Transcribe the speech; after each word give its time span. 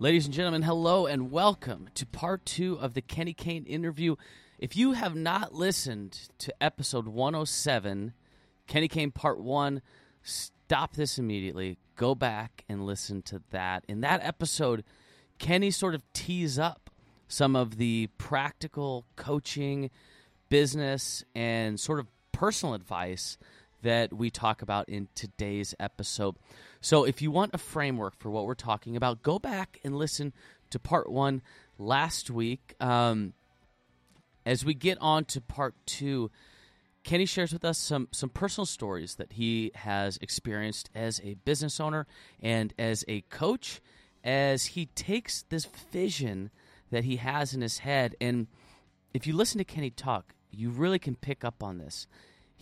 Ladies 0.00 0.24
and 0.24 0.34
gentlemen, 0.34 0.62
hello 0.62 1.06
and 1.06 1.30
welcome 1.30 1.88
to 1.94 2.04
part 2.04 2.44
two 2.44 2.76
of 2.80 2.94
the 2.94 3.00
Kenny 3.00 3.32
Kane 3.32 3.64
interview. 3.64 4.16
If 4.58 4.76
you 4.76 4.90
have 4.92 5.14
not 5.14 5.54
listened 5.54 6.30
to 6.38 6.52
episode 6.60 7.06
107, 7.06 8.12
Kenny 8.66 8.88
Kane 8.88 9.12
part 9.12 9.38
one, 9.40 9.82
stop 10.20 10.94
this 10.96 11.16
immediately. 11.16 11.78
Go 11.94 12.16
back 12.16 12.64
and 12.68 12.84
listen 12.84 13.22
to 13.22 13.40
that. 13.50 13.84
In 13.86 14.00
that 14.00 14.20
episode, 14.24 14.82
Kenny 15.38 15.70
sort 15.70 15.94
of 15.94 16.02
tees 16.12 16.58
up 16.58 16.90
some 17.28 17.54
of 17.54 17.76
the 17.76 18.08
practical 18.18 19.06
coaching, 19.14 19.90
business, 20.48 21.24
and 21.36 21.78
sort 21.78 22.00
of 22.00 22.08
personal 22.32 22.74
advice 22.74 23.38
that 23.84 24.12
we 24.12 24.30
talk 24.30 24.62
about 24.62 24.88
in 24.88 25.08
today's 25.14 25.74
episode. 25.78 26.36
So, 26.80 27.04
if 27.04 27.22
you 27.22 27.30
want 27.30 27.54
a 27.54 27.58
framework 27.58 28.18
for 28.18 28.30
what 28.30 28.46
we're 28.46 28.54
talking 28.54 28.96
about, 28.96 29.22
go 29.22 29.38
back 29.38 29.78
and 29.84 29.96
listen 29.96 30.32
to 30.70 30.78
part 30.78 31.10
one 31.10 31.42
last 31.78 32.30
week. 32.30 32.74
Um, 32.80 33.34
as 34.44 34.64
we 34.64 34.74
get 34.74 34.98
on 35.00 35.24
to 35.26 35.40
part 35.40 35.74
two, 35.86 36.30
Kenny 37.04 37.26
shares 37.26 37.52
with 37.52 37.64
us 37.64 37.78
some 37.78 38.08
some 38.10 38.30
personal 38.30 38.66
stories 38.66 39.16
that 39.16 39.32
he 39.34 39.70
has 39.74 40.18
experienced 40.20 40.90
as 40.94 41.20
a 41.22 41.34
business 41.34 41.78
owner 41.78 42.06
and 42.42 42.74
as 42.78 43.04
a 43.06 43.20
coach, 43.22 43.80
as 44.24 44.66
he 44.66 44.86
takes 44.86 45.42
this 45.50 45.66
vision 45.92 46.50
that 46.90 47.04
he 47.04 47.16
has 47.16 47.54
in 47.54 47.60
his 47.60 47.78
head. 47.78 48.16
And 48.20 48.46
if 49.12 49.26
you 49.26 49.34
listen 49.34 49.58
to 49.58 49.64
Kenny 49.64 49.90
talk, 49.90 50.34
you 50.50 50.70
really 50.70 50.98
can 50.98 51.16
pick 51.16 51.44
up 51.44 51.62
on 51.62 51.78
this. 51.78 52.06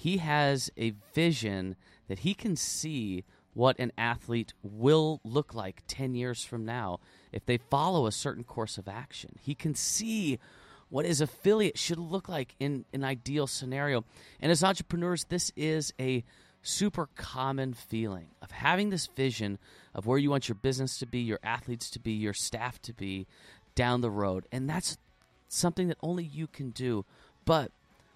He 0.02 0.16
has 0.16 0.68
a 0.76 0.94
vision 1.14 1.76
that 2.08 2.18
he 2.18 2.34
can 2.34 2.56
see 2.56 3.22
what 3.54 3.78
an 3.78 3.92
athlete 3.96 4.52
will 4.60 5.20
look 5.22 5.54
like 5.54 5.84
10 5.86 6.16
years 6.16 6.44
from 6.44 6.64
now 6.64 6.98
if 7.30 7.46
they 7.46 7.58
follow 7.58 8.06
a 8.06 8.10
certain 8.10 8.42
course 8.42 8.78
of 8.78 8.88
action. 8.88 9.36
He 9.40 9.54
can 9.54 9.76
see 9.76 10.40
what 10.88 11.04
his 11.04 11.20
affiliate 11.20 11.78
should 11.78 12.00
look 12.00 12.28
like 12.28 12.56
in 12.58 12.84
an 12.92 13.04
ideal 13.04 13.46
scenario. 13.46 14.04
And 14.40 14.50
as 14.50 14.64
entrepreneurs, 14.64 15.26
this 15.28 15.52
is 15.54 15.94
a 16.00 16.24
super 16.62 17.08
common 17.14 17.72
feeling 17.72 18.26
of 18.42 18.50
having 18.50 18.90
this 18.90 19.06
vision 19.06 19.56
of 19.94 20.04
where 20.04 20.18
you 20.18 20.30
want 20.30 20.48
your 20.48 20.56
business 20.56 20.98
to 20.98 21.06
be, 21.06 21.20
your 21.20 21.38
athletes 21.44 21.88
to 21.90 22.00
be, 22.00 22.10
your 22.10 22.34
staff 22.34 22.82
to 22.82 22.92
be 22.92 23.28
down 23.76 24.00
the 24.00 24.10
road. 24.10 24.48
And 24.50 24.68
that's 24.68 24.98
something 25.46 25.86
that 25.86 25.98
only 26.02 26.24
you 26.24 26.48
can 26.48 26.70
do. 26.70 27.04
But 27.44 27.70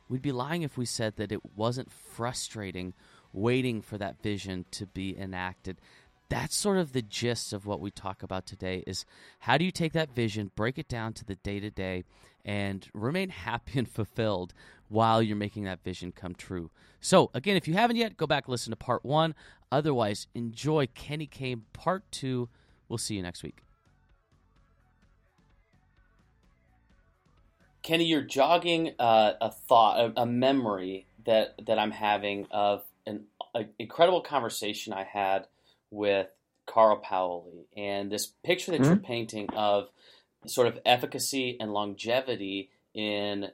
we'd 0.09 0.23
be 0.23 0.33
lying 0.33 0.63
if 0.63 0.77
we 0.77 0.85
said 0.85 1.17
that 1.17 1.33
it 1.33 1.57
wasn't 1.57 1.93
frustrating 1.93 2.95
waiting 3.33 3.83
for 3.83 3.99
that 3.99 4.23
vision 4.23 4.65
to 4.73 4.87
be 4.87 5.17
enacted. 5.17 5.81
That's 6.29 6.57
sort 6.57 6.79
of 6.79 6.93
the 6.93 7.03
gist 7.03 7.53
of 7.53 7.67
what 7.67 7.81
we 7.81 7.91
talk 7.91 8.23
about 8.23 8.47
today 8.47 8.83
is 8.87 9.05
how 9.41 9.59
do 9.59 9.65
you 9.65 9.71
take 9.71 9.93
that 9.93 10.15
vision, 10.15 10.51
break 10.57 10.79
it 10.79 10.89
down 10.89 11.13
to 11.15 11.25
the 11.25 11.37
day 11.37 11.61
to 11.61 11.71
day 11.71 12.05
and 12.45 12.89
remain 12.93 13.29
happy 13.29 13.79
and 13.79 13.89
fulfilled 13.89 14.55
while 14.89 15.23
you're 15.23 15.37
making 15.37 15.65
that 15.65 15.85
vision 15.85 16.13
come 16.13 16.35
true. 16.35 16.71
So, 17.01 17.31
again, 17.35 17.57
if 17.57 17.69
you 17.69 17.75
haven't 17.75 17.97
yet, 17.97 18.17
go 18.17 18.27
back 18.27 18.49
listen 18.49 18.71
to 18.71 18.77
part 18.77 19.05
1. 19.05 19.35
Otherwise, 19.71 20.27
enjoy 20.35 20.89
Kenny 20.95 21.27
Kane 21.27 21.65
part 21.73 22.11
2. 22.13 22.49
We'll 22.89 22.99
see 22.99 23.17
you 23.17 23.23
next 23.23 23.43
week. 23.43 23.66
Kenny, 27.87 28.05
you're 28.07 28.21
jogging 28.21 28.95
uh, 28.99 29.35
a 29.41 29.53
thought, 29.53 30.01
a, 30.01 30.23
a 30.23 30.27
memory 30.27 31.07
that 31.25 31.55
that 31.67 31.79
I'm 31.79 31.93
having 31.93 32.49
of 32.51 32.83
an 33.07 33.27
incredible 33.79 34.23
conversation 34.23 34.93
I 34.93 35.05
had 35.05 35.47
with 35.93 36.27
Carl 36.67 36.97
Paoli, 36.97 37.69
and 37.77 38.11
this 38.11 38.27
picture 38.45 38.73
that 38.73 38.81
mm-hmm. 38.81 38.91
you're 38.91 38.97
painting 38.97 39.49
of 39.51 39.89
sort 40.47 40.67
of 40.67 40.81
efficacy 40.85 41.57
and 41.61 41.73
longevity 41.73 42.71
in 42.93 43.51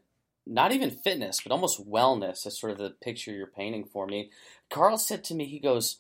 not 0.47 0.73
even 0.73 0.91
fitness, 0.91 1.41
but 1.43 1.53
almost 1.53 1.87
wellness 1.87 2.47
is 2.47 2.59
sort 2.59 2.73
of 2.73 2.79
the 2.79 2.95
picture 3.03 3.33
you're 3.33 3.47
painting 3.47 3.85
for 3.85 4.07
me. 4.07 4.31
Carl 4.71 4.97
said 4.97 5.25
to 5.25 5.35
me, 5.35 5.45
he 5.45 5.59
goes, 5.59 5.99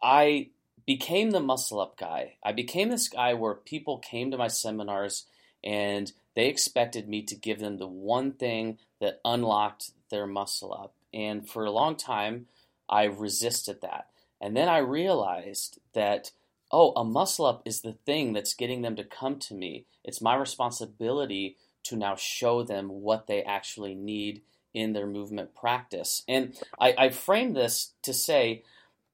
I 0.00 0.50
became 0.86 1.32
the 1.32 1.40
muscle 1.40 1.80
up 1.80 1.98
guy. 1.98 2.34
I 2.40 2.52
became 2.52 2.88
this 2.88 3.08
guy 3.08 3.34
where 3.34 3.54
people 3.54 3.98
came 3.98 4.30
to 4.30 4.38
my 4.38 4.48
seminars 4.48 5.26
and 5.64 6.12
they 6.38 6.46
expected 6.46 7.08
me 7.08 7.20
to 7.20 7.34
give 7.34 7.58
them 7.58 7.78
the 7.78 7.88
one 7.88 8.30
thing 8.30 8.78
that 9.00 9.20
unlocked 9.24 9.90
their 10.08 10.24
muscle 10.24 10.72
up. 10.72 10.94
And 11.12 11.48
for 11.50 11.64
a 11.64 11.70
long 11.72 11.96
time, 11.96 12.46
I 12.88 13.06
resisted 13.06 13.80
that. 13.80 14.06
And 14.40 14.56
then 14.56 14.68
I 14.68 14.78
realized 14.78 15.80
that, 15.94 16.30
oh, 16.70 16.92
a 16.92 17.02
muscle 17.02 17.44
up 17.44 17.62
is 17.64 17.80
the 17.80 17.96
thing 18.06 18.34
that's 18.34 18.54
getting 18.54 18.82
them 18.82 18.94
to 18.94 19.02
come 19.02 19.40
to 19.40 19.54
me. 19.54 19.86
It's 20.04 20.20
my 20.20 20.36
responsibility 20.36 21.56
to 21.82 21.96
now 21.96 22.14
show 22.14 22.62
them 22.62 22.88
what 22.88 23.26
they 23.26 23.42
actually 23.42 23.96
need 23.96 24.42
in 24.72 24.92
their 24.92 25.08
movement 25.08 25.56
practice. 25.56 26.22
And 26.28 26.56
I, 26.78 26.94
I 26.96 27.08
frame 27.10 27.54
this 27.54 27.94
to 28.02 28.14
say 28.14 28.62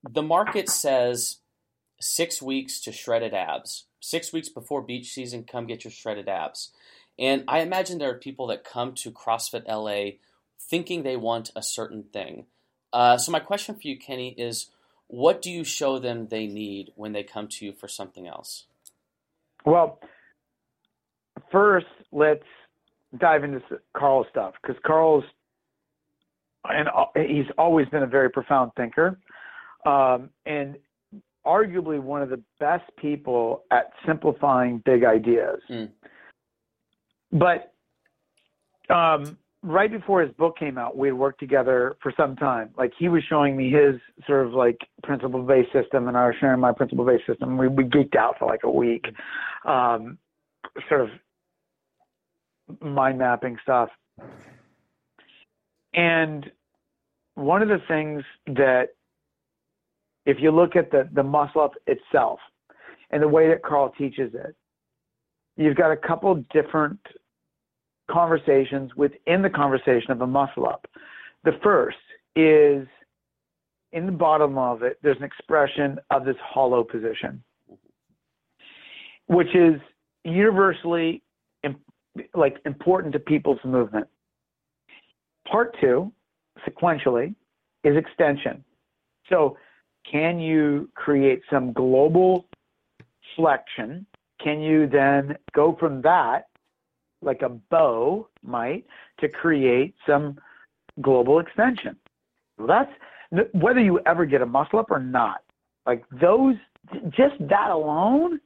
the 0.06 0.22
market 0.22 0.68
says 0.68 1.38
six 1.98 2.42
weeks 2.42 2.80
to 2.82 2.92
shredded 2.92 3.32
abs. 3.32 3.86
Six 4.00 4.34
weeks 4.34 4.50
before 4.50 4.82
beach 4.82 5.14
season, 5.14 5.44
come 5.44 5.66
get 5.66 5.84
your 5.84 5.90
shredded 5.90 6.28
abs. 6.28 6.72
And 7.18 7.44
I 7.46 7.60
imagine 7.60 7.98
there 7.98 8.10
are 8.10 8.18
people 8.18 8.48
that 8.48 8.64
come 8.64 8.94
to 8.94 9.10
CrossFit 9.10 9.68
LA 9.68 10.18
thinking 10.58 11.02
they 11.02 11.16
want 11.16 11.50
a 11.54 11.62
certain 11.62 12.04
thing. 12.12 12.46
Uh, 12.92 13.18
so 13.18 13.30
my 13.30 13.40
question 13.40 13.74
for 13.74 13.86
you, 13.86 13.98
Kenny, 13.98 14.34
is 14.38 14.70
what 15.08 15.42
do 15.42 15.50
you 15.50 15.64
show 15.64 15.98
them 15.98 16.28
they 16.28 16.46
need 16.46 16.90
when 16.96 17.12
they 17.12 17.22
come 17.22 17.48
to 17.48 17.66
you 17.66 17.72
for 17.72 17.88
something 17.88 18.26
else? 18.26 18.64
Well, 19.64 20.00
first 21.50 21.86
let's 22.12 22.44
dive 23.18 23.44
into 23.44 23.60
Carl's 23.96 24.26
stuff 24.30 24.54
because 24.60 24.76
Carl's 24.84 25.24
and 26.66 26.88
uh, 26.88 27.04
he's 27.14 27.46
always 27.58 27.86
been 27.88 28.02
a 28.02 28.06
very 28.06 28.30
profound 28.30 28.72
thinker, 28.74 29.18
um, 29.84 30.30
and 30.46 30.76
arguably 31.46 32.00
one 32.00 32.22
of 32.22 32.30
the 32.30 32.42
best 32.58 32.84
people 32.96 33.64
at 33.70 33.90
simplifying 34.06 34.82
big 34.84 35.04
ideas. 35.04 35.60
Mm. 35.70 35.90
But 37.34 37.74
um, 38.94 39.36
right 39.62 39.90
before 39.90 40.22
his 40.22 40.32
book 40.34 40.56
came 40.56 40.78
out, 40.78 40.96
we 40.96 41.08
had 41.08 41.16
worked 41.16 41.40
together 41.40 41.96
for 42.00 42.12
some 42.16 42.36
time. 42.36 42.70
Like 42.78 42.92
he 42.96 43.08
was 43.08 43.22
showing 43.28 43.56
me 43.56 43.70
his 43.70 44.00
sort 44.26 44.46
of 44.46 44.52
like 44.52 44.78
principle 45.02 45.42
based 45.42 45.72
system, 45.72 46.06
and 46.06 46.16
I 46.16 46.26
was 46.26 46.36
sharing 46.38 46.60
my 46.60 46.72
principle 46.72 47.04
based 47.04 47.26
system. 47.26 47.58
We 47.58 47.68
we 47.68 47.84
geeked 47.84 48.16
out 48.16 48.36
for 48.38 48.46
like 48.46 48.60
a 48.62 48.70
week, 48.70 49.06
um, 49.64 50.18
sort 50.88 51.00
of 51.00 51.08
mind 52.80 53.18
mapping 53.18 53.56
stuff. 53.62 53.88
And 55.92 56.50
one 57.34 57.62
of 57.62 57.68
the 57.68 57.78
things 57.88 58.22
that, 58.46 58.90
if 60.24 60.38
you 60.40 60.50
look 60.52 60.76
at 60.76 60.90
the 60.92 61.08
the 61.12 61.22
muscle 61.24 61.62
up 61.62 61.72
itself, 61.86 62.38
and 63.10 63.22
the 63.22 63.28
way 63.28 63.48
that 63.48 63.62
Carl 63.62 63.92
teaches 63.98 64.34
it, 64.34 64.54
you've 65.56 65.76
got 65.76 65.90
a 65.90 65.96
couple 65.96 66.44
different 66.52 67.00
conversations 68.10 68.90
within 68.96 69.42
the 69.42 69.50
conversation 69.50 70.10
of 70.10 70.20
a 70.20 70.26
muscle 70.26 70.66
up. 70.66 70.86
The 71.44 71.52
first 71.62 71.96
is 72.36 72.86
in 73.92 74.06
the 74.06 74.12
bottom 74.12 74.58
of 74.58 74.82
it, 74.82 74.98
there's 75.02 75.16
an 75.18 75.24
expression 75.24 75.98
of 76.10 76.24
this 76.24 76.36
hollow 76.42 76.82
position, 76.82 77.42
which 79.26 79.54
is 79.54 79.80
universally 80.24 81.22
like 82.34 82.56
important 82.66 83.12
to 83.12 83.18
people's 83.18 83.58
movement. 83.64 84.06
Part 85.50 85.76
two, 85.80 86.12
sequentially, 86.66 87.34
is 87.84 87.96
extension. 87.96 88.64
So, 89.28 89.56
can 90.10 90.38
you 90.38 90.90
create 90.94 91.42
some 91.50 91.72
global 91.72 92.46
flexion? 93.36 94.06
Can 94.42 94.60
you 94.60 94.86
then 94.86 95.36
go 95.54 95.76
from 95.78 96.02
that 96.02 96.48
like 97.24 97.42
a 97.42 97.48
bow 97.48 98.28
might, 98.42 98.84
to 99.20 99.28
create 99.28 99.94
some 100.06 100.38
global 101.00 101.40
extension. 101.40 101.96
Well, 102.58 102.68
that's 102.68 103.50
whether 103.52 103.80
you 103.80 104.00
ever 104.06 104.26
get 104.26 104.42
a 104.42 104.46
muscle 104.46 104.78
up 104.78 104.90
or 104.90 105.00
not. 105.00 105.42
Like 105.86 106.04
those, 106.20 106.54
just 107.10 107.34
that 107.40 107.70
alone 107.70 108.40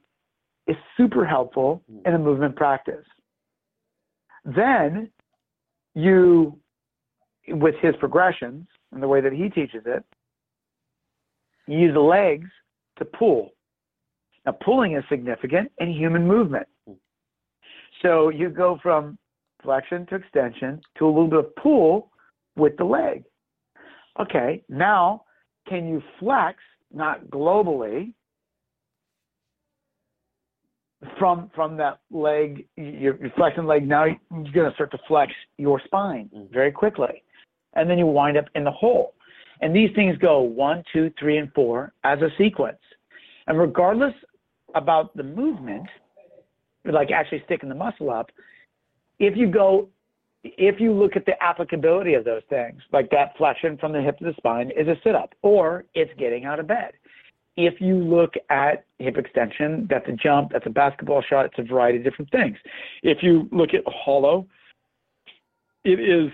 is 0.67 0.75
super 0.97 1.25
helpful 1.25 1.81
hmm. 1.89 1.99
in 2.05 2.15
a 2.15 2.19
movement 2.19 2.55
practice. 2.55 3.05
Then 4.45 5.09
you, 5.95 6.57
with 7.47 7.75
his 7.81 7.95
progressions 7.99 8.67
and 8.91 9.01
the 9.01 9.07
way 9.07 9.21
that 9.21 9.33
he 9.33 9.49
teaches 9.49 9.83
it, 9.85 10.03
you 11.67 11.77
use 11.77 11.93
the 11.93 11.99
legs 11.99 12.49
to 12.97 13.05
pull. 13.05 13.51
Now, 14.45 14.53
pulling 14.63 14.95
is 14.95 15.03
significant 15.09 15.71
in 15.79 15.91
human 15.91 16.27
movement. 16.27 16.67
Hmm. 16.87 16.93
So 18.01 18.29
you 18.29 18.49
go 18.49 18.79
from 18.81 19.17
flexion 19.63 20.05
to 20.07 20.15
extension 20.15 20.81
to 20.97 21.05
a 21.05 21.07
little 21.07 21.27
bit 21.27 21.39
of 21.39 21.55
pull 21.55 22.11
with 22.55 22.77
the 22.77 22.85
leg. 22.85 23.23
Okay, 24.19 24.63
now 24.69 25.23
can 25.67 25.87
you 25.87 26.01
flex, 26.19 26.57
not 26.93 27.25
globally, 27.27 28.13
from 31.17 31.49
from 31.55 31.77
that 31.77 31.99
leg, 32.11 32.65
you're, 32.75 33.17
you're 33.17 33.31
flexing 33.35 33.65
leg. 33.65 33.87
Now 33.87 34.05
you're 34.05 34.17
going 34.53 34.69
to 34.69 34.73
start 34.73 34.91
to 34.91 34.99
flex 35.07 35.31
your 35.57 35.81
spine 35.85 36.29
Mm. 36.35 36.51
very 36.51 36.71
quickly, 36.71 37.23
and 37.73 37.89
then 37.89 37.97
you 37.97 38.05
wind 38.05 38.37
up 38.37 38.45
in 38.55 38.63
the 38.63 38.71
hole. 38.71 39.13
And 39.61 39.75
these 39.75 39.89
things 39.95 40.17
go 40.17 40.41
one, 40.41 40.83
two, 40.91 41.11
three, 41.19 41.37
and 41.37 41.51
four 41.53 41.93
as 42.03 42.21
a 42.21 42.29
sequence. 42.37 42.79
And 43.47 43.57
regardless 43.59 44.13
about 44.75 45.15
the 45.15 45.23
movement, 45.23 45.87
like 46.85 47.11
actually 47.11 47.41
sticking 47.45 47.69
the 47.69 47.75
muscle 47.75 48.09
up, 48.09 48.31
if 49.19 49.35
you 49.35 49.47
go, 49.47 49.89
if 50.43 50.79
you 50.79 50.93
look 50.93 51.15
at 51.15 51.25
the 51.25 51.41
applicability 51.43 52.13
of 52.13 52.23
those 52.23 52.41
things, 52.49 52.81
like 52.91 53.09
that 53.11 53.37
flexion 53.37 53.77
from 53.77 53.91
the 53.91 54.01
hip 54.01 54.17
to 54.19 54.25
the 54.25 54.33
spine 54.37 54.71
is 54.71 54.87
a 54.87 54.95
sit 55.03 55.15
up, 55.15 55.33
or 55.41 55.85
it's 55.93 56.11
getting 56.17 56.45
out 56.45 56.59
of 56.59 56.67
bed. 56.67 56.91
If 57.57 57.81
you 57.81 57.95
look 57.95 58.35
at 58.49 58.85
hip 58.99 59.17
extension, 59.17 59.85
that's 59.89 60.07
a 60.07 60.13
jump, 60.13 60.51
that's 60.53 60.65
a 60.65 60.69
basketball 60.69 61.21
shot, 61.21 61.45
it's 61.45 61.59
a 61.59 61.63
variety 61.63 61.97
of 61.97 62.05
different 62.05 62.31
things. 62.31 62.57
If 63.03 63.21
you 63.21 63.49
look 63.51 63.73
at 63.73 63.83
hollow, 63.85 64.47
it 65.83 65.99
is 65.99 66.31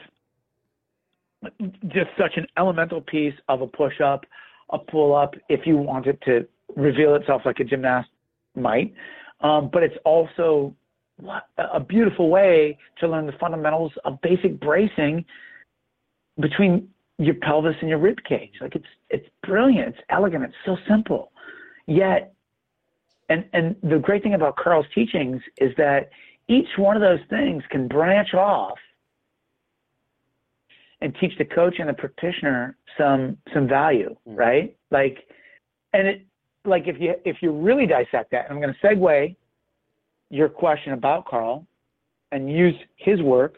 just 1.88 2.10
such 2.18 2.34
an 2.38 2.46
elemental 2.58 3.02
piece 3.02 3.34
of 3.50 3.62
a 3.62 3.68
push 3.68 4.02
up, 4.02 4.26
a 4.70 4.78
pull 4.78 5.16
up, 5.16 5.34
if 5.50 5.66
you 5.66 5.78
want 5.78 6.06
it 6.06 6.20
to 6.26 6.48
reveal 6.76 7.16
itself 7.16 7.42
like 7.46 7.60
a 7.60 7.64
gymnast 7.64 8.10
might. 8.56 8.94
Um, 9.46 9.70
but 9.72 9.84
it's 9.84 9.96
also 10.06 10.76
a 11.58 11.80
beautiful 11.80 12.30
way 12.30 12.78
to 13.00 13.08
learn 13.08 13.28
the 13.28 13.38
fundamentals 13.40 13.92
of 14.04 14.20
basic 14.22 14.60
bracing 14.60 15.24
between 16.40 16.90
your 17.20 17.36
pelvis 17.36 17.76
and 17.80 17.90
your 17.90 18.00
rib 18.00 18.18
cage. 18.28 18.54
Like 18.60 18.76
it's 18.76 18.92
it's 19.12 19.28
brilliant, 19.44 19.90
it's 19.90 20.00
elegant, 20.10 20.44
it's 20.46 20.56
so 20.66 20.78
simple. 20.90 21.32
Yet 21.86 22.34
and 23.30 23.46
and 23.54 23.76
the 23.84 24.00
great 24.00 24.24
thing 24.24 24.34
about 24.34 24.56
Carl's 24.58 24.88
teachings 24.96 25.42
is 25.58 25.72
that 25.78 26.10
each 26.48 26.68
one 26.78 26.96
of 26.96 27.02
those 27.04 27.24
things 27.30 27.64
can 27.70 27.88
branch 27.88 28.34
off 28.34 28.80
and 31.02 31.16
teach 31.22 31.38
the 31.38 31.46
coach 31.46 31.76
and 31.78 31.88
the 31.88 31.94
practitioner 31.94 32.78
some 32.98 33.38
some 33.54 33.68
value, 33.68 34.16
Mm. 34.28 34.38
right? 34.38 34.76
Like 34.90 35.20
and 35.94 36.08
it 36.08 36.26
like 36.66 36.88
if 36.88 37.00
you 37.00 37.16
if 37.26 37.38
you 37.42 37.52
really 37.52 37.86
dissect 37.86 38.32
that, 38.32 38.46
and 38.46 38.54
I'm 38.54 38.62
going 38.62 38.74
to 38.74 38.88
segue 38.88 39.36
your 40.30 40.50
question 40.50 40.94
about 40.94 41.26
Carl 41.26 41.66
and 42.32 42.52
use 42.52 42.76
his 42.98 43.22
work 43.22 43.58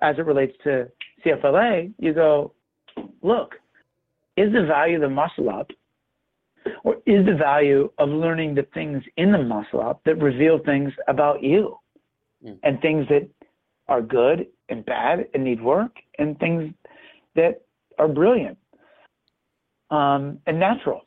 as 0.00 0.16
it 0.18 0.24
relates 0.24 0.56
to 0.64 0.88
CFLA, 1.24 1.92
you 1.98 2.14
go, 2.14 2.52
look, 3.22 3.56
is 4.36 4.52
the 4.52 4.64
value 4.64 4.96
of 4.96 5.02
the 5.02 5.08
muscle 5.08 5.50
up 5.50 5.70
or 6.84 6.94
is 7.06 7.26
the 7.26 7.34
value 7.34 7.90
of 7.98 8.08
learning 8.08 8.54
the 8.54 8.66
things 8.74 9.02
in 9.16 9.32
the 9.32 9.42
muscle 9.42 9.80
up 9.80 10.00
that 10.04 10.16
reveal 10.22 10.58
things 10.64 10.92
about 11.08 11.42
you 11.42 11.76
Mm. 12.44 12.58
and 12.62 12.80
things 12.80 13.06
that 13.08 13.28
are 13.88 14.00
good 14.00 14.46
and 14.68 14.84
bad 14.84 15.26
and 15.34 15.42
need 15.42 15.60
work 15.60 15.96
and 16.18 16.38
things 16.38 16.72
that 17.34 17.62
are 17.98 18.06
brilliant 18.06 18.56
um, 19.90 20.38
and 20.46 20.60
natural 20.60 21.02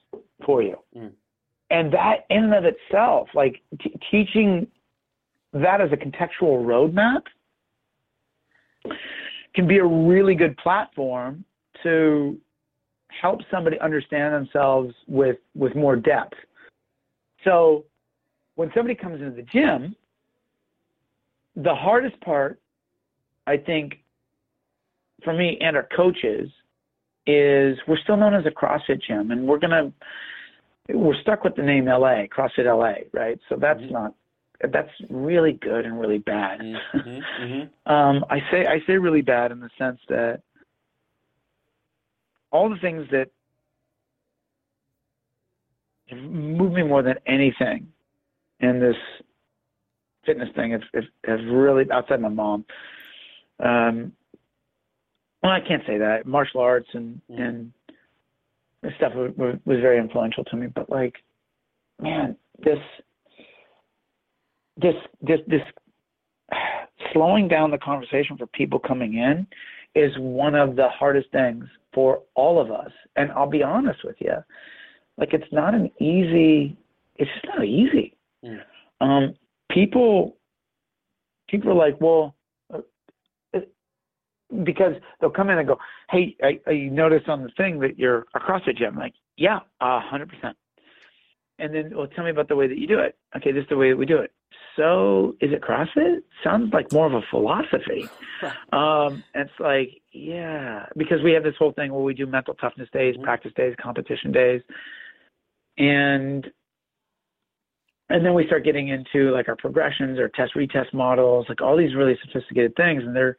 for 0.45 0.61
you. 0.61 0.75
Mm. 0.95 1.11
And 1.71 1.91
that 1.93 2.25
in 2.29 2.43
and 2.43 2.53
of 2.53 2.65
itself, 2.65 3.29
like 3.33 3.61
t- 3.81 3.97
teaching 4.11 4.67
that 5.53 5.79
as 5.79 5.89
a 5.91 5.97
contextual 5.97 6.65
roadmap 6.65 7.23
can 9.55 9.67
be 9.67 9.77
a 9.77 9.85
really 9.85 10.35
good 10.35 10.55
platform 10.57 11.45
to 11.83 12.37
help 13.21 13.39
somebody 13.49 13.79
understand 13.79 14.33
themselves 14.33 14.93
with 15.07 15.37
with 15.55 15.73
more 15.75 15.95
depth. 15.95 16.35
So 17.43 17.85
when 18.55 18.69
somebody 18.75 18.95
comes 18.95 19.21
into 19.21 19.35
the 19.35 19.43
gym, 19.43 19.95
the 21.55 21.73
hardest 21.73 22.19
part, 22.21 22.59
I 23.47 23.57
think, 23.57 23.99
for 25.23 25.33
me 25.33 25.57
and 25.61 25.75
our 25.75 25.87
coaches, 25.95 26.49
is 27.27 27.77
we're 27.87 27.97
still 28.03 28.17
known 28.17 28.33
as 28.33 28.45
a 28.45 28.51
CrossFit 28.51 29.01
gym, 29.07 29.31
and 29.31 29.47
we're 29.47 29.59
gonna 29.59 29.91
we're 30.89 31.19
stuck 31.21 31.43
with 31.43 31.55
the 31.55 31.63
name 31.63 31.85
LA, 31.85 32.25
CrossFit 32.27 32.65
LA, 32.65 33.03
right? 33.13 33.39
So 33.49 33.55
that's 33.55 33.81
Mhm. 33.81 33.91
not 33.91 34.13
that's 34.69 34.91
really 35.09 35.53
good 35.53 35.85
and 35.85 35.99
really 35.99 36.19
bad. 36.19 36.59
Mm-hmm, 36.59 37.09
mm-hmm. 37.09 37.67
Um, 37.91 38.23
I 38.29 38.39
say 38.51 38.67
I 38.67 38.79
say 38.85 38.97
really 38.97 39.21
bad 39.23 39.51
in 39.51 39.59
the 39.59 39.71
sense 39.77 39.99
that 40.07 40.41
all 42.51 42.69
the 42.69 42.77
things 42.77 43.07
that 43.11 43.29
move 46.11 46.73
me 46.73 46.83
more 46.83 47.01
than 47.01 47.15
anything 47.25 47.91
in 48.59 48.79
this 48.79 48.97
fitness 50.25 50.49
thing 50.55 50.71
have, 50.71 50.83
have, 50.93 51.03
have 51.25 51.39
really 51.45 51.89
outside 51.89 52.21
my 52.21 52.29
mom. 52.29 52.65
Um, 53.59 54.11
well, 55.41 55.53
I 55.53 55.59
can't 55.61 55.83
say 55.87 55.97
that 55.97 56.25
martial 56.27 56.61
arts 56.61 56.89
and 56.93 57.19
Mhm. 57.29 57.39
and 57.39 57.73
this 58.81 58.93
stuff 58.97 59.13
was, 59.15 59.31
was 59.37 59.79
very 59.79 59.99
influential 59.99 60.43
to 60.45 60.55
me. 60.55 60.67
But 60.67 60.89
like, 60.89 61.15
man, 62.01 62.35
this 62.63 62.79
this 64.77 64.95
this 65.21 65.39
this 65.47 65.61
slowing 67.13 67.47
down 67.47 67.71
the 67.71 67.77
conversation 67.77 68.37
for 68.37 68.47
people 68.47 68.79
coming 68.79 69.15
in 69.15 69.47
is 69.95 70.11
one 70.17 70.55
of 70.55 70.75
the 70.75 70.87
hardest 70.89 71.31
things 71.31 71.65
for 71.93 72.21
all 72.35 72.59
of 72.59 72.71
us. 72.71 72.91
And 73.15 73.31
I'll 73.31 73.49
be 73.49 73.63
honest 73.63 73.99
with 74.03 74.15
you, 74.19 74.35
like 75.17 75.33
it's 75.33 75.51
not 75.51 75.73
an 75.73 75.91
easy. 75.99 76.77
It's 77.17 77.29
just 77.33 77.45
not 77.55 77.65
easy. 77.65 78.15
Mm. 78.43 78.61
Um, 79.01 79.35
people 79.69 80.37
people 81.49 81.69
are 81.71 81.75
like, 81.75 81.99
well, 81.99 82.33
because 84.63 84.93
they'll 85.19 85.29
come 85.29 85.49
in 85.49 85.57
and 85.57 85.67
go, 85.67 85.77
hey, 86.09 86.35
I, 86.43 86.59
I 86.69 86.73
noticed 86.91 87.29
on 87.29 87.43
the 87.43 87.49
thing 87.57 87.79
that 87.79 87.97
you're 87.97 88.25
a 88.35 88.39
CrossFit 88.39 88.77
gym. 88.77 88.93
I'm 88.93 88.99
like, 88.99 89.13
yeah, 89.37 89.59
a 89.79 89.99
hundred 89.99 90.29
percent. 90.29 90.57
And 91.59 91.73
then, 91.73 91.91
well, 91.95 92.07
tell 92.07 92.23
me 92.23 92.31
about 92.31 92.47
the 92.47 92.55
way 92.55 92.67
that 92.67 92.77
you 92.77 92.87
do 92.87 92.99
it. 92.99 93.17
Okay, 93.35 93.51
this 93.51 93.63
is 93.63 93.69
the 93.69 93.77
way 93.77 93.91
that 93.91 93.97
we 93.97 94.05
do 94.05 94.17
it. 94.17 94.31
So, 94.75 95.35
is 95.41 95.51
it 95.51 95.61
CrossFit? 95.61 96.21
Sounds 96.43 96.73
like 96.73 96.91
more 96.91 97.05
of 97.05 97.13
a 97.13 97.21
philosophy. 97.29 98.11
Um, 98.73 99.23
it's 99.35 99.51
like, 99.59 100.01
yeah, 100.13 100.85
because 100.97 101.21
we 101.21 101.33
have 101.33 101.43
this 101.43 101.53
whole 101.59 101.73
thing 101.73 101.91
where 101.91 102.01
we 102.01 102.13
do 102.13 102.25
mental 102.25 102.55
toughness 102.55 102.89
days, 102.91 103.15
Mhm. 103.17 103.23
practice 103.23 103.51
days, 103.53 103.75
competition 103.79 104.31
days, 104.31 104.61
and 105.77 106.49
and 108.09 108.25
then 108.25 108.33
we 108.33 108.45
start 108.47 108.63
getting 108.63 108.87
into 108.87 109.31
like 109.31 109.47
our 109.47 109.55
progressions, 109.55 110.19
our 110.19 110.29
test 110.29 110.53
retest 110.55 110.93
models, 110.93 111.45
like 111.49 111.61
all 111.61 111.77
these 111.77 111.93
really 111.95 112.17
sophisticated 112.23 112.75
things, 112.75 113.03
and 113.03 113.15
they're 113.15 113.37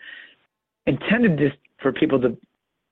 intended 0.86 1.38
just 1.38 1.56
for 1.80 1.92
people 1.92 2.20
to 2.20 2.36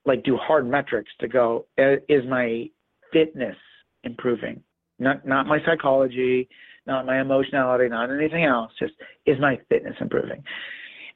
like 0.06 0.22
do 0.24 0.36
hard 0.36 0.68
metrics 0.68 1.10
to 1.20 1.28
go, 1.28 1.66
"Uh, 1.78 1.96
is 2.08 2.24
my 2.26 2.68
fitness 3.12 3.56
improving? 4.04 4.62
Not 4.98 5.26
not 5.26 5.46
my 5.46 5.58
psychology, 5.64 6.48
not 6.86 7.06
my 7.06 7.20
emotionality, 7.20 7.88
not 7.88 8.10
anything 8.10 8.44
else. 8.44 8.72
Just 8.78 8.94
is 9.26 9.38
my 9.40 9.58
fitness 9.68 9.96
improving? 10.00 10.42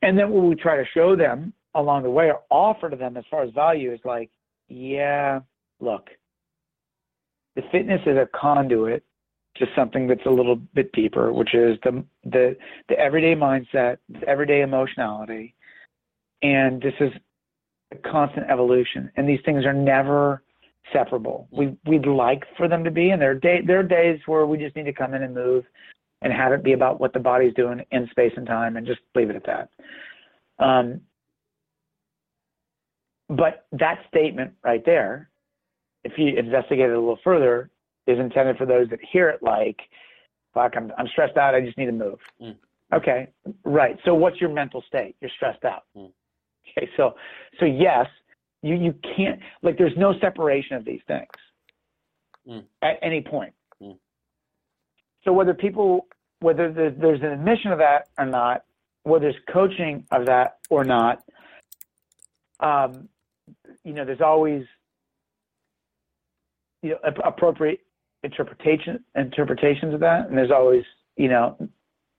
And 0.02 0.18
then 0.18 0.30
what 0.30 0.44
we 0.44 0.54
try 0.54 0.76
to 0.76 0.84
show 0.92 1.16
them 1.16 1.52
along 1.74 2.02
the 2.02 2.10
way 2.10 2.26
or 2.26 2.42
offer 2.50 2.90
to 2.90 2.96
them 2.96 3.16
as 3.16 3.24
far 3.30 3.42
as 3.42 3.50
value 3.52 3.92
is 3.92 4.00
like, 4.04 4.30
yeah, 4.68 5.40
look, 5.80 6.10
the 7.56 7.62
fitness 7.72 8.00
is 8.06 8.16
a 8.16 8.28
conduit 8.34 9.02
to 9.56 9.66
something 9.76 10.06
that's 10.06 10.26
a 10.26 10.30
little 10.30 10.56
bit 10.56 10.92
deeper, 10.92 11.32
which 11.32 11.54
is 11.54 11.78
the 11.84 12.04
the 12.24 12.56
the 12.88 12.98
everyday 12.98 13.34
mindset, 13.34 13.98
the 14.08 14.26
everyday 14.28 14.62
emotionality, 14.62 15.54
and 16.44 16.80
this 16.82 16.94
is 17.00 17.10
a 17.90 17.96
constant 18.08 18.48
evolution. 18.50 19.10
And 19.16 19.28
these 19.28 19.40
things 19.44 19.64
are 19.64 19.72
never 19.72 20.42
separable. 20.92 21.48
We 21.50 21.76
we'd 21.86 22.06
like 22.06 22.44
for 22.56 22.68
them 22.68 22.84
to 22.84 22.90
be, 22.90 23.10
and 23.10 23.20
there 23.20 23.30
are 23.30 23.34
day 23.34 23.62
there 23.66 23.80
are 23.80 23.84
days 23.84 24.20
where 24.26 24.46
we 24.46 24.58
just 24.58 24.76
need 24.76 24.84
to 24.84 24.92
come 24.92 25.14
in 25.14 25.22
and 25.22 25.34
move, 25.34 25.64
and 26.22 26.32
have 26.32 26.52
it 26.52 26.62
be 26.62 26.74
about 26.74 27.00
what 27.00 27.12
the 27.14 27.18
body's 27.18 27.54
doing 27.54 27.82
in 27.90 28.06
space 28.10 28.32
and 28.36 28.46
time, 28.46 28.76
and 28.76 28.86
just 28.86 29.00
leave 29.14 29.30
it 29.30 29.36
at 29.36 29.46
that. 29.46 30.64
Um, 30.64 31.00
but 33.30 33.66
that 33.72 34.00
statement 34.08 34.52
right 34.62 34.84
there, 34.84 35.30
if 36.04 36.12
you 36.18 36.36
investigate 36.36 36.90
it 36.90 36.94
a 36.94 37.00
little 37.00 37.18
further, 37.24 37.70
is 38.06 38.18
intended 38.18 38.58
for 38.58 38.66
those 38.66 38.88
that 38.90 38.98
hear 39.10 39.30
it 39.30 39.42
like, 39.42 39.78
"Fuck, 40.52 40.74
I'm 40.76 40.92
I'm 40.98 41.08
stressed 41.08 41.38
out. 41.38 41.54
I 41.54 41.62
just 41.62 41.78
need 41.78 41.86
to 41.86 41.92
move." 41.92 42.18
Mm. 42.42 42.56
Okay, 42.92 43.28
right. 43.64 43.98
So 44.04 44.14
what's 44.14 44.38
your 44.42 44.50
mental 44.50 44.82
state? 44.86 45.16
You're 45.22 45.30
stressed 45.30 45.64
out. 45.64 45.84
Mm. 45.96 46.12
Okay, 46.68 46.88
so 46.96 47.14
so 47.60 47.66
yes, 47.66 48.06
you 48.62 48.74
you 48.74 48.94
can't 49.16 49.40
like 49.62 49.78
there's 49.78 49.96
no 49.96 50.14
separation 50.20 50.76
of 50.76 50.84
these 50.84 51.00
things 51.06 51.28
Mm. 52.46 52.62
at 52.82 52.98
any 53.00 53.22
point. 53.22 53.54
Mm. 53.82 53.96
So 55.24 55.32
whether 55.32 55.54
people 55.54 56.06
whether 56.40 56.70
there's, 56.70 56.92
there's 57.00 57.20
an 57.20 57.28
admission 57.28 57.72
of 57.72 57.78
that 57.78 58.08
or 58.18 58.26
not, 58.26 58.64
whether 59.04 59.30
there's 59.30 59.42
coaching 59.50 60.04
of 60.10 60.26
that 60.26 60.58
or 60.68 60.84
not, 60.84 61.22
um, 62.60 63.08
you 63.82 63.94
know, 63.94 64.04
there's 64.04 64.20
always 64.20 64.64
you 66.82 66.90
know 66.90 66.98
appropriate 67.24 67.80
interpretation 68.22 69.02
interpretations 69.14 69.94
of 69.94 70.00
that, 70.00 70.28
and 70.28 70.36
there's 70.36 70.50
always 70.50 70.84
you 71.16 71.28
know, 71.28 71.56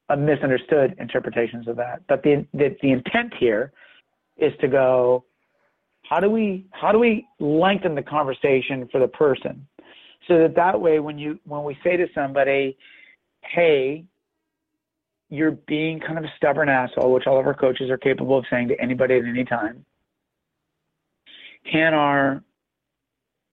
a 0.09 0.17
misunderstood 0.17 0.95
interpretations 0.99 1.67
of 1.67 1.75
that. 1.77 2.01
But 2.07 2.23
the, 2.23 2.45
the 2.53 2.75
the 2.81 2.91
intent 2.91 3.33
here 3.39 3.73
is 4.37 4.53
to 4.61 4.67
go, 4.67 5.25
how 6.03 6.19
do 6.19 6.29
we 6.29 6.65
how 6.71 6.91
do 6.91 6.99
we 6.99 7.27
lengthen 7.39 7.95
the 7.95 8.03
conversation 8.03 8.87
for 8.91 8.99
the 8.99 9.07
person, 9.07 9.67
so 10.27 10.37
that 10.39 10.55
that 10.55 10.79
way 10.79 10.99
when 10.99 11.17
you 11.17 11.39
when 11.45 11.63
we 11.63 11.77
say 11.83 11.97
to 11.97 12.07
somebody, 12.13 12.77
hey, 13.41 14.05
you're 15.29 15.51
being 15.51 15.99
kind 15.99 16.17
of 16.17 16.23
a 16.23 16.33
stubborn 16.37 16.69
asshole, 16.69 17.11
which 17.11 17.25
all 17.27 17.39
of 17.39 17.47
our 17.47 17.53
coaches 17.53 17.89
are 17.89 17.97
capable 17.97 18.37
of 18.37 18.45
saying 18.49 18.67
to 18.67 18.79
anybody 18.79 19.15
at 19.15 19.25
any 19.25 19.43
time. 19.43 19.85
Can 21.71 21.93
our 21.93 22.43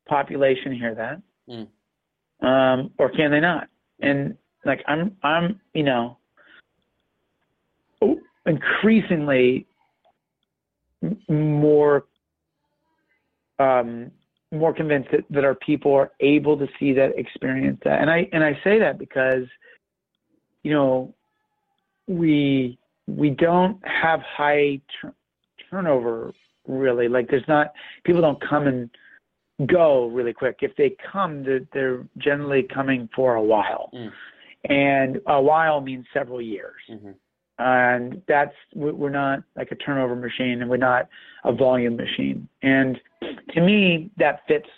population 0.06 0.74
hear 0.74 0.94
that? 0.94 1.22
Mm. 1.48 1.68
Um, 2.46 2.90
or 2.98 3.08
can 3.10 3.30
they 3.30 3.40
not? 3.40 3.68
And 4.00 4.36
like 4.64 4.82
I'm 4.86 5.16
I'm, 5.22 5.60
you 5.72 5.84
know, 5.84 6.18
increasingly 8.46 9.66
more 11.28 12.04
um, 13.58 14.10
more 14.50 14.74
convinced 14.74 15.10
that, 15.12 15.24
that 15.30 15.44
our 15.44 15.54
people 15.54 15.94
are 15.94 16.12
able 16.20 16.58
to 16.58 16.66
see 16.78 16.92
that, 16.92 17.16
experience 17.16 17.80
that, 17.84 18.00
and 18.00 18.10
I 18.10 18.28
and 18.32 18.44
I 18.44 18.58
say 18.62 18.78
that 18.78 18.98
because, 18.98 19.44
you 20.62 20.72
know, 20.72 21.14
we 22.06 22.78
we 23.06 23.30
don't 23.30 23.78
have 23.86 24.20
high 24.20 24.80
tur- 25.00 25.14
turnover 25.70 26.32
really. 26.66 27.08
Like 27.08 27.28
there's 27.28 27.48
not 27.48 27.72
people 28.04 28.20
don't 28.20 28.42
come 28.46 28.66
and 28.66 28.90
go 29.68 30.08
really 30.08 30.32
quick. 30.32 30.58
If 30.60 30.76
they 30.76 30.96
come, 31.12 31.44
they're, 31.44 31.66
they're 31.72 32.06
generally 32.18 32.62
coming 32.62 33.08
for 33.14 33.34
a 33.36 33.42
while, 33.42 33.90
mm. 33.94 34.10
and 34.68 35.20
a 35.26 35.40
while 35.40 35.80
means 35.80 36.04
several 36.12 36.40
years. 36.40 36.80
Mm-hmm 36.90 37.12
and 37.62 38.22
that's 38.26 38.54
we're 38.74 39.10
not 39.10 39.42
like 39.56 39.70
a 39.70 39.74
turnover 39.76 40.16
machine 40.16 40.60
and 40.60 40.70
we're 40.70 40.76
not 40.76 41.08
a 41.44 41.52
volume 41.52 41.96
machine 41.96 42.48
and 42.62 42.98
to 43.50 43.60
me 43.60 44.10
that 44.16 44.40
fits 44.48 44.68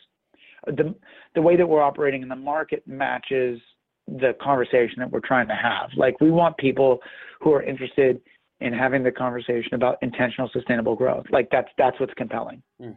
the 0.67 0.95
the 1.35 1.43
way 1.43 1.57
that 1.57 1.67
we're 1.67 1.83
operating 1.83 2.23
in 2.23 2.29
the 2.29 2.37
market 2.37 2.83
matches 2.87 3.61
the 4.07 4.35
conversation 4.43 4.97
that 4.99 5.11
we're 5.11 5.21
trying 5.21 5.49
to 5.49 5.55
have 5.55 5.91
like 5.97 6.21
we 6.21 6.31
want 6.31 6.57
people 6.59 6.99
who 7.41 7.53
are 7.53 7.63
interested 7.63 8.21
in 8.61 8.73
having 8.73 9.03
the 9.03 9.11
conversation 9.11 9.75
about 9.75 9.97
intentional 10.03 10.49
sustainable 10.53 10.95
growth 10.95 11.25
like 11.31 11.49
that's 11.51 11.69
that's 11.79 11.99
what's 11.99 12.15
compelling 12.15 12.63
mm. 12.81 12.95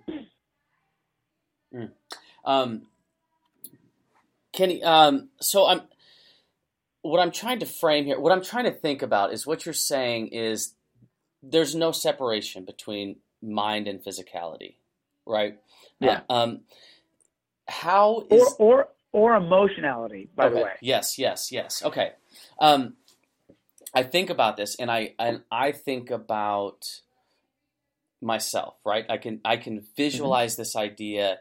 Mm. 1.73 1.91
Um, 2.45 2.83
Kenny, 4.53 4.81
um, 4.83 5.29
so 5.39 5.67
I'm 5.67 5.81
what 7.07 7.19
I'm 7.19 7.31
trying 7.31 7.59
to 7.59 7.65
frame 7.65 8.05
here, 8.05 8.19
what 8.19 8.31
I'm 8.31 8.43
trying 8.43 8.65
to 8.65 8.71
think 8.71 9.01
about 9.01 9.33
is 9.33 9.47
what 9.47 9.65
you're 9.65 9.73
saying 9.73 10.27
is 10.27 10.73
there's 11.41 11.73
no 11.73 11.91
separation 11.91 12.65
between 12.65 13.17
mind 13.41 13.87
and 13.87 14.03
physicality, 14.03 14.75
right? 15.25 15.57
Yeah. 15.99 16.21
Uh, 16.29 16.33
um, 16.33 16.59
how 17.67 18.25
is 18.29 18.55
or 18.59 18.77
or 18.77 18.87
or 19.11 19.35
emotionality, 19.35 20.29
by 20.35 20.45
okay. 20.45 20.55
the 20.55 20.63
way. 20.63 20.71
Yes, 20.81 21.17
yes, 21.17 21.51
yes. 21.51 21.83
Okay. 21.83 22.11
Um, 22.59 22.95
I 23.93 24.03
think 24.03 24.29
about 24.29 24.57
this, 24.57 24.75
and 24.75 24.91
I 24.91 25.13
and 25.17 25.43
I 25.51 25.71
think 25.71 26.11
about 26.11 27.01
myself, 28.21 28.75
right? 28.85 29.05
I 29.09 29.17
can 29.17 29.39
I 29.45 29.57
can 29.57 29.85
visualize 29.95 30.53
mm-hmm. 30.53 30.61
this 30.61 30.75
idea 30.75 31.39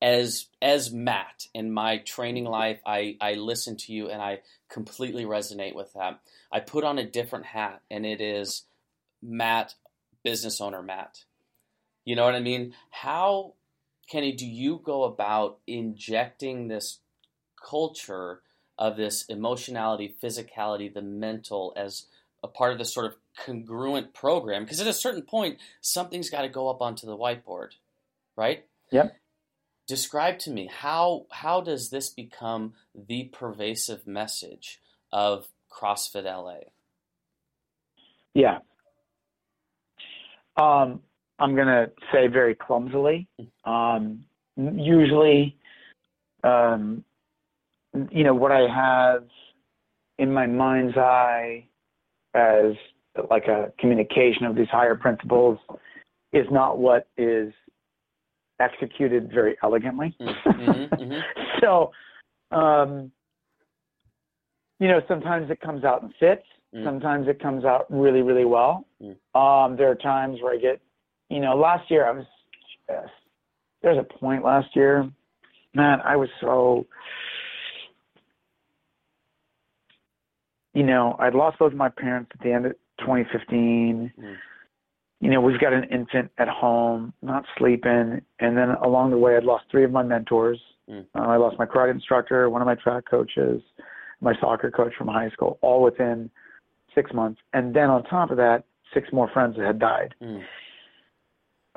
as 0.00 0.46
as 0.60 0.92
Matt 0.92 1.46
in 1.54 1.72
my 1.72 1.98
training 1.98 2.44
mm-hmm. 2.44 2.52
life, 2.52 2.80
I 2.86 3.16
I 3.20 3.34
listen 3.34 3.76
to 3.78 3.92
you 3.92 4.08
and 4.08 4.20
I 4.20 4.40
completely 4.68 5.24
resonate 5.24 5.74
with 5.74 5.92
that. 5.94 6.20
I 6.50 6.60
put 6.60 6.84
on 6.84 6.98
a 6.98 7.06
different 7.06 7.46
hat, 7.46 7.82
and 7.90 8.04
it 8.04 8.20
is 8.20 8.64
Matt, 9.22 9.74
business 10.22 10.60
owner 10.60 10.82
Matt. 10.82 11.24
You 12.04 12.16
know 12.16 12.24
what 12.24 12.34
I 12.34 12.40
mean? 12.40 12.74
How, 12.90 13.54
Kenny, 14.10 14.32
do 14.32 14.46
you 14.46 14.80
go 14.82 15.04
about 15.04 15.58
injecting 15.66 16.68
this 16.68 16.98
culture 17.56 18.40
of 18.76 18.96
this 18.96 19.24
emotionality, 19.26 20.16
physicality, 20.20 20.92
the 20.92 21.02
mental 21.02 21.72
as 21.76 22.06
a 22.42 22.48
part 22.48 22.72
of 22.72 22.78
this 22.78 22.92
sort 22.92 23.06
of 23.06 23.14
congruent 23.46 24.12
program? 24.12 24.64
Because 24.64 24.80
at 24.80 24.88
a 24.88 24.92
certain 24.92 25.22
point, 25.22 25.58
something's 25.80 26.28
got 26.28 26.42
to 26.42 26.48
go 26.48 26.68
up 26.68 26.82
onto 26.82 27.06
the 27.06 27.16
whiteboard, 27.16 27.70
right? 28.36 28.64
Yep 28.90 29.16
describe 29.86 30.38
to 30.40 30.50
me 30.50 30.68
how 30.72 31.26
how 31.30 31.60
does 31.60 31.90
this 31.90 32.10
become 32.10 32.74
the 32.94 33.24
pervasive 33.32 34.06
message 34.06 34.80
of 35.12 35.48
CrossFit 35.70 36.24
LA? 36.24 36.70
Yeah. 38.34 38.58
Um, 40.56 41.00
I'm 41.38 41.54
going 41.54 41.66
to 41.66 41.90
say 42.12 42.26
very 42.28 42.54
clumsily. 42.54 43.26
Um, 43.64 44.24
usually, 44.56 45.56
um, 46.44 47.04
you 48.10 48.24
know, 48.24 48.34
what 48.34 48.52
I 48.52 48.68
have 48.68 49.24
in 50.18 50.32
my 50.32 50.46
mind's 50.46 50.96
eye 50.96 51.66
as 52.34 52.74
like 53.30 53.46
a 53.46 53.72
communication 53.78 54.46
of 54.46 54.56
these 54.56 54.68
higher 54.68 54.94
principles 54.94 55.58
is 56.32 56.46
not 56.50 56.78
what 56.78 57.08
is 57.16 57.52
executed 58.60 59.30
very 59.32 59.56
elegantly. 59.62 60.14
Mm-hmm, 60.20 60.94
mm-hmm. 60.94 61.20
so, 61.60 61.90
um, 62.56 63.10
you 64.78 64.88
know, 64.88 65.00
sometimes 65.08 65.50
it 65.50 65.60
comes 65.60 65.84
out 65.84 66.02
and 66.02 66.12
fits. 66.18 66.44
Mm. 66.74 66.84
Sometimes 66.84 67.28
it 67.28 67.40
comes 67.40 67.64
out 67.64 67.86
really, 67.90 68.22
really 68.22 68.44
well. 68.44 68.86
Mm. 69.02 69.16
Um, 69.34 69.76
there 69.76 69.90
are 69.90 69.94
times 69.94 70.38
where 70.40 70.54
I 70.54 70.58
get, 70.58 70.80
you 71.28 71.40
know, 71.40 71.56
last 71.56 71.90
year 71.90 72.06
I 72.06 72.12
was 72.12 72.26
there's 73.82 73.98
a 73.98 74.18
point 74.18 74.44
last 74.44 74.68
year, 74.76 75.10
man, 75.74 76.00
I 76.04 76.16
was 76.16 76.28
so, 76.40 76.86
you 80.74 80.82
know, 80.82 81.16
I'd 81.18 81.34
lost 81.34 81.58
both 81.58 81.72
of 81.72 81.78
my 81.78 81.88
parents 81.88 82.30
at 82.34 82.44
the 82.44 82.52
end 82.52 82.66
of 82.66 82.72
2015. 83.00 84.12
Mm 84.18 84.36
you 85.22 85.30
know, 85.30 85.40
we've 85.40 85.60
got 85.60 85.72
an 85.72 85.84
infant 85.84 86.32
at 86.36 86.48
home, 86.48 87.14
not 87.22 87.44
sleeping. 87.56 88.20
And 88.40 88.56
then 88.56 88.70
along 88.82 89.12
the 89.12 89.18
way, 89.18 89.36
I'd 89.36 89.44
lost 89.44 89.66
three 89.70 89.84
of 89.84 89.92
my 89.92 90.02
mentors. 90.02 90.58
Mm. 90.90 91.06
Uh, 91.14 91.20
I 91.20 91.36
lost 91.36 91.60
my 91.60 91.64
karate 91.64 91.92
instructor, 91.92 92.50
one 92.50 92.60
of 92.60 92.66
my 92.66 92.74
track 92.74 93.04
coaches, 93.08 93.62
my 94.20 94.34
soccer 94.40 94.72
coach 94.72 94.92
from 94.98 95.06
high 95.06 95.30
school, 95.30 95.60
all 95.62 95.80
within 95.80 96.28
six 96.92 97.12
months. 97.14 97.40
And 97.52 97.72
then 97.72 97.88
on 97.88 98.02
top 98.02 98.32
of 98.32 98.36
that, 98.38 98.64
six 98.92 99.12
more 99.12 99.30
friends 99.32 99.56
that 99.58 99.64
had 99.64 99.78
died. 99.78 100.12
Mm. 100.20 100.42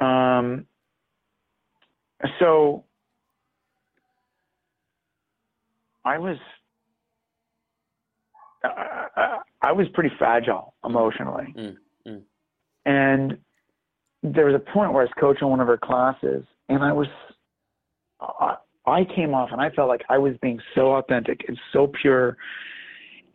Um, 0.04 0.66
so 2.40 2.84
I 6.04 6.18
was, 6.18 6.38
I, 8.64 9.38
I 9.62 9.72
was 9.72 9.86
pretty 9.94 10.14
fragile 10.18 10.74
emotionally. 10.84 11.54
Mm. 11.56 11.76
And 12.86 13.38
there 14.24 14.46
was 14.46 14.56
a 14.56 14.72
point 14.72 14.92
where 14.92 15.02
I 15.02 15.06
was 15.06 15.14
coaching 15.20 15.48
one 15.48 15.60
of 15.60 15.68
her 15.68 15.78
classes, 15.78 16.44
and 16.70 16.84
I 16.84 16.94
was, 16.94 17.08
I, 18.86 19.06
came 19.16 19.34
off 19.34 19.50
and 19.52 19.62
I 19.62 19.70
felt 19.72 19.88
like 19.88 20.04
I 20.10 20.18
was 20.18 20.34
being 20.42 20.60
so 20.74 20.94
authentic 20.94 21.46
and 21.48 21.58
so 21.74 21.92
pure. 22.02 22.38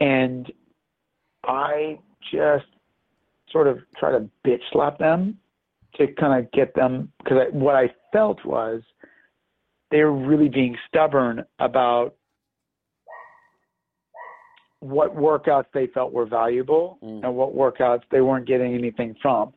And 0.01 0.51
I 1.45 1.99
just 2.33 2.67
sort 3.51 3.67
of 3.67 3.79
try 3.99 4.13
to 4.13 4.29
bitch 4.47 4.63
slap 4.73 4.99
them 4.99 5.39
to 5.97 6.07
kind 6.15 6.45
of 6.45 6.51
get 6.53 6.75
them, 6.75 7.13
because 7.19 7.39
what 7.53 7.75
I 7.75 7.93
felt 8.13 8.45
was 8.45 8.83
they 9.91 10.05
were 10.05 10.13
really 10.13 10.49
being 10.49 10.77
stubborn 10.87 11.45
about 11.59 12.15
what 14.81 15.15
workouts 15.15 15.67
they 15.73 15.87
felt 15.89 16.13
were 16.13 16.27
valuable 16.27 16.99
mm. 17.03 17.23
and 17.23 17.35
what 17.35 17.55
workouts 17.55 18.03
they 18.11 18.21
weren't 18.21 18.47
getting 18.47 18.75
anything 18.75 19.15
from. 19.21 19.53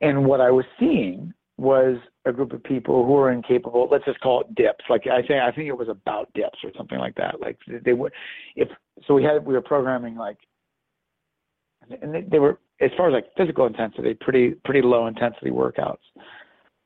And 0.00 0.24
what 0.24 0.40
I 0.40 0.50
was 0.50 0.64
seeing 0.78 1.34
was 1.56 1.96
a 2.24 2.32
group 2.32 2.52
of 2.52 2.62
people 2.62 3.04
who 3.04 3.12
were 3.12 3.32
incapable. 3.32 3.88
Let's 3.90 4.04
just 4.04 4.20
call 4.20 4.42
it 4.42 4.54
dips. 4.54 4.84
Like 4.88 5.06
I 5.08 5.20
think, 5.22 5.42
I 5.42 5.50
think 5.50 5.68
it 5.68 5.76
was 5.76 5.88
about 5.88 6.32
dips 6.34 6.58
or 6.62 6.70
something 6.76 6.98
like 6.98 7.16
that. 7.16 7.40
Like 7.40 7.58
they 7.84 7.92
would, 7.92 8.12
if 8.54 8.68
so, 9.06 9.14
we 9.14 9.24
had 9.24 9.44
we 9.44 9.54
were 9.54 9.60
programming 9.60 10.14
like, 10.14 10.38
and 12.00 12.14
they, 12.14 12.20
they 12.22 12.38
were 12.38 12.60
as 12.80 12.90
far 12.96 13.08
as 13.08 13.12
like 13.12 13.26
physical 13.36 13.66
intensity, 13.66 14.14
pretty 14.14 14.50
pretty 14.64 14.82
low 14.82 15.08
intensity 15.08 15.50
workouts. 15.50 15.96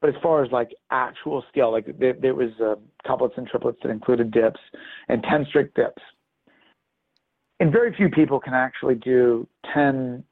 But 0.00 0.10
as 0.10 0.16
far 0.22 0.42
as 0.42 0.50
like 0.50 0.70
actual 0.90 1.44
skill, 1.50 1.70
like 1.70 1.86
there, 1.98 2.14
there 2.14 2.34
was 2.34 2.50
uh, 2.60 2.76
couplets 3.06 3.34
and 3.36 3.46
triplets 3.46 3.78
that 3.82 3.90
included 3.90 4.30
dips 4.30 4.60
and 5.08 5.22
ten 5.22 5.44
strict 5.50 5.76
dips 5.76 6.02
and 7.62 7.70
very 7.70 7.94
few 7.94 8.08
people 8.08 8.40
can 8.40 8.54
actually 8.54 8.96
do 8.96 9.46
10 9.72 10.24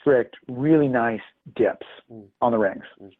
strict, 0.00 0.36
really 0.48 0.88
nice 0.88 1.20
dips 1.54 1.86
mm. 2.10 2.24
on 2.40 2.50
the 2.50 2.56
rings. 2.56 2.82
Mm. 2.98 3.10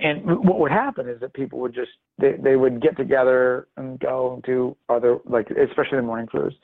And 0.00 0.26
what 0.44 0.58
would 0.60 0.70
happen 0.70 1.08
is 1.08 1.18
that 1.20 1.32
people 1.32 1.58
would 1.60 1.74
just 1.74 1.92
they, 2.18 2.32
they 2.32 2.56
would 2.56 2.82
get 2.82 2.94
together 2.98 3.68
and 3.78 3.98
go 3.98 4.34
and 4.34 4.42
do 4.42 4.76
other 4.90 5.16
like 5.24 5.48
especially 5.48 5.96
the 5.96 6.02
morning 6.02 6.26
crews. 6.26 6.54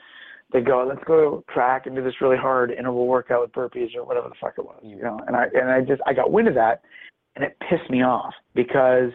they 0.53 0.61
go, 0.61 0.85
let's 0.87 1.03
go 1.07 1.43
track 1.51 1.87
and 1.87 1.97
do 1.97 2.05
this 2.05 2.21
really 2.21 2.37
hard 2.37 2.71
interval 2.71 3.07
workout 3.07 3.41
with 3.41 3.53
burpees 3.53 3.97
or 3.97 4.05
whatever 4.05 4.29
the 4.29 4.35
fuck 4.39 4.53
it 4.59 4.65
was, 4.67 4.79
you 4.83 5.03
know. 5.03 5.19
And 5.27 5.35
I 5.35 5.47
and 5.55 5.71
I 5.71 5.81
just 5.81 6.03
I 6.07 6.13
got 6.13 6.31
wind 6.31 6.49
of 6.49 6.55
that, 6.57 6.83
and 7.35 7.43
it 7.43 7.57
pissed 7.71 7.89
me 7.89 8.03
off 8.03 8.35
because, 8.55 9.13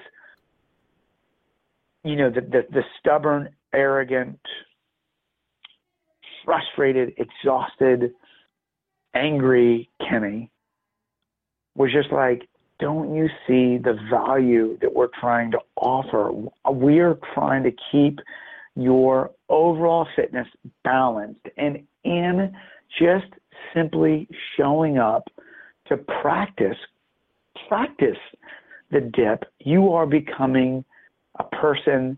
you 2.04 2.16
know, 2.16 2.32
the 2.32 2.42
the, 2.42 2.66
the 2.72 2.82
stubborn, 3.00 3.50
arrogant, 3.72 4.40
frustrated, 6.48 7.14
exhausted, 7.18 8.14
angry 9.14 9.90
Kenny 10.08 10.50
was 11.76 11.92
just 11.92 12.12
like, 12.12 12.48
don't 12.80 13.14
you 13.14 13.28
see 13.46 13.78
the 13.78 13.98
value 14.10 14.78
that 14.82 14.94
we're 14.94 15.10
trying 15.20 15.52
to 15.52 15.60
offer? 15.76 16.32
We 16.72 17.00
are 17.00 17.20
trying 17.34 17.64
to 17.64 17.72
keep 17.92 18.20
your 18.78 19.32
overall 19.50 20.08
fitness 20.16 20.48
balanced 20.86 21.46
and 21.58 21.84
in 22.06 22.56
just 22.98 23.26
simply 23.74 24.30
showing 24.56 24.98
up 24.98 25.28
to 25.88 25.98
practice 25.98 26.78
practice 27.68 28.18
the 28.92 29.02
dip 29.02 29.44
you 29.60 29.92
are 29.92 30.06
becoming 30.06 30.86
a 31.40 31.44
person 31.44 32.18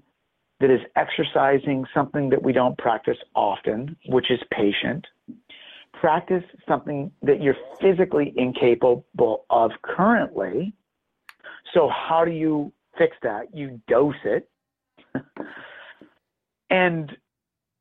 that 0.60 0.70
is 0.70 0.82
exercising 0.96 1.86
something 1.94 2.30
that 2.30 2.42
we 2.42 2.54
don't 2.54 2.78
practice 2.78 3.18
often 3.36 3.96
which 4.08 4.30
is 4.32 4.40
patient 4.52 5.06
practice 5.94 6.44
something 6.68 7.12
that 7.22 7.42
you're 7.42 7.58
physically 7.80 8.34
incapable 8.36 9.46
of 9.50 9.72
currently 9.82 10.74
so 11.74 11.90
how 11.90 12.24
do 12.24 12.32
you 12.32 12.72
fix 12.98 13.16
that 13.22 13.54
you 13.54 13.80
dose 13.88 14.16
it 14.24 14.50
and 16.70 17.18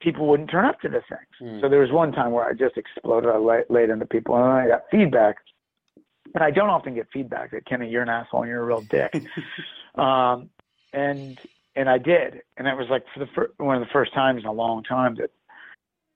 people 0.00 0.26
wouldn't 0.26 0.50
turn 0.50 0.64
up 0.64 0.80
to 0.80 0.88
the 0.88 1.02
things. 1.08 1.42
Mm. 1.42 1.60
So 1.60 1.68
there 1.68 1.80
was 1.80 1.90
one 1.90 2.12
time 2.12 2.32
where 2.32 2.44
I 2.44 2.52
just 2.52 2.76
exploded. 2.76 3.30
I 3.30 3.62
laid 3.68 3.90
into 3.90 4.06
people, 4.06 4.36
and 4.36 4.44
I 4.44 4.68
got 4.68 4.82
feedback. 4.90 5.36
And 6.34 6.44
I 6.44 6.50
don't 6.50 6.68
often 6.68 6.94
get 6.94 7.08
feedback 7.12 7.52
that 7.52 7.64
Kenny, 7.66 7.88
you're 7.88 8.02
an 8.02 8.08
asshole, 8.08 8.42
and 8.42 8.50
you're 8.50 8.62
a 8.62 8.66
real 8.66 8.82
dick. 8.82 9.14
um, 9.94 10.50
and 10.92 11.38
and 11.78 11.88
I 11.88 11.98
did, 11.98 12.42
and 12.56 12.66
that 12.66 12.76
was 12.76 12.88
like 12.90 13.04
for 13.14 13.20
the 13.20 13.26
fir- 13.34 13.52
one 13.58 13.76
of 13.76 13.80
the 13.80 13.92
first 13.92 14.12
times 14.12 14.42
in 14.42 14.46
a 14.46 14.52
long 14.52 14.82
time 14.82 15.16
that. 15.20 15.30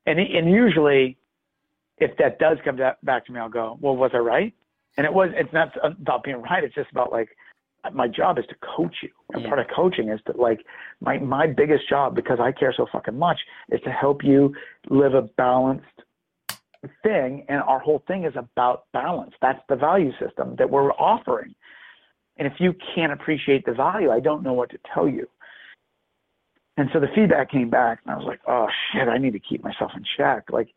And 0.05 0.19
and 0.19 0.51
usually, 0.51 1.17
if 1.99 2.17
that 2.19 2.41
does 2.41 2.59
come 2.65 2.77
back 3.05 3.27
to 3.27 3.33
me, 3.33 3.39
I'll 3.39 3.49
go, 3.49 3.79
well, 3.81 3.95
was 3.95 4.11
I 4.13 4.19
right? 4.19 4.53
And 4.97 5.07
it 5.07 5.13
was. 5.13 5.31
It's 5.35 5.53
not 5.53 5.73
about 5.85 6.25
being 6.25 6.43
right. 6.43 6.65
It's 6.65 6.75
just 6.75 6.91
about 6.91 7.13
like 7.13 7.29
my 7.93 8.09
job 8.09 8.39
is 8.39 8.45
to 8.49 8.57
coach 8.77 8.97
you. 9.03 9.11
And 9.33 9.47
part 9.47 9.61
of 9.61 9.67
coaching 9.75 10.09
is 10.09 10.21
to 10.27 10.37
like 10.37 10.61
my 11.01 11.19
my 11.19 11.47
biggest 11.47 11.89
job 11.89 12.17
because 12.17 12.39
I 12.41 12.51
care 12.51 12.75
so 12.77 12.87
fucking 12.91 13.17
much 13.17 13.39
is 13.71 13.81
to 13.83 13.91
help 13.91 14.25
you 14.25 14.55
live 14.91 15.15
a 15.15 15.23
balanced 15.23 15.87
thing 17.03 17.45
and 17.49 17.63
our 17.63 17.79
whole 17.79 18.03
thing 18.09 18.25
is 18.25 18.35
about 18.37 18.85
balance. 18.93 19.33
That's 19.41 19.61
the 19.69 19.77
value 19.77 20.11
system 20.21 20.57
that 20.59 20.69
we're 20.69 20.91
offering. 20.93 21.55
And 22.39 22.49
if 22.49 22.55
you 22.59 22.75
can't 22.95 23.13
appreciate 23.13 23.65
the 23.65 23.73
value, 23.73 24.11
I 24.11 24.21
don't 24.21 24.43
know 24.43 24.53
what 24.53 24.71
to 24.71 24.79
tell 24.93 25.09
you. 25.09 25.29
And 26.77 26.89
so 26.93 27.01
the 27.01 27.09
feedback 27.15 27.51
came 27.51 27.69
back 27.69 28.01
and 28.05 28.15
I 28.15 28.17
was 28.17 28.27
like, 28.27 28.41
"Oh 28.47 28.67
shit, 28.93 29.09
I 29.09 29.19
need 29.19 29.33
to 29.35 29.41
keep 29.41 29.63
myself 29.63 29.93
in 29.95 30.05
check." 30.17 30.45
Like 30.51 30.69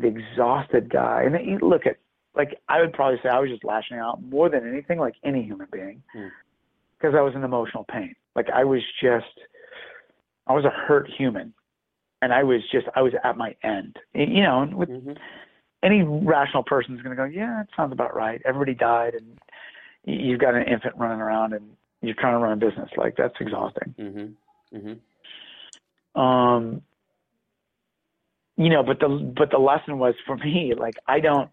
the 0.00 0.08
exhausted 0.08 0.90
guy. 0.90 1.24
And 1.24 1.46
you 1.46 1.58
look 1.66 1.86
at 1.86 1.96
like 2.34 2.60
I 2.68 2.80
would 2.80 2.92
probably 2.92 3.18
say 3.22 3.28
I 3.28 3.38
was 3.38 3.50
just 3.50 3.64
lashing 3.64 3.98
out 3.98 4.22
more 4.22 4.48
than 4.48 4.66
anything, 4.66 4.98
like 4.98 5.14
any 5.24 5.42
human 5.42 5.66
being, 5.72 6.02
because 6.12 7.14
mm. 7.14 7.18
I 7.18 7.22
was 7.22 7.34
in 7.34 7.44
emotional 7.44 7.84
pain. 7.90 8.14
Like 8.36 8.48
I 8.54 8.64
was 8.64 8.82
just, 9.02 9.26
I 10.46 10.52
was 10.52 10.64
a 10.64 10.70
hurt 10.70 11.10
human, 11.10 11.52
and 12.22 12.32
I 12.32 12.44
was 12.44 12.60
just, 12.70 12.86
I 12.94 13.02
was 13.02 13.12
at 13.24 13.36
my 13.36 13.56
end. 13.62 13.96
You 14.14 14.42
know, 14.42 14.70
with 14.72 14.88
mm-hmm. 14.88 15.12
any 15.82 16.02
rational 16.02 16.62
person 16.62 16.94
is 16.94 17.02
going 17.02 17.16
to 17.16 17.20
go, 17.20 17.24
yeah, 17.24 17.62
it 17.62 17.68
sounds 17.76 17.92
about 17.92 18.14
right. 18.14 18.40
Everybody 18.44 18.74
died, 18.74 19.14
and 19.14 19.38
you've 20.04 20.40
got 20.40 20.54
an 20.54 20.62
infant 20.62 20.94
running 20.96 21.20
around, 21.20 21.54
and 21.54 21.70
you're 22.02 22.14
trying 22.14 22.34
to 22.34 22.38
run 22.38 22.52
a 22.52 22.56
business. 22.56 22.90
Like 22.96 23.16
that's 23.16 23.34
exhausting. 23.40 23.94
Mm-hmm. 23.98 24.76
Mm-hmm. 24.76 24.92
Um, 26.18 26.82
you 28.56 28.68
know, 28.68 28.82
but 28.82 28.98
the 28.98 29.08
but 29.08 29.50
the 29.50 29.58
lesson 29.58 29.98
was 29.98 30.14
for 30.26 30.36
me, 30.36 30.74
like 30.76 30.94
I 31.06 31.20
don't 31.20 31.50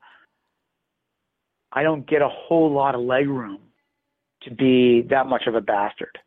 I 1.71 1.84
don't 1.84 2.08
get 2.08 2.21
a 2.21 2.30
whole 2.30 2.71
lot 2.71 2.95
of 2.95 3.01
leg 3.01 3.28
room 3.28 3.60
to 4.43 4.51
be 4.51 5.04
that 5.10 5.28
much 5.28 5.43
of 5.45 5.56
a 5.56 5.62
bastard. 5.62 6.17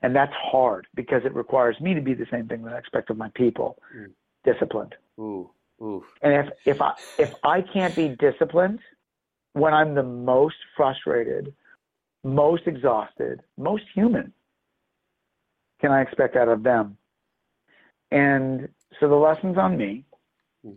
And 0.00 0.16
that's 0.16 0.32
hard 0.34 0.86
because 0.94 1.22
it 1.24 1.34
requires 1.34 1.78
me 1.80 1.94
to 1.94 2.00
be 2.00 2.14
the 2.14 2.26
same 2.30 2.48
thing 2.48 2.62
that 2.64 2.72
I 2.72 2.78
expect 2.78 3.10
of 3.10 3.16
my 3.16 3.30
people, 3.34 3.78
mm. 3.94 4.10
disciplined. 4.44 4.94
Ooh, 5.18 5.50
ooh. 5.80 6.04
And 6.22 6.32
if 6.32 6.52
if 6.64 6.80
I 6.80 6.94
if 7.18 7.34
I 7.44 7.60
can't 7.60 7.94
be 7.94 8.08
disciplined 8.08 8.80
when 9.52 9.74
I'm 9.74 9.94
the 9.94 10.02
most 10.02 10.56
frustrated, 10.76 11.54
most 12.24 12.62
exhausted, 12.66 13.42
most 13.58 13.84
human, 13.94 14.32
can 15.80 15.90
I 15.92 16.00
expect 16.00 16.36
out 16.36 16.48
of 16.48 16.62
them? 16.62 16.96
And 18.12 18.68
so 19.00 19.08
the 19.08 19.14
lesson's 19.14 19.58
on 19.58 19.76
me. 19.76 20.04
Mm. 20.66 20.76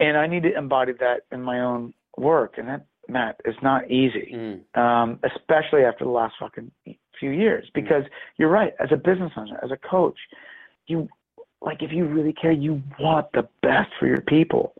And 0.00 0.16
I 0.16 0.26
need 0.26 0.42
to 0.42 0.56
embody 0.56 0.92
that 1.00 1.22
in 1.32 1.40
my 1.40 1.60
own 1.60 1.94
work. 2.18 2.54
And 2.58 2.68
that 2.68 2.86
Matt, 3.08 3.40
it's 3.44 3.62
not 3.62 3.90
easy, 3.90 4.32
mm. 4.34 4.78
um, 4.78 5.20
especially 5.22 5.84
after 5.84 6.04
the 6.04 6.10
last 6.10 6.34
fucking 6.40 6.70
few 7.18 7.30
years. 7.30 7.64
Mm. 7.66 7.74
Because 7.74 8.02
mm. 8.02 8.08
you're 8.36 8.50
right, 8.50 8.72
as 8.80 8.88
a 8.92 8.96
business 8.96 9.32
owner, 9.36 9.58
as 9.62 9.70
a 9.70 9.76
coach, 9.76 10.18
you 10.86 11.08
like 11.60 11.82
if 11.82 11.92
you 11.92 12.04
really 12.06 12.32
care, 12.32 12.52
you 12.52 12.82
want 13.00 13.26
the 13.32 13.48
best 13.62 13.90
for 13.98 14.06
your 14.06 14.20
people. 14.20 14.74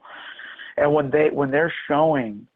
And 0.76 0.92
when 0.92 1.10
they 1.10 1.30
when 1.30 1.50
they're 1.50 1.72
showing 1.88 2.46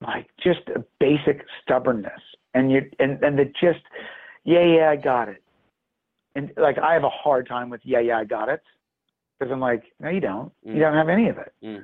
like 0.00 0.28
just 0.42 0.60
a 0.74 0.84
basic 1.00 1.44
stubbornness, 1.62 2.20
and 2.54 2.70
you 2.70 2.82
and 2.98 3.22
and 3.22 3.38
the 3.38 3.46
just 3.60 3.80
yeah 4.44 4.64
yeah 4.64 4.90
I 4.90 4.96
got 4.96 5.28
it, 5.28 5.42
and 6.34 6.50
like 6.56 6.78
I 6.78 6.94
have 6.94 7.04
a 7.04 7.10
hard 7.10 7.46
time 7.46 7.70
with 7.70 7.80
yeah 7.84 8.00
yeah 8.00 8.18
I 8.18 8.24
got 8.24 8.48
it 8.48 8.60
because 9.38 9.52
I'm 9.52 9.60
like 9.60 9.82
no 10.00 10.08
you 10.10 10.20
don't 10.20 10.52
mm. 10.66 10.74
you 10.74 10.80
don't 10.80 10.94
have 10.94 11.08
any 11.08 11.28
of 11.28 11.38
it. 11.38 11.52
Mm. 11.64 11.82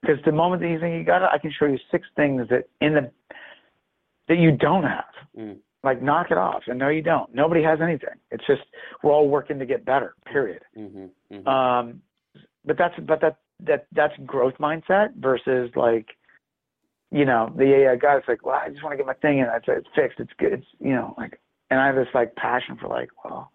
Because 0.00 0.18
the 0.24 0.32
moment 0.32 0.62
that 0.62 0.68
you 0.68 0.80
think 0.80 0.98
you 0.98 1.04
got 1.04 1.22
it, 1.22 1.28
I 1.32 1.38
can 1.38 1.52
show 1.56 1.66
you 1.66 1.78
six 1.90 2.06
things 2.16 2.48
that 2.50 2.68
in 2.80 2.94
the 2.94 3.10
that 4.28 4.38
you 4.38 4.56
don't 4.56 4.82
have. 4.82 5.04
Mm. 5.38 5.58
Like 5.84 6.02
knock 6.02 6.28
it 6.30 6.38
off. 6.38 6.62
And 6.66 6.78
no, 6.78 6.88
you 6.88 7.02
don't. 7.02 7.32
Nobody 7.34 7.62
has 7.62 7.80
anything. 7.80 8.14
It's 8.30 8.46
just 8.46 8.62
we're 9.02 9.12
all 9.12 9.28
working 9.28 9.58
to 9.58 9.66
get 9.66 9.84
better. 9.84 10.14
Period. 10.30 10.62
Mm-hmm. 10.76 11.34
Mm-hmm. 11.34 11.48
Um, 11.48 12.02
but 12.64 12.78
that's 12.78 12.94
but 13.06 13.20
that 13.20 13.38
that 13.66 13.86
that's 13.92 14.14
growth 14.24 14.54
mindset 14.60 15.14
versus 15.16 15.70
like, 15.74 16.06
you 17.10 17.24
know, 17.24 17.52
the 17.56 17.64
yeah, 17.64 17.78
yeah 17.78 17.96
guy. 17.96 18.16
It's 18.16 18.28
like, 18.28 18.44
well, 18.44 18.60
I 18.64 18.68
just 18.68 18.82
want 18.82 18.92
to 18.92 18.96
get 18.96 19.06
my 19.06 19.14
thing 19.14 19.38
in. 19.38 19.46
It's 19.54 19.66
it's 19.68 19.88
fixed. 19.94 20.20
It's 20.20 20.32
good. 20.38 20.52
It's 20.52 20.66
you 20.78 20.92
know 20.92 21.14
like, 21.18 21.40
and 21.72 21.80
I 21.80 21.86
have 21.86 21.96
this 21.96 22.08
like 22.12 22.36
passion 22.36 22.76
for 22.76 22.86
like, 22.86 23.08
well, 23.24 23.50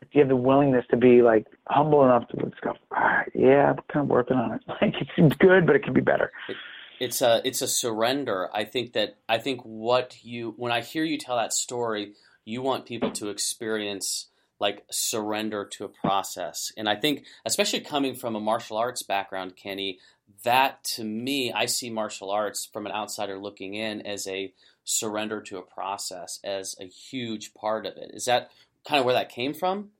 if 0.00 0.06
you 0.12 0.20
have 0.20 0.28
the 0.28 0.36
willingness 0.36 0.84
to 0.92 0.96
be 0.96 1.20
like 1.20 1.46
humble 1.66 2.04
enough 2.04 2.28
to 2.28 2.36
just 2.36 2.60
go, 2.60 2.70
all 2.70 3.02
right, 3.02 3.28
yeah, 3.34 3.70
I'm 3.70 3.76
kind 3.92 4.04
of 4.04 4.06
working 4.06 4.36
on 4.36 4.52
it. 4.52 4.60
Like 4.80 4.94
it's 5.16 5.36
good, 5.36 5.66
but 5.66 5.74
it 5.74 5.82
can 5.82 5.92
be 5.92 6.00
better. 6.00 6.30
It, 6.48 6.56
it's 7.00 7.22
a 7.22 7.42
it's 7.44 7.60
a 7.60 7.66
surrender. 7.66 8.48
I 8.54 8.62
think 8.64 8.92
that 8.92 9.16
I 9.28 9.38
think 9.38 9.62
what 9.62 10.16
you 10.22 10.54
when 10.56 10.70
I 10.70 10.80
hear 10.80 11.02
you 11.02 11.18
tell 11.18 11.36
that 11.36 11.52
story, 11.52 12.12
you 12.44 12.62
want 12.62 12.86
people 12.86 13.10
to 13.10 13.30
experience 13.30 14.28
like 14.60 14.84
surrender 14.92 15.64
to 15.64 15.84
a 15.84 15.88
process. 15.88 16.70
And 16.76 16.88
I 16.88 16.94
think 16.94 17.24
especially 17.44 17.80
coming 17.80 18.14
from 18.14 18.36
a 18.36 18.40
martial 18.40 18.76
arts 18.76 19.02
background, 19.02 19.56
Kenny, 19.56 19.98
that 20.44 20.84
to 20.84 21.04
me, 21.04 21.52
I 21.52 21.66
see 21.66 21.90
martial 21.90 22.30
arts 22.30 22.68
from 22.70 22.86
an 22.86 22.92
outsider 22.92 23.38
looking 23.38 23.74
in 23.74 24.02
as 24.02 24.26
a 24.26 24.52
surrender 24.84 25.40
to 25.40 25.58
a 25.58 25.62
process 25.62 26.38
as 26.44 26.76
a 26.80 26.86
huge 26.86 27.54
part 27.54 27.86
of 27.86 27.96
it. 27.96 28.10
Is 28.12 28.26
that 28.26 28.50
kind 28.86 29.00
of 29.00 29.06
where 29.06 29.14
that 29.14 29.30
came 29.30 29.54
from? 29.54 29.90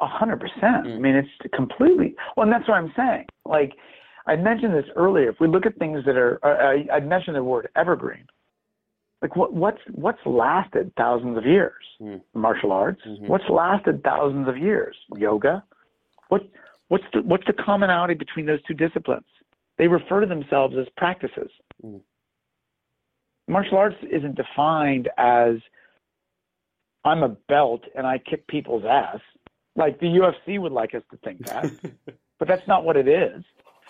A 0.00 0.06
hundred 0.06 0.40
percent. 0.40 0.86
I 0.86 0.98
mean, 0.98 1.14
it's 1.14 1.54
completely. 1.54 2.16
Well, 2.36 2.44
and 2.44 2.52
that's 2.52 2.68
what 2.68 2.74
I'm 2.74 2.92
saying. 2.96 3.26
Like 3.44 3.74
I 4.26 4.36
mentioned 4.36 4.74
this 4.74 4.90
earlier. 4.96 5.30
If 5.30 5.36
we 5.38 5.46
look 5.46 5.66
at 5.66 5.76
things 5.76 6.04
that 6.06 6.16
are, 6.16 6.40
I, 6.44 6.86
I 6.96 7.00
mentioned 7.00 7.36
the 7.36 7.44
word 7.44 7.68
evergreen. 7.76 8.26
Like 9.22 9.36
what, 9.36 9.54
what's 9.54 9.78
what's 9.92 10.18
lasted 10.26 10.92
thousands 10.96 11.38
of 11.38 11.46
years? 11.46 11.82
Mm. 12.00 12.20
Martial 12.34 12.72
arts. 12.72 13.00
Mm-hmm. 13.06 13.26
What's 13.26 13.48
lasted 13.48 14.02
thousands 14.02 14.48
of 14.48 14.58
years? 14.58 14.96
Yoga. 15.16 15.62
What 16.28 16.42
what's 16.88 17.04
the 17.12 17.22
what's 17.22 17.46
the 17.46 17.52
commonality 17.52 18.14
between 18.14 18.46
those 18.46 18.62
two 18.62 18.74
disciplines? 18.74 19.26
They 19.78 19.88
refer 19.88 20.20
to 20.20 20.26
themselves 20.26 20.76
as 20.78 20.86
practices. 20.96 21.50
Mm. 21.84 22.00
Martial 23.48 23.76
arts 23.76 23.96
isn't 24.10 24.36
defined 24.36 25.08
as 25.18 25.56
I'm 27.04 27.22
a 27.22 27.28
belt 27.48 27.82
and 27.94 28.06
I 28.06 28.18
kick 28.18 28.46
people's 28.46 28.84
ass. 28.88 29.20
Like 29.76 30.00
the 30.00 30.06
UFC 30.06 30.58
would 30.58 30.72
like 30.72 30.94
us 30.94 31.02
to 31.10 31.16
think 31.18 31.44
that, 31.46 31.70
but 32.38 32.48
that's 32.48 32.66
not 32.66 32.84
what 32.84 32.96
it 32.96 33.08
is. 33.08 33.42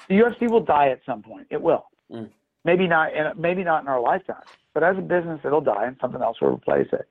The 0.09 0.14
UFC 0.14 0.50
will 0.50 0.64
die 0.64 0.88
at 0.88 1.00
some 1.07 1.22
point. 1.22 1.46
It 1.50 1.61
will. 1.61 1.87
Mm. 2.11 2.30
Maybe 2.64 2.87
not. 2.87 3.14
In, 3.14 3.26
maybe 3.37 3.62
not 3.62 3.83
in 3.83 3.88
our 3.88 4.00
lifetime. 4.00 4.42
But 4.72 4.83
as 4.83 4.96
a 4.98 5.02
business, 5.02 5.40
it'll 5.44 5.61
die, 5.61 5.87
and 5.87 5.96
something 6.00 6.20
else 6.20 6.40
will 6.40 6.54
replace 6.54 6.88
it. 6.92 7.09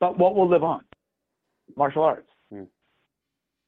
But 0.00 0.18
what 0.18 0.34
will 0.34 0.48
live 0.48 0.64
on? 0.64 0.84
Martial 1.76 2.02
arts. 2.02 2.28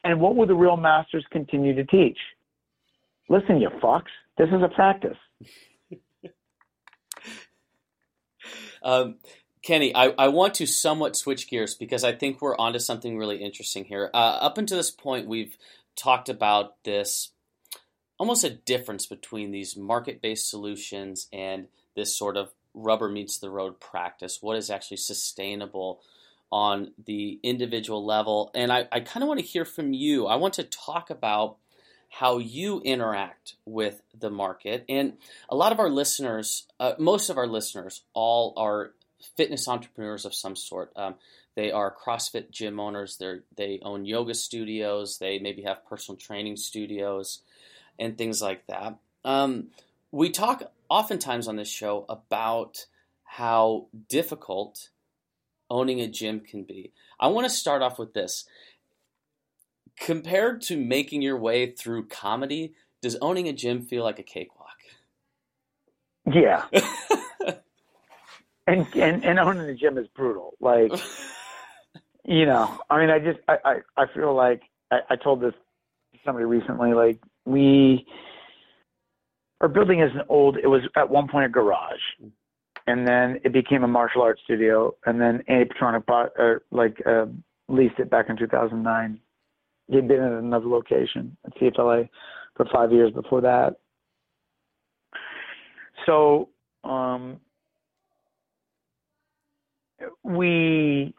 And 0.04 0.20
what 0.20 0.36
will 0.36 0.46
the 0.46 0.54
real 0.54 0.76
masters 0.76 1.24
continue 1.30 1.74
to 1.74 1.84
teach? 1.84 2.18
Listen, 3.28 3.60
you 3.60 3.68
fucks, 3.82 4.10
this 4.38 4.48
is 4.48 4.62
a 4.62 4.68
practice. 4.68 5.16
um, 8.82 9.16
Kenny, 9.62 9.94
I, 9.94 10.14
I 10.18 10.28
want 10.28 10.54
to 10.54 10.66
somewhat 10.66 11.16
switch 11.16 11.48
gears 11.48 11.74
because 11.74 12.02
I 12.02 12.12
think 12.12 12.40
we're 12.40 12.56
onto 12.56 12.78
something 12.78 13.18
really 13.18 13.36
interesting 13.36 13.84
here. 13.84 14.10
Uh, 14.14 14.38
up 14.40 14.56
until 14.56 14.78
this 14.78 14.90
point, 14.90 15.28
we've 15.28 15.56
talked 15.96 16.28
about 16.28 16.82
this 16.84 17.30
almost 18.18 18.44
a 18.44 18.50
difference 18.50 19.06
between 19.06 19.50
these 19.50 19.76
market 19.76 20.22
based 20.22 20.48
solutions 20.48 21.28
and 21.32 21.68
this 21.94 22.16
sort 22.16 22.36
of 22.36 22.50
rubber 22.74 23.08
meets 23.08 23.38
the 23.38 23.50
road 23.50 23.80
practice. 23.80 24.38
What 24.40 24.56
is 24.56 24.70
actually 24.70 24.98
sustainable 24.98 26.00
on 26.50 26.92
the 27.04 27.38
individual 27.42 28.04
level? 28.04 28.50
And 28.54 28.72
I, 28.72 28.88
I 28.90 29.00
kind 29.00 29.22
of 29.22 29.28
want 29.28 29.40
to 29.40 29.46
hear 29.46 29.64
from 29.64 29.92
you. 29.92 30.26
I 30.26 30.36
want 30.36 30.54
to 30.54 30.64
talk 30.64 31.10
about 31.10 31.56
how 32.08 32.38
you 32.38 32.80
interact 32.80 33.54
with 33.64 34.02
the 34.18 34.30
market. 34.30 34.84
And 34.88 35.14
a 35.48 35.54
lot 35.54 35.72
of 35.72 35.78
our 35.78 35.88
listeners, 35.88 36.66
uh, 36.80 36.94
most 36.98 37.30
of 37.30 37.38
our 37.38 37.46
listeners, 37.46 38.02
all 38.14 38.52
are 38.56 38.92
fitness 39.36 39.68
entrepreneurs 39.68 40.24
of 40.24 40.34
some 40.34 40.56
sort. 40.56 40.92
Um, 40.96 41.14
they 41.54 41.70
are 41.70 41.94
CrossFit 41.94 42.50
gym 42.50 42.80
owners. 42.80 43.16
They 43.16 43.40
they 43.56 43.78
own 43.82 44.04
yoga 44.04 44.34
studios. 44.34 45.18
They 45.18 45.38
maybe 45.38 45.62
have 45.62 45.86
personal 45.86 46.16
training 46.16 46.56
studios, 46.56 47.42
and 47.98 48.16
things 48.16 48.40
like 48.40 48.66
that. 48.66 48.98
Um, 49.24 49.68
we 50.10 50.30
talk 50.30 50.72
oftentimes 50.88 51.48
on 51.48 51.56
this 51.56 51.68
show 51.68 52.06
about 52.08 52.86
how 53.24 53.86
difficult 54.08 54.88
owning 55.70 56.00
a 56.00 56.08
gym 56.08 56.40
can 56.40 56.64
be. 56.64 56.92
I 57.18 57.28
want 57.28 57.46
to 57.46 57.50
start 57.50 57.82
off 57.82 57.98
with 57.98 58.12
this. 58.12 58.44
Compared 59.98 60.62
to 60.62 60.76
making 60.76 61.22
your 61.22 61.38
way 61.38 61.70
through 61.70 62.08
comedy, 62.08 62.74
does 63.02 63.16
owning 63.20 63.48
a 63.48 63.52
gym 63.52 63.82
feel 63.82 64.04
like 64.04 64.18
a 64.18 64.22
cakewalk? 64.22 64.68
Yeah. 66.32 66.64
and, 68.66 68.86
and 68.94 69.24
and 69.24 69.38
owning 69.38 69.68
a 69.68 69.74
gym 69.74 69.98
is 69.98 70.06
brutal. 70.08 70.54
Like, 70.60 70.92
you 72.24 72.46
know, 72.46 72.78
I 72.88 73.00
mean, 73.00 73.10
I 73.10 73.18
just 73.18 73.40
I 73.48 73.56
I, 73.64 73.76
I 73.96 74.06
feel 74.14 74.34
like 74.34 74.62
I, 74.90 75.00
I 75.10 75.16
told 75.16 75.40
this 75.40 75.54
to 76.12 76.18
somebody 76.24 76.44
recently. 76.44 76.92
Like, 76.94 77.20
we 77.44 78.06
our 79.60 79.68
building 79.68 80.00
is 80.00 80.10
an 80.14 80.22
old. 80.28 80.56
It 80.56 80.66
was 80.66 80.82
at 80.96 81.10
one 81.10 81.28
point 81.28 81.46
a 81.46 81.48
garage, 81.48 82.00
mm. 82.22 82.30
And 82.86 83.06
then 83.06 83.38
it 83.44 83.52
became 83.52 83.84
a 83.84 83.88
martial 83.88 84.22
arts 84.22 84.40
studio, 84.44 84.94
and 85.06 85.20
then 85.20 85.42
Andy 85.48 85.66
Petranek 85.66 86.06
bought 86.06 86.30
or 86.36 86.62
like 86.70 87.00
uh, 87.06 87.26
leased 87.68 87.98
it 87.98 88.10
back 88.10 88.26
in 88.28 88.36
2009. 88.36 89.20
He'd 89.88 90.08
been 90.08 90.20
at 90.20 90.32
another 90.32 90.66
location 90.66 91.36
at 91.44 91.56
CFLA 91.56 92.08
for 92.56 92.66
five 92.72 92.92
years 92.92 93.12
before 93.12 93.40
that. 93.42 93.76
So 96.06 96.48
um, 96.84 97.40
we 100.22 101.14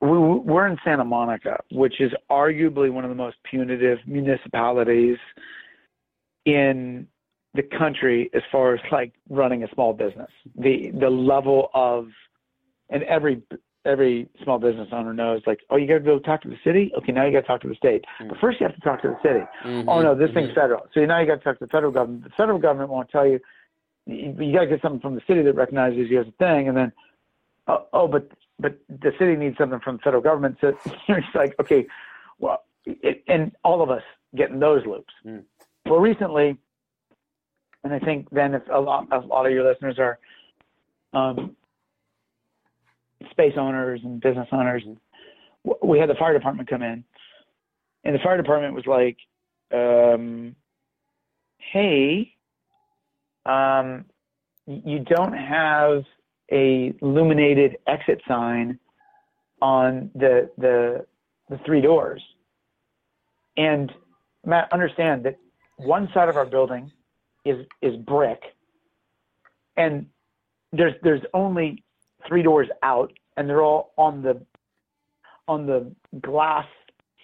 we 0.00 0.08
we're 0.08 0.66
in 0.66 0.78
Santa 0.84 1.04
Monica, 1.04 1.58
which 1.72 2.00
is 2.00 2.12
arguably 2.30 2.92
one 2.92 3.04
of 3.04 3.10
the 3.10 3.16
most 3.16 3.36
punitive 3.48 3.98
municipalities 4.06 5.18
in 6.44 7.06
the 7.58 7.76
country 7.76 8.30
as 8.34 8.42
far 8.52 8.72
as 8.74 8.80
like 8.92 9.12
running 9.28 9.64
a 9.64 9.68
small 9.74 9.92
business. 9.92 10.30
The 10.56 10.92
the 10.98 11.10
level 11.10 11.70
of 11.74 12.06
and 12.88 13.02
every 13.02 13.42
every 13.84 14.28
small 14.44 14.60
business 14.60 14.88
owner 14.92 15.12
knows 15.12 15.42
like, 15.44 15.58
oh, 15.70 15.76
you 15.76 15.88
got 15.88 15.94
to 15.94 16.00
go 16.00 16.20
talk 16.20 16.42
to 16.42 16.48
the 16.48 16.58
city. 16.62 16.92
Okay, 16.98 17.10
now 17.10 17.26
you 17.26 17.32
got 17.32 17.40
to 17.40 17.46
talk 17.46 17.60
to 17.62 17.68
the 17.68 17.74
state. 17.74 18.04
Mm-hmm. 18.20 18.28
But 18.28 18.38
first, 18.38 18.60
you 18.60 18.66
have 18.66 18.76
to 18.76 18.80
talk 18.82 19.02
to 19.02 19.08
the 19.08 19.28
city. 19.28 19.44
Mm-hmm. 19.64 19.88
Oh 19.88 20.00
no, 20.02 20.14
this 20.14 20.28
mm-hmm. 20.28 20.38
thing's 20.38 20.54
federal. 20.54 20.86
So 20.94 21.04
now 21.04 21.18
you 21.18 21.26
got 21.26 21.36
to 21.36 21.44
talk 21.44 21.58
to 21.58 21.64
the 21.64 21.70
federal 21.70 21.90
government. 21.90 22.22
The 22.22 22.30
federal 22.36 22.60
government 22.60 22.90
won't 22.90 23.10
tell 23.10 23.26
you. 23.26 23.40
You, 24.06 24.36
you 24.38 24.52
got 24.52 24.60
to 24.60 24.66
get 24.68 24.82
something 24.82 25.00
from 25.00 25.16
the 25.16 25.22
city 25.26 25.42
that 25.42 25.54
recognizes 25.54 26.08
you 26.08 26.20
as 26.20 26.28
a 26.28 26.32
thing, 26.32 26.68
and 26.68 26.76
then, 26.76 26.92
oh, 27.66 27.86
oh 27.92 28.06
but 28.06 28.30
but 28.60 28.78
the 28.88 29.10
city 29.18 29.34
needs 29.34 29.58
something 29.58 29.80
from 29.80 29.96
the 29.96 30.02
federal 30.02 30.22
government. 30.22 30.58
So 30.60 30.68
it's 31.08 31.26
like, 31.34 31.56
okay, 31.60 31.86
well, 32.38 32.62
it, 32.86 33.24
and 33.26 33.50
all 33.64 33.82
of 33.82 33.90
us 33.90 34.02
get 34.36 34.50
in 34.50 34.60
those 34.60 34.86
loops. 34.86 35.12
Mm. 35.26 35.42
Well, 35.86 35.98
recently 35.98 36.56
and 37.84 37.92
I 37.92 37.98
think 37.98 38.28
then 38.30 38.54
if 38.54 38.62
a 38.72 38.80
lot, 38.80 39.06
a 39.12 39.18
lot 39.20 39.46
of 39.46 39.52
your 39.52 39.68
listeners 39.68 39.98
are 39.98 40.18
um, 41.12 41.56
space 43.30 43.54
owners 43.56 44.00
and 44.04 44.20
business 44.20 44.48
owners, 44.52 44.82
we 45.82 45.98
had 45.98 46.08
the 46.08 46.14
fire 46.14 46.32
department 46.32 46.68
come 46.68 46.82
in, 46.82 47.04
and 48.04 48.14
the 48.14 48.18
fire 48.20 48.36
department 48.36 48.74
was 48.74 48.86
like, 48.86 49.16
um, 49.72 50.54
"Hey, 51.58 52.34
um, 53.46 54.04
you 54.66 55.00
don't 55.00 55.34
have 55.34 56.04
a 56.50 56.94
illuminated 57.02 57.76
exit 57.86 58.20
sign 58.26 58.78
on 59.60 60.10
the 60.14 60.50
the 60.58 61.06
the 61.48 61.58
three 61.64 61.80
doors." 61.80 62.22
And 63.56 63.92
Matt, 64.44 64.72
understand 64.72 65.24
that 65.24 65.38
one 65.76 66.08
side 66.14 66.28
of 66.28 66.36
our 66.36 66.46
building 66.46 66.90
is 67.50 67.66
is 67.82 67.96
brick, 67.96 68.42
and 69.76 70.06
there's 70.72 70.94
there's 71.02 71.22
only 71.34 71.82
three 72.26 72.42
doors 72.42 72.68
out, 72.82 73.12
and 73.36 73.48
they're 73.48 73.62
all 73.62 73.92
on 73.96 74.22
the 74.22 74.40
on 75.46 75.66
the 75.66 75.90
glass 76.20 76.66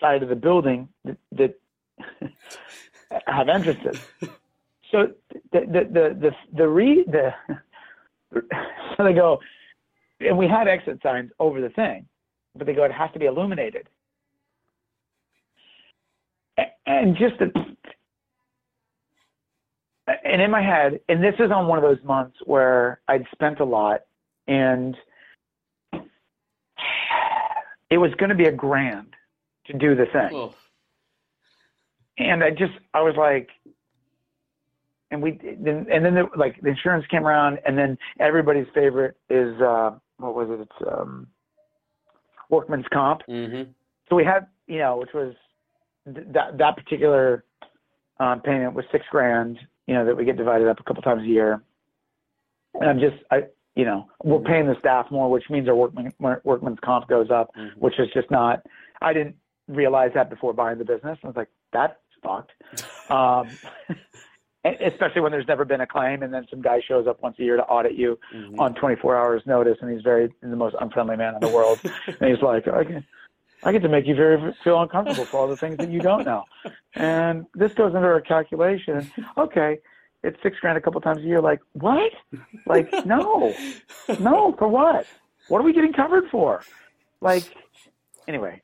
side 0.01 0.23
of 0.23 0.29
the 0.29 0.37
building 0.37 0.89
that, 1.05 1.17
that 1.33 1.61
have 3.27 3.49
entrances. 3.49 4.01
So 4.91 5.09
the 5.53 5.61
the 5.61 5.89
the 5.91 6.17
the 6.21 6.31
the, 6.55 6.69
re, 6.69 7.05
the 7.07 7.33
so 8.97 9.05
they 9.05 9.13
go, 9.13 9.41
and 10.21 10.37
we 10.37 10.49
had 10.49 10.69
exit 10.69 11.01
signs 11.03 11.31
over 11.39 11.61
the 11.61 11.71
thing, 11.71 12.07
but 12.57 12.67
they 12.67 12.75
go 12.75 12.85
it 12.85 12.93
has 12.93 13.11
to 13.13 13.19
be 13.19 13.27
illuminated. 13.27 13.89
And 16.87 17.17
just 17.17 17.39
the 17.39 17.74
and 20.07 20.43
in 20.43 20.51
my 20.51 20.63
head, 20.63 21.01
and 21.09 21.23
this 21.23 21.35
is 21.39 21.51
on 21.51 21.67
one 21.67 21.79
of 21.79 21.85
those 21.85 22.03
months 22.05 22.37
where 22.45 23.01
I'd 23.09 23.25
spent 23.33 23.61
a 23.61 23.65
lot 23.65 24.03
and 24.47 24.97
it 27.91 27.99
was 27.99 28.13
going 28.19 28.29
to 28.29 28.35
be 28.35 28.45
a 28.45 28.53
grand 28.53 29.15
to 29.67 29.73
do 29.73 29.95
the 29.95 30.07
thing. 30.07 30.31
Oh. 30.33 30.55
And 32.19 32.45
I 32.45 32.51
just, 32.51 32.73
I 32.93 33.01
was 33.01 33.15
like, 33.17 33.49
and 35.11 35.23
we, 35.23 35.39
and 35.41 36.05
then 36.05 36.15
the, 36.15 36.29
like 36.37 36.61
the 36.61 36.69
insurance 36.69 37.07
came 37.11 37.27
around 37.27 37.59
and 37.67 37.79
then 37.79 37.97
everybody's 38.21 38.67
favorite 38.75 39.17
is, 39.31 39.61
uh, 39.61 39.93
what 40.19 40.35
was 40.35 40.49
it? 40.51 40.61
It's, 40.61 40.93
um, 40.93 41.29
workman's 42.51 42.87
comp. 42.93 43.23
Mm-hmm. 43.29 43.71
So 44.09 44.17
we 44.17 44.25
had, 44.25 44.47
you 44.67 44.79
know, 44.79 44.99
which 44.99 45.13
was 45.15 45.35
th- 46.05 46.27
that, 46.33 46.59
that 46.59 46.77
particular, 46.77 47.45
um, 48.21 48.41
payment 48.41 48.75
was 48.75 48.85
six 48.93 49.05
grand 49.11 49.59
you 49.87 49.95
know, 49.95 50.05
that 50.05 50.17
we 50.17 50.25
get 50.25 50.37
divided 50.37 50.69
up 50.69 50.81
a 50.81 50.83
couple 50.83 51.03
times 51.03 51.23
a 51.23 51.27
year. 51.27 51.63
And 52.75 52.91
I'm 52.91 52.99
just, 52.99 53.17
I, 53.31 53.45
you 53.75 53.85
know, 53.85 54.09
we're 54.23 54.41
paying 54.41 54.67
the 54.67 54.79
staff 54.79 55.07
more, 55.11 55.31
which 55.31 55.45
means 55.51 55.69
our 55.69 55.75
workman, 55.75 56.13
workman's 56.45 56.79
comp 56.85 57.09
goes 57.09 57.31
up, 57.31 57.51
mm-hmm. 57.57 57.79
which 57.79 57.99
is 57.99 58.09
just 58.15 58.31
not, 58.31 58.65
I 59.03 59.13
didn't 59.13 59.37
realize 59.69 60.11
that 60.15 60.31
before 60.31 60.53
buying 60.53 60.79
the 60.79 60.85
business. 60.85 61.19
I 61.23 61.27
was 61.27 61.37
like, 61.37 61.49
that's 61.73 61.95
fucked. 62.23 62.53
um, 63.11 63.49
especially 64.65 65.21
when 65.21 65.31
there's 65.31 65.47
never 65.47 65.65
been 65.65 65.83
a 65.83 65.87
claim 65.87 66.23
and 66.23 66.33
then 66.33 66.47
some 66.49 66.63
guy 66.63 66.81
shows 66.87 67.07
up 67.07 67.23
once 67.23 67.37
a 67.39 67.43
year 67.43 67.57
to 67.57 67.63
audit 67.65 67.95
you 67.95 68.19
mm-hmm. 68.35 68.59
on 68.59 68.75
24 68.75 69.17
hours 69.17 69.43
notice 69.45 69.77
and 69.83 69.91
he's 69.91 70.03
very 70.03 70.33
the 70.41 70.57
most 70.57 70.75
unfriendly 70.81 71.17
man 71.17 71.35
in 71.35 71.41
the 71.41 71.49
world 71.49 71.79
and 72.07 72.31
he's 72.31 72.43
like 72.43 72.67
okay 72.67 73.05
I 73.65 73.73
get 73.73 73.83
to 73.83 73.89
make 73.89 74.07
you 74.07 74.15
very 74.15 74.53
feel 74.63 74.81
uncomfortable 74.81 75.25
for 75.25 75.39
all 75.39 75.49
the 75.49 75.57
things 75.57 75.79
that 75.79 75.91
you 75.91 76.01
don't 76.01 76.25
know. 76.25 76.45
And 76.95 77.47
this 77.55 77.73
goes 77.73 77.95
into 77.95 78.07
our 78.07 78.21
calculation. 78.21 79.11
Okay, 79.39 79.79
it's 80.23 80.41
six 80.43 80.59
grand 80.61 80.77
a 80.77 80.81
couple 80.81 81.01
times 81.01 81.19
a 81.19 81.23
year. 81.23 81.41
Like 81.41 81.61
what? 81.73 82.13
Like 82.67 82.93
no, 83.07 83.55
no. 84.21 84.55
For 84.59 84.69
what? 84.69 85.07
What 85.49 85.61
are 85.61 85.65
we 85.65 85.73
getting 85.73 85.93
covered 85.93 86.29
for? 86.31 86.63
Like 87.21 87.45
anyway. 88.29 88.61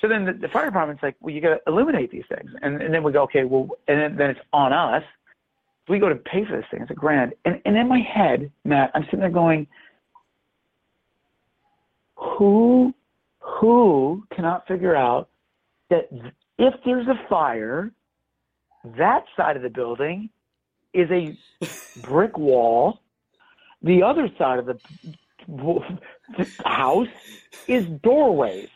So 0.00 0.06
then 0.06 0.24
the, 0.24 0.32
the 0.32 0.48
fire 0.48 0.66
department's 0.66 1.02
like, 1.02 1.16
well, 1.20 1.34
you 1.34 1.40
got 1.40 1.54
to 1.54 1.60
eliminate 1.66 2.12
these 2.12 2.22
things, 2.28 2.52
and, 2.62 2.80
and 2.80 2.94
then 2.94 3.02
we 3.02 3.10
go, 3.10 3.22
okay, 3.22 3.42
well, 3.42 3.68
and 3.88 4.00
then, 4.00 4.16
then 4.16 4.30
it's 4.30 4.40
on 4.52 4.72
us. 4.72 5.02
We 5.88 5.98
go 5.98 6.08
to 6.08 6.14
pay 6.14 6.44
for 6.44 6.56
this 6.56 6.66
thing. 6.70 6.82
It's 6.82 6.90
a 6.90 6.94
grand, 6.94 7.32
and 7.44 7.60
and 7.64 7.76
in 7.76 7.88
my 7.88 8.00
head, 8.00 8.52
Matt, 8.64 8.92
I'm 8.94 9.04
sitting 9.04 9.20
there 9.20 9.30
going, 9.30 9.66
who 12.14 12.94
who 13.46 14.26
cannot 14.34 14.66
figure 14.66 14.94
out 14.94 15.28
that 15.90 16.08
if 16.58 16.74
there's 16.84 17.06
a 17.06 17.18
fire, 17.28 17.92
that 18.96 19.24
side 19.36 19.56
of 19.56 19.62
the 19.62 19.70
building 19.70 20.30
is 20.92 21.10
a 21.10 21.36
brick 22.00 22.36
wall. 22.36 23.00
The 23.82 24.02
other 24.02 24.28
side 24.38 24.58
of 24.58 24.66
the 24.66 24.78
house 26.64 27.08
is 27.68 27.86
doorways. 28.02 28.68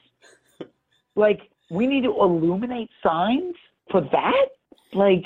Like 1.17 1.41
we 1.71 1.87
need 1.87 2.05
to 2.05 2.11
illuminate 2.11 2.91
signs 3.03 3.55
for 3.91 4.01
that? 4.01 4.47
Like, 4.93 5.25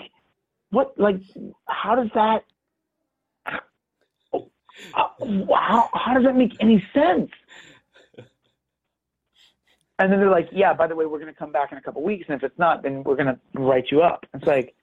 what? 0.71 0.99
Like, 0.99 1.21
how 1.67 1.95
does 1.97 2.11
that? 2.15 2.45
How, 4.93 5.89
how 5.93 6.15
does 6.15 6.25
that 6.25 6.37
make 6.37 6.53
any 6.61 6.85
sense? 6.93 7.31
And 9.99 10.11
then 10.11 10.19
they're 10.19 10.31
like, 10.31 10.49
yeah, 10.53 10.73
by 10.75 10.87
the 10.89 10.97
way, 10.97 11.07
we're 11.07 11.21
going 11.21 11.33
to 11.33 11.39
come 11.39 11.53
back 11.53 11.71
in 11.71 11.79
a 11.79 11.81
couple 11.81 12.03
of 12.03 12.07
weeks. 12.07 12.25
And 12.29 12.37
if 12.37 12.43
it's 12.43 12.59
not, 12.59 12.83
then 12.83 13.05
we're 13.05 13.15
going 13.17 13.27
to 13.27 13.39
write 13.55 13.87
you 13.91 14.03
up. 14.03 14.27
It's 14.35 14.45
like, 14.45 14.75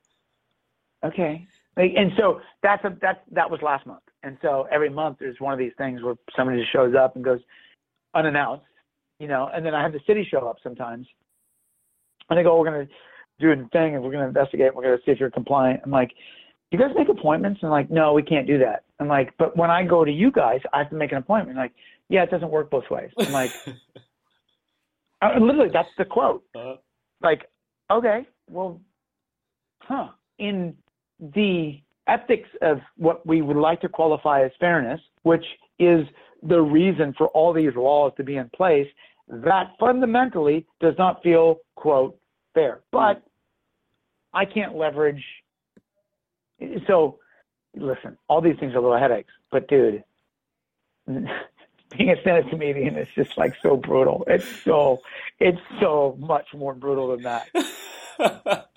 okay. 1.03 1.45
Like, 1.75 1.91
and 1.97 2.11
so 2.17 2.39
that's 2.63 2.83
a, 2.85 2.95
that's, 3.01 3.19
that 3.31 3.49
was 3.49 3.61
last 3.61 3.85
month. 3.85 4.03
And 4.23 4.37
so 4.41 4.67
every 4.71 4.89
month 4.89 5.17
there's 5.19 5.39
one 5.39 5.51
of 5.51 5.59
these 5.59 5.73
things 5.77 6.01
where 6.01 6.15
somebody 6.35 6.59
just 6.59 6.71
shows 6.71 6.95
up 6.95 7.15
and 7.15 7.25
goes 7.25 7.39
unannounced, 8.13 8.65
you 9.19 9.27
know, 9.27 9.49
and 9.53 9.65
then 9.65 9.73
I 9.73 9.81
have 9.81 9.93
the 9.93 9.99
city 10.07 10.25
show 10.29 10.47
up 10.47 10.57
sometimes 10.63 11.07
and 12.29 12.37
they 12.37 12.43
go, 12.43 12.57
we're 12.57 12.71
going 12.71 12.87
to 12.87 12.93
do 13.39 13.51
a 13.51 13.55
thing 13.69 13.95
and 13.95 14.03
we're 14.03 14.11
going 14.11 14.21
to 14.21 14.27
investigate. 14.27 14.73
We're 14.73 14.83
going 14.83 14.97
to 14.97 15.03
see 15.03 15.11
if 15.11 15.19
you're 15.19 15.31
compliant. 15.31 15.81
I'm 15.83 15.91
like, 15.91 16.11
you 16.71 16.79
guys 16.79 16.91
make 16.95 17.09
appointments? 17.09 17.59
And 17.61 17.71
like, 17.71 17.91
no, 17.91 18.13
we 18.13 18.23
can't 18.23 18.47
do 18.47 18.57
that. 18.59 18.83
I'm 18.99 19.07
like, 19.07 19.33
but 19.37 19.57
when 19.57 19.69
I 19.69 19.83
go 19.83 20.05
to 20.05 20.11
you 20.11 20.31
guys, 20.31 20.61
I 20.71 20.79
have 20.79 20.89
to 20.91 20.95
make 20.95 21.11
an 21.11 21.17
appointment. 21.17 21.57
Like, 21.57 21.73
yeah, 22.07 22.23
it 22.23 22.31
doesn't 22.31 22.49
work 22.49 22.69
both 22.69 22.89
ways. 22.89 23.11
I'm 23.17 23.31
like, 23.31 23.51
uh, 25.21 25.39
literally, 25.39 25.69
that's 25.71 25.89
the 25.97 26.05
quote. 26.05 26.43
Uh-huh. 26.55 26.75
Like, 27.21 27.49
okay, 27.89 28.25
well, 28.49 28.81
huh. 29.79 30.09
In 30.39 30.75
the 31.19 31.79
ethics 32.07 32.49
of 32.61 32.79
what 32.97 33.25
we 33.25 33.41
would 33.41 33.57
like 33.57 33.81
to 33.81 33.89
qualify 33.89 34.43
as 34.43 34.51
fairness, 34.59 34.99
which 35.23 35.45
is 35.79 36.05
the 36.43 36.59
reason 36.59 37.13
for 37.17 37.27
all 37.27 37.53
these 37.53 37.75
laws 37.75 38.11
to 38.17 38.23
be 38.23 38.37
in 38.37 38.49
place, 38.55 38.87
that 39.27 39.71
fundamentally 39.79 40.65
does 40.79 40.95
not 40.97 41.21
feel, 41.21 41.57
quote, 41.75 42.17
fair. 42.53 42.81
But 42.91 43.21
I 44.33 44.45
can't 44.45 44.75
leverage. 44.75 45.23
So, 46.87 47.19
listen, 47.75 48.17
all 48.27 48.41
these 48.41 48.57
things 48.59 48.73
are 48.73 48.81
little 48.81 48.97
headaches, 48.97 49.31
but 49.51 49.67
dude, 49.67 50.03
being 51.97 52.09
a 52.09 52.21
stand-up 52.21 52.49
comedian 52.49 52.97
is 52.97 53.07
just 53.15 53.37
like 53.37 53.55
so 53.61 53.77
brutal. 53.77 54.23
It's 54.27 54.45
so, 54.63 55.01
it's 55.39 55.61
so 55.79 56.15
much 56.19 56.47
more 56.53 56.73
brutal 56.73 57.09
than 57.09 57.23
that. 57.23 57.47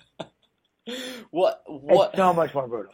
what? 1.31 1.63
What? 1.65 2.09
It's 2.09 2.17
so 2.17 2.33
much 2.33 2.53
more 2.53 2.67
brutal. 2.67 2.93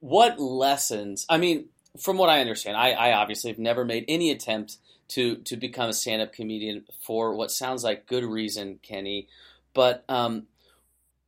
What 0.00 0.38
lessons? 0.38 1.26
I 1.28 1.38
mean, 1.38 1.68
from 1.98 2.18
what 2.18 2.28
I 2.28 2.40
understand, 2.40 2.76
I, 2.76 2.90
I 2.90 3.12
obviously 3.12 3.50
have 3.50 3.58
never 3.58 3.84
made 3.84 4.04
any 4.08 4.30
attempt 4.30 4.78
to 5.08 5.36
to 5.36 5.56
become 5.56 5.90
a 5.90 5.92
stand-up 5.92 6.32
comedian 6.32 6.84
for 7.06 7.34
what 7.34 7.50
sounds 7.50 7.84
like 7.84 8.06
good 8.06 8.24
reason, 8.24 8.78
Kenny. 8.82 9.28
But 9.74 10.04
um, 10.08 10.46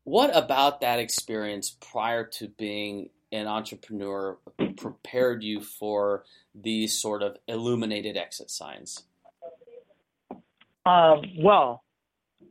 what 0.05 0.35
about 0.37 0.81
that 0.81 0.99
experience 0.99 1.77
prior 1.81 2.25
to 2.25 2.49
being 2.49 3.11
an 3.33 3.47
entrepreneur 3.47 4.39
prepared 4.77 5.43
you 5.43 5.61
for 5.61 6.25
these 6.55 7.01
sort 7.01 7.23
of 7.23 7.37
illuminated 7.49 8.17
exit 8.17 8.51
signs? 8.51 9.05
Um, 10.85 11.23
well, 11.39 11.83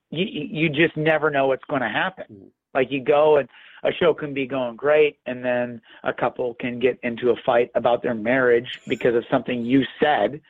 you 0.09 0.25
you 0.25 0.69
just 0.69 0.97
never 0.97 1.29
know 1.29 1.47
what's 1.47 1.63
going 1.69 1.81
to 1.81 1.89
happen. 1.89 2.25
Mm-hmm. 2.31 2.47
Like 2.73 2.91
you 2.91 3.01
go 3.01 3.37
and 3.37 3.47
a 3.83 3.91
show 3.93 4.13
can 4.13 4.33
be 4.33 4.47
going 4.47 4.75
great, 4.75 5.19
and 5.25 5.45
then 5.45 5.81
a 6.03 6.11
couple 6.11 6.55
can 6.55 6.79
get 6.79 6.99
into 7.03 7.29
a 7.29 7.35
fight 7.45 7.69
about 7.75 8.03
their 8.03 8.15
marriage 8.15 8.81
because 8.87 9.15
of 9.15 9.23
something 9.31 9.63
you 9.63 9.83
said 9.99 10.41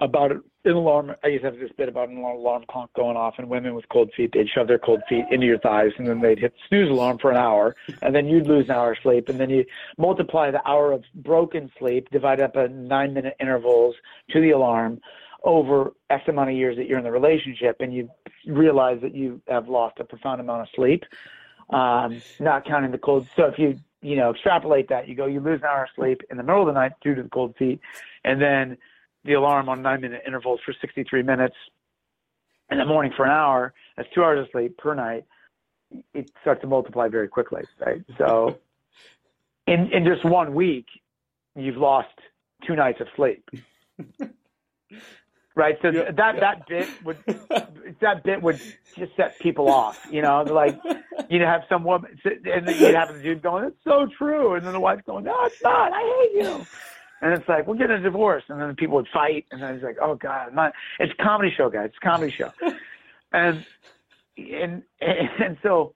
about 0.00 0.32
an 0.64 0.72
alarm. 0.72 1.14
I 1.22 1.28
used 1.28 1.44
to 1.44 1.50
have 1.50 1.60
this 1.60 1.70
bit 1.76 1.88
about 1.88 2.08
an 2.08 2.18
alarm 2.18 2.64
clock 2.68 2.92
going 2.94 3.16
off, 3.16 3.34
and 3.38 3.48
women 3.48 3.74
with 3.74 3.88
cold 3.88 4.10
feet, 4.16 4.30
they'd 4.32 4.48
shove 4.48 4.68
their 4.68 4.78
cold 4.78 5.02
feet 5.08 5.24
into 5.30 5.46
your 5.46 5.58
thighs, 5.58 5.92
and 5.98 6.06
then 6.06 6.20
they'd 6.20 6.38
hit 6.38 6.52
the 6.52 6.60
snooze 6.68 6.90
alarm 6.90 7.18
for 7.18 7.30
an 7.30 7.36
hour, 7.36 7.76
and 8.02 8.14
then 8.14 8.26
you'd 8.26 8.46
lose 8.46 8.66
an 8.66 8.74
hour 8.74 8.92
of 8.92 8.98
sleep, 9.02 9.28
and 9.28 9.38
then 9.38 9.50
you 9.50 9.64
multiply 9.98 10.50
the 10.50 10.66
hour 10.68 10.92
of 10.92 11.04
broken 11.14 11.70
sleep, 11.78 12.08
divide 12.10 12.40
up 12.40 12.56
a 12.56 12.68
nine 12.68 13.14
minute 13.14 13.36
intervals 13.40 13.94
to 14.30 14.40
the 14.40 14.50
alarm 14.50 15.00
over 15.42 15.92
X 16.10 16.26
amount 16.28 16.50
of 16.50 16.56
years 16.56 16.76
that 16.76 16.86
you're 16.86 16.98
in 16.98 17.04
the 17.04 17.12
relationship, 17.12 17.76
and 17.80 17.92
you 17.92 18.10
realize 18.46 19.00
that 19.02 19.14
you 19.14 19.40
have 19.48 19.68
lost 19.68 19.98
a 20.00 20.04
profound 20.04 20.40
amount 20.40 20.62
of 20.62 20.68
sleep, 20.74 21.04
um, 21.70 22.20
not 22.40 22.64
counting 22.64 22.90
the 22.90 22.98
cold. 22.98 23.26
So 23.36 23.44
if 23.44 23.58
you 23.58 23.78
you 24.00 24.16
know 24.16 24.30
extrapolate 24.30 24.88
that, 24.88 25.08
you 25.08 25.14
go 25.14 25.26
you 25.26 25.40
lose 25.40 25.60
an 25.60 25.66
hour 25.66 25.84
of 25.84 25.90
sleep 25.94 26.22
in 26.30 26.36
the 26.36 26.42
middle 26.42 26.62
of 26.62 26.66
the 26.66 26.72
night 26.72 26.92
due 27.02 27.14
to 27.14 27.22
the 27.22 27.28
cold 27.28 27.54
feet, 27.56 27.80
and 28.24 28.40
then 28.40 28.78
the 29.24 29.34
alarm 29.34 29.68
on 29.68 29.82
nine 29.82 30.00
minute 30.00 30.22
intervals 30.26 30.60
for 30.64 30.74
63 30.80 31.22
minutes 31.22 31.56
in 32.70 32.78
the 32.78 32.84
morning 32.84 33.12
for 33.16 33.24
an 33.24 33.30
hour. 33.30 33.72
That's 33.96 34.08
two 34.14 34.22
hours 34.22 34.40
of 34.40 34.50
sleep 34.52 34.76
per 34.78 34.94
night. 34.94 35.24
It 36.12 36.30
starts 36.40 36.60
to 36.62 36.66
multiply 36.66 37.08
very 37.08 37.28
quickly, 37.28 37.62
right? 37.84 38.02
So, 38.18 38.58
in 39.66 39.90
in 39.92 40.04
just 40.04 40.24
one 40.24 40.54
week, 40.54 40.86
you've 41.54 41.76
lost 41.76 42.08
two 42.66 42.74
nights 42.74 43.00
of 43.00 43.06
sleep. 43.16 43.48
right? 45.54 45.76
So 45.82 45.90
that 45.92 46.16
that 46.40 46.66
bit 46.66 46.88
would 47.04 47.18
that 48.00 48.24
bit 48.24 48.42
would 48.42 48.60
just 48.96 49.14
set 49.16 49.38
people 49.38 49.68
off. 49.68 50.06
You 50.10 50.22
know, 50.22 50.42
like 50.42 50.78
you'd 51.28 51.42
have 51.42 51.62
some 51.68 51.84
woman, 51.84 52.18
and 52.24 52.66
then 52.66 52.78
you'd 52.78 52.94
have 52.94 53.14
the 53.14 53.22
dude 53.22 53.42
going, 53.42 53.64
"It's 53.64 53.84
so 53.84 54.06
true," 54.18 54.54
and 54.54 54.66
then 54.66 54.72
the 54.72 54.80
wife's 54.80 55.02
going, 55.06 55.24
"No, 55.24 55.36
it's 55.44 55.62
not. 55.62 55.92
I 55.92 56.28
hate 56.32 56.42
you." 56.42 56.66
And 57.20 57.32
it's 57.32 57.48
like, 57.48 57.66
we're 57.66 57.76
getting 57.76 57.96
a 57.96 58.00
divorce. 58.00 58.44
And 58.48 58.60
then 58.60 58.74
people 58.76 58.96
would 58.96 59.08
fight. 59.12 59.46
And 59.50 59.62
then 59.62 59.74
it's 59.74 59.84
like, 59.84 59.96
oh 60.02 60.14
God, 60.14 60.54
not, 60.54 60.72
it's 60.98 61.12
a 61.18 61.22
comedy 61.22 61.52
show, 61.56 61.70
guys. 61.70 61.86
It's 61.86 61.96
a 62.02 62.06
comedy 62.06 62.32
show. 62.36 62.52
and, 63.32 63.64
and, 64.36 64.82
and 65.00 65.56
so, 65.62 65.94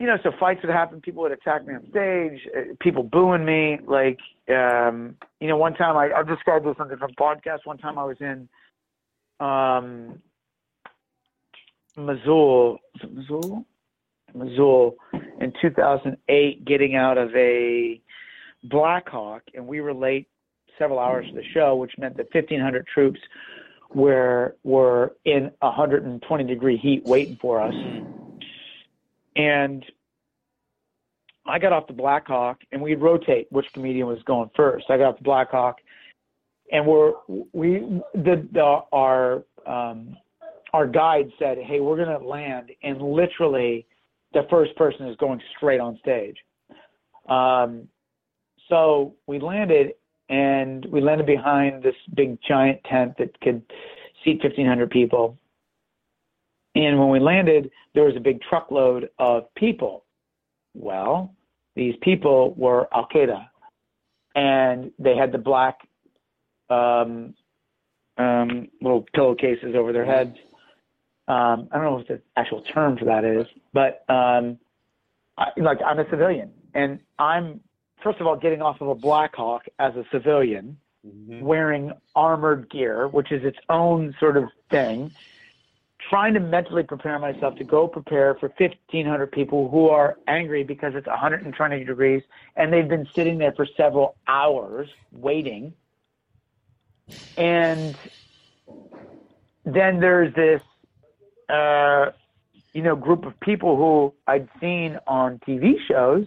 you 0.00 0.06
know, 0.06 0.16
so 0.22 0.32
fights 0.38 0.60
would 0.62 0.72
happen. 0.72 1.00
People 1.00 1.22
would 1.22 1.32
attack 1.32 1.66
me 1.66 1.74
on 1.74 1.88
stage, 1.90 2.40
uh, 2.56 2.74
people 2.80 3.02
booing 3.02 3.44
me. 3.44 3.78
Like, 3.86 4.18
um, 4.48 5.16
you 5.40 5.48
know, 5.48 5.56
one 5.56 5.74
time 5.74 5.96
I, 5.96 6.12
I've 6.12 6.28
described 6.28 6.66
this 6.66 6.76
on 6.78 6.88
different 6.88 7.16
podcasts. 7.16 7.64
One 7.64 7.78
time 7.78 7.98
I 7.98 8.04
was 8.04 8.16
in, 8.20 8.48
um, 9.40 10.20
Mosul, 11.96 12.78
Mosul, 13.08 13.64
Mosul 14.34 14.96
in 15.40 15.52
2008, 15.62 16.64
getting 16.64 16.96
out 16.96 17.18
of 17.18 17.34
a 17.36 18.00
Blackhawk, 18.64 19.42
and 19.54 19.66
we 19.66 19.80
were 19.80 19.94
late 19.94 20.28
several 20.78 20.98
hours 20.98 21.26
to 21.28 21.34
the 21.34 21.44
show, 21.52 21.76
which 21.76 21.92
meant 21.98 22.16
that 22.16 22.26
1,500 22.32 22.86
troops 22.86 23.20
were 23.94 24.56
were 24.64 25.14
in 25.24 25.50
120 25.60 26.44
degree 26.44 26.76
heat 26.76 27.04
waiting 27.04 27.38
for 27.40 27.60
us. 27.60 27.74
And 29.36 29.84
I 31.46 31.58
got 31.58 31.72
off 31.72 31.86
the 31.86 31.92
Blackhawk, 31.92 32.60
and 32.72 32.80
we'd 32.80 33.00
rotate 33.00 33.46
which 33.50 33.66
comedian 33.72 34.06
was 34.06 34.22
going 34.24 34.50
first. 34.56 34.86
I 34.88 34.96
got 34.96 35.10
off 35.10 35.18
the 35.18 35.24
Blackhawk, 35.24 35.76
and 36.72 36.86
we're 36.86 37.12
we 37.52 38.00
the, 38.14 38.48
the 38.52 38.80
our 38.92 39.44
um, 39.66 40.16
our 40.72 40.86
guide 40.86 41.30
said, 41.38 41.58
"Hey, 41.58 41.80
we're 41.80 41.96
going 41.96 42.18
to 42.18 42.26
land," 42.26 42.70
and 42.82 43.00
literally, 43.00 43.86
the 44.32 44.46
first 44.50 44.74
person 44.76 45.06
is 45.08 45.16
going 45.16 45.40
straight 45.56 45.80
on 45.80 45.98
stage. 45.98 46.36
Um, 47.28 47.88
so 48.68 49.14
we 49.26 49.38
landed 49.38 49.94
and 50.28 50.84
we 50.86 51.00
landed 51.00 51.26
behind 51.26 51.82
this 51.82 51.94
big 52.14 52.38
giant 52.46 52.82
tent 52.84 53.14
that 53.18 53.38
could 53.40 53.62
seat 54.24 54.42
1,500 54.42 54.90
people. 54.90 55.38
And 56.74 56.98
when 56.98 57.10
we 57.10 57.20
landed, 57.20 57.70
there 57.94 58.04
was 58.04 58.16
a 58.16 58.20
big 58.20 58.40
truckload 58.42 59.10
of 59.18 59.54
people. 59.54 60.04
Well, 60.74 61.34
these 61.76 61.94
people 62.02 62.54
were 62.56 62.88
Al 62.92 63.06
Qaeda, 63.14 63.46
and 64.34 64.90
they 64.98 65.16
had 65.16 65.30
the 65.30 65.38
black 65.38 65.78
um, 66.70 67.34
um, 68.18 68.68
little 68.80 69.04
pillowcases 69.14 69.74
over 69.76 69.92
their 69.92 70.04
heads. 70.04 70.36
Um, 71.28 71.68
I 71.70 71.76
don't 71.76 71.84
know 71.84 71.94
what 71.94 72.08
the 72.08 72.20
actual 72.36 72.62
term 72.62 72.98
for 72.98 73.04
that 73.04 73.24
is, 73.24 73.46
but 73.72 74.04
um, 74.08 74.58
I, 75.38 75.48
like 75.56 75.78
I'm 75.84 75.98
a 75.98 76.08
civilian, 76.10 76.50
and 76.74 77.00
I'm 77.18 77.60
first 78.04 78.20
of 78.20 78.26
all, 78.26 78.36
getting 78.36 78.62
off 78.62 78.80
of 78.80 78.88
a 78.88 78.94
Blackhawk 78.94 79.64
as 79.80 79.96
a 79.96 80.04
civilian, 80.12 80.76
mm-hmm. 81.04 81.40
wearing 81.40 81.92
armored 82.14 82.70
gear, 82.70 83.08
which 83.08 83.32
is 83.32 83.42
its 83.42 83.58
own 83.70 84.14
sort 84.20 84.36
of 84.36 84.44
thing, 84.70 85.10
trying 86.10 86.34
to 86.34 86.40
mentally 86.40 86.82
prepare 86.82 87.18
myself 87.18 87.56
to 87.56 87.64
go 87.64 87.88
prepare 87.88 88.34
for 88.34 88.52
1,500 88.58 89.32
people 89.32 89.70
who 89.70 89.88
are 89.88 90.18
angry 90.28 90.62
because 90.62 90.94
it's 90.94 91.06
120 91.06 91.84
degrees 91.84 92.22
and 92.56 92.70
they've 92.70 92.88
been 92.88 93.08
sitting 93.14 93.38
there 93.38 93.52
for 93.52 93.66
several 93.74 94.16
hours 94.28 94.90
waiting. 95.10 95.72
And 97.38 97.96
then 99.64 99.98
there's 99.98 100.34
this, 100.34 100.60
uh, 101.48 102.10
you 102.74 102.82
know, 102.82 102.96
group 102.96 103.24
of 103.24 103.38
people 103.40 103.76
who 103.76 104.14
I'd 104.26 104.48
seen 104.60 104.98
on 105.06 105.38
TV 105.38 105.76
shows 105.88 106.26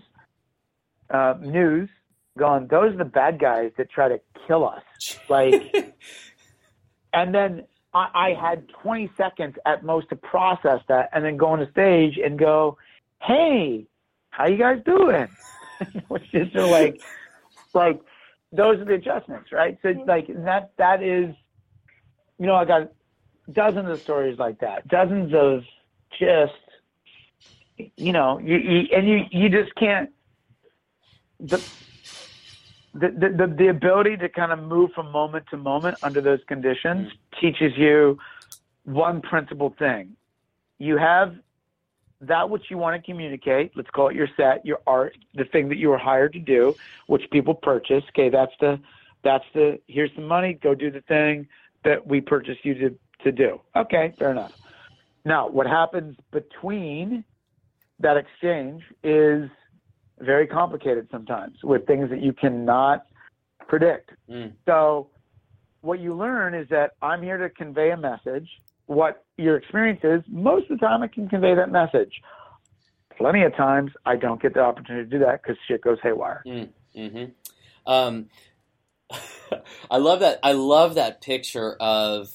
uh, 1.09 1.35
news 1.41 1.89
going, 2.37 2.67
those 2.67 2.93
are 2.93 2.97
the 2.97 3.05
bad 3.05 3.39
guys 3.39 3.71
that 3.77 3.89
try 3.89 4.07
to 4.07 4.19
kill 4.47 4.67
us. 4.67 4.83
Like, 5.29 5.75
and 7.13 7.33
then 7.33 7.63
I, 7.93 8.09
I 8.13 8.33
had 8.39 8.69
20 8.69 9.11
seconds 9.17 9.55
at 9.65 9.83
most 9.83 10.09
to 10.09 10.15
process 10.15 10.81
that, 10.87 11.09
and 11.13 11.25
then 11.25 11.37
go 11.37 11.47
on 11.47 11.59
the 11.59 11.69
stage 11.71 12.17
and 12.23 12.37
go, 12.37 12.77
"Hey, 13.21 13.87
how 14.29 14.47
you 14.47 14.57
guys 14.57 14.81
doing?" 14.85 15.27
Which 16.07 16.33
is 16.33 16.53
like, 16.53 17.01
like 17.73 17.99
those 18.51 18.79
are 18.79 18.85
the 18.85 18.93
adjustments, 18.93 19.51
right? 19.51 19.77
So 19.81 19.89
like 20.05 20.27
that 20.45 20.71
that 20.77 21.03
is, 21.03 21.35
you 22.39 22.45
know, 22.45 22.55
I 22.55 22.65
got 22.65 22.91
dozens 23.51 23.89
of 23.89 24.01
stories 24.01 24.37
like 24.37 24.59
that, 24.59 24.87
dozens 24.87 25.33
of 25.33 25.63
just, 26.19 26.53
you 27.95 28.11
know, 28.11 28.39
you, 28.39 28.57
you 28.57 28.87
and 28.95 29.07
you 29.07 29.21
you 29.31 29.49
just 29.49 29.73
can't 29.75 30.09
the 31.39 31.63
the, 32.93 33.09
the, 33.09 33.55
the 33.55 33.67
ability 33.67 34.17
to 34.17 34.29
kind 34.29 34.51
of 34.51 34.59
move 34.59 34.91
from 34.93 35.11
moment 35.11 35.45
to 35.51 35.57
moment 35.57 35.97
under 36.01 36.19
those 36.19 36.39
conditions 36.47 37.07
mm-hmm. 37.07 37.39
teaches 37.39 37.77
you 37.77 38.17
one 38.85 39.21
principal 39.21 39.75
thing. 39.77 40.15
You 40.79 40.97
have 40.97 41.35
that 42.21 42.49
which 42.49 42.63
you 42.69 42.77
want 42.77 42.95
to 42.95 43.11
communicate. 43.11 43.73
Let's 43.75 43.89
call 43.91 44.07
it 44.07 44.15
your 44.15 44.27
set, 44.35 44.65
your 44.65 44.79
art, 44.87 45.15
the 45.35 45.45
thing 45.45 45.69
that 45.69 45.77
you 45.77 45.89
were 45.89 45.97
hired 45.97 46.33
to 46.33 46.39
do, 46.39 46.75
which 47.05 47.29
people 47.31 47.53
purchase. 47.53 48.03
Okay, 48.09 48.29
that's 48.29 48.53
the 48.59 48.79
that's 49.23 49.45
the 49.53 49.79
here's 49.87 50.11
the 50.15 50.21
money. 50.21 50.53
Go 50.53 50.73
do 50.73 50.89
the 50.89 51.01
thing 51.01 51.47
that 51.83 52.07
we 52.07 52.21
purchased 52.21 52.65
you 52.65 52.73
to 52.75 52.95
to 53.23 53.31
do. 53.31 53.61
Okay, 53.75 54.13
fair 54.17 54.31
enough. 54.31 54.53
Now, 55.25 55.49
what 55.49 55.67
happens 55.67 56.15
between 56.31 57.23
that 57.99 58.17
exchange 58.17 58.83
is 59.03 59.49
very 60.19 60.47
complicated 60.47 61.07
sometimes 61.11 61.57
with 61.63 61.85
things 61.85 62.09
that 62.09 62.21
you 62.21 62.33
cannot 62.33 63.05
predict. 63.67 64.11
Mm. 64.29 64.53
So, 64.65 65.09
what 65.81 65.99
you 65.99 66.15
learn 66.15 66.53
is 66.53 66.67
that 66.69 66.91
I'm 67.01 67.21
here 67.21 67.37
to 67.37 67.49
convey 67.49 67.91
a 67.91 67.97
message. 67.97 68.49
What 68.87 69.25
your 69.37 69.57
experience 69.57 69.99
is, 70.03 70.21
most 70.27 70.69
of 70.69 70.79
the 70.79 70.85
time 70.85 71.03
I 71.03 71.07
can 71.07 71.29
convey 71.29 71.55
that 71.55 71.71
message. 71.71 72.21
Plenty 73.17 73.43
of 73.43 73.55
times 73.55 73.91
I 74.05 74.15
don't 74.15 74.41
get 74.41 74.53
the 74.53 74.61
opportunity 74.61 75.09
to 75.09 75.09
do 75.09 75.25
that 75.25 75.41
because 75.41 75.57
shit 75.67 75.81
goes 75.81 75.97
haywire. 76.03 76.43
Mm, 76.45 76.69
hmm 76.95 77.23
Um, 77.85 78.27
I 79.91 79.97
love 79.97 80.19
that. 80.19 80.39
I 80.43 80.51
love 80.51 80.95
that 80.95 81.21
picture 81.21 81.73
of 81.79 82.29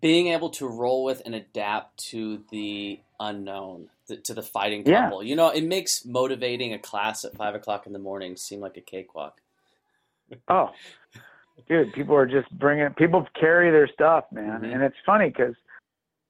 being 0.00 0.28
able 0.28 0.50
to 0.50 0.66
roll 0.66 1.04
with 1.04 1.22
and 1.24 1.34
adapt 1.34 1.96
to 2.10 2.44
the 2.50 3.00
unknown, 3.18 3.88
th- 4.08 4.22
to 4.24 4.34
the 4.34 4.42
fighting 4.42 4.82
Yeah. 4.86 5.20
You 5.20 5.36
know, 5.36 5.48
it 5.50 5.64
makes 5.64 6.04
motivating 6.04 6.72
a 6.72 6.78
class 6.78 7.24
at 7.24 7.34
five 7.34 7.54
o'clock 7.54 7.86
in 7.86 7.92
the 7.92 7.98
morning 7.98 8.36
seem 8.36 8.60
like 8.60 8.76
a 8.76 8.80
cakewalk. 8.80 9.40
Oh, 10.48 10.70
dude, 11.68 11.92
people 11.92 12.14
are 12.16 12.26
just 12.26 12.50
bringing. 12.58 12.88
People 12.94 13.26
carry 13.38 13.70
their 13.70 13.86
stuff, 13.88 14.24
man, 14.32 14.60
Mhm. 14.62 14.74
and 14.74 14.82
it's 14.82 14.96
funny 15.06 15.28
because 15.28 15.54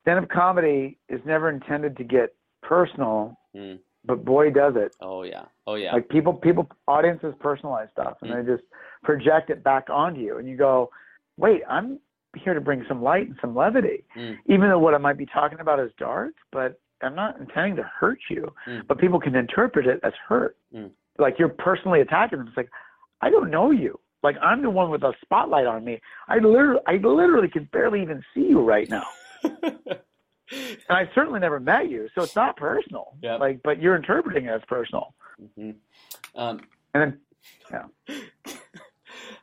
stand-up 0.03 0.29
comedy 0.29 0.99
is 1.09 1.21
never 1.25 1.49
intended 1.49 1.97
to 1.97 2.05
get 2.05 2.35
personal, 2.63 3.39
Mm. 3.55 3.81
but 4.05 4.25
boy, 4.25 4.51
does 4.51 4.77
it. 4.77 4.95
Oh 5.01 5.23
yeah. 5.23 5.47
Oh 5.67 5.75
yeah. 5.75 5.93
Like 5.95 6.09
people, 6.11 6.35
people, 6.35 6.69
audiences 6.87 7.35
personalize 7.41 7.91
stuff, 7.93 8.19
and 8.23 8.31
Mm. 8.31 8.45
they 8.45 8.53
just 8.57 8.65
project 9.03 9.49
it 9.51 9.63
back 9.65 9.89
onto 9.89 10.21
you, 10.21 10.37
and 10.39 10.47
you 10.49 10.57
go, 10.57 10.91
"Wait, 11.39 11.63
I'm 11.69 11.99
here 12.37 12.53
to 12.55 12.61
bring 12.61 12.85
some 12.87 13.03
light 13.03 13.29
and 13.29 13.39
some 13.41 13.55
levity, 13.55 14.05
Mm. 14.15 14.39
even 14.47 14.69
though 14.69 14.79
what 14.79 14.95
I 14.95 14.99
might 14.99 15.17
be 15.17 15.27
talking 15.27 15.59
about 15.61 15.81
is 15.81 15.91
dark, 15.95 16.35
but 16.53 16.79
I'm 17.03 17.15
not 17.15 17.39
intending 17.39 17.77
to 17.77 17.83
hurt 17.83 18.19
you. 18.31 18.53
Mm. 18.67 18.87
But 18.87 18.99
people 18.99 19.21
can 19.21 19.35
interpret 19.35 19.87
it 19.87 20.01
as 20.03 20.13
hurt, 20.29 20.57
Mm. 20.75 20.91
like 21.19 21.39
you're 21.39 21.49
personally 21.49 22.01
attacking 22.01 22.39
them. 22.39 22.49
It's 22.49 22.57
like, 22.57 22.71
I 23.21 23.31
don't 23.31 23.51
know 23.51 23.71
you. 23.71 23.99
Like 24.23 24.37
I'm 24.43 24.63
the 24.63 24.71
one 24.71 24.91
with 24.91 25.03
a 25.05 25.13
spotlight 25.23 25.67
on 25.67 25.85
me. 25.85 26.01
I 26.29 26.37
literally, 26.39 26.81
I 26.87 26.95
literally 26.97 27.49
can 27.49 27.65
barely 27.73 28.03
even 28.03 28.23
see 28.35 28.41
you 28.49 28.61
right 28.61 28.89
now, 28.89 29.07
and 29.45 29.99
I 30.89 31.09
certainly 31.15 31.39
never 31.41 31.61
met 31.61 31.91
you, 31.91 32.09
so 32.15 32.23
it's 32.23 32.35
not 32.35 32.57
personal. 32.57 33.15
Yep. 33.23 33.41
Like, 33.41 33.61
but 33.63 33.81
you're 33.81 33.95
interpreting 33.95 34.47
it 34.47 34.51
as 34.51 34.63
personal, 34.69 35.15
hmm 35.57 35.71
um, 36.35 36.61
and 36.95 37.15
then 37.71 37.81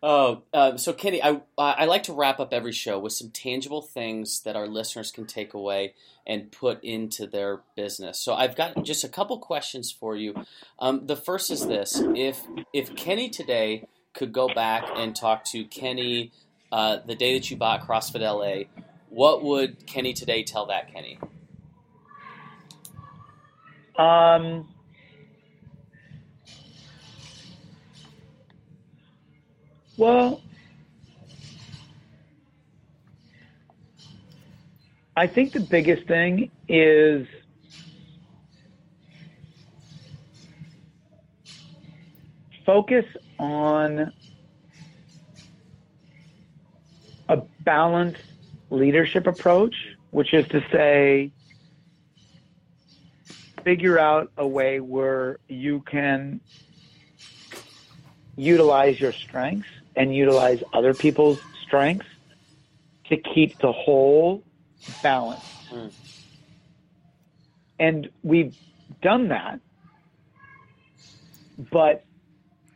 Oh, 0.06 0.42
um, 0.54 0.78
so 0.78 0.92
Kenny, 0.92 1.24
I 1.24 1.40
I 1.58 1.86
like 1.86 2.04
to 2.04 2.14
wrap 2.14 2.42
up 2.42 2.54
every 2.54 2.74
show 2.74 3.00
with 3.00 3.14
some 3.14 3.30
tangible 3.30 3.82
things 3.82 4.42
that 4.42 4.58
our 4.58 4.68
listeners 4.68 5.14
can 5.14 5.26
take 5.26 5.54
away 5.54 5.94
and 6.28 6.52
put 6.52 6.84
into 6.84 7.26
their 7.26 7.62
business. 7.78 8.20
So 8.20 8.34
I've 8.34 8.54
got 8.54 8.84
just 8.84 9.06
a 9.06 9.08
couple 9.08 9.40
questions 9.40 9.94
for 9.94 10.18
you. 10.18 10.44
Um, 10.78 11.08
the 11.08 11.16
first 11.16 11.50
is 11.50 11.66
this: 11.68 12.04
if 12.18 12.42
if 12.74 12.94
Kenny 12.98 13.30
today 13.30 13.88
could 14.14 14.34
go 14.34 14.54
back 14.54 14.84
and 14.94 15.16
talk 15.16 15.46
to 15.46 15.64
Kenny 15.64 16.34
uh, 16.70 16.98
the 17.06 17.16
day 17.16 17.40
that 17.40 17.50
you 17.50 17.56
bought 17.56 17.88
CrossFit 17.88 18.20
LA, 18.20 18.68
what 19.08 19.42
would 19.42 19.88
Kenny 19.88 20.12
today 20.12 20.44
tell 20.44 20.66
that 20.66 20.94
Kenny? 20.94 21.18
Um, 23.98 24.68
well, 29.98 30.42
I 35.16 35.28
think 35.28 35.54
the 35.54 35.60
biggest 35.60 36.08
thing 36.08 36.50
is 36.68 37.28
focus 42.66 43.06
on 43.38 44.12
a 47.30 47.38
balanced 47.60 48.24
leadership 48.70 49.28
approach, 49.28 49.76
which 50.12 50.34
is 50.34 50.48
to 50.48 50.64
say, 50.72 51.32
figure 53.64 54.00
out 54.00 54.32
a 54.38 54.48
way 54.48 54.80
where 54.80 55.38
you 55.48 55.82
can 55.82 56.42
utilize 58.36 59.00
your 59.00 59.12
strengths 59.12 59.70
and 59.96 60.16
utilize 60.16 60.64
other 60.74 60.94
people's 60.94 61.40
strengths 61.62 62.08
to 63.06 63.18
keep 63.18 63.58
the 63.60 63.72
whole 63.72 64.44
balanced. 65.02 65.46
Mm. 65.72 65.92
And 67.80 68.10
we've 68.24 68.56
done 69.02 69.30
that, 69.30 69.60
but 71.72 72.06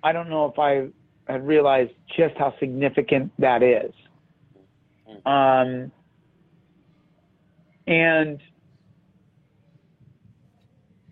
I 0.03 0.12
don't 0.12 0.30
know 0.30 0.45
if 0.45 0.60
I 0.60 0.89
had 1.32 1.45
realized 1.45 1.91
just 2.15 2.36
how 2.38 2.53
significant 2.60 3.32
that 3.39 3.63
is. 3.63 3.93
Um, 5.25 5.91
and 7.86 8.39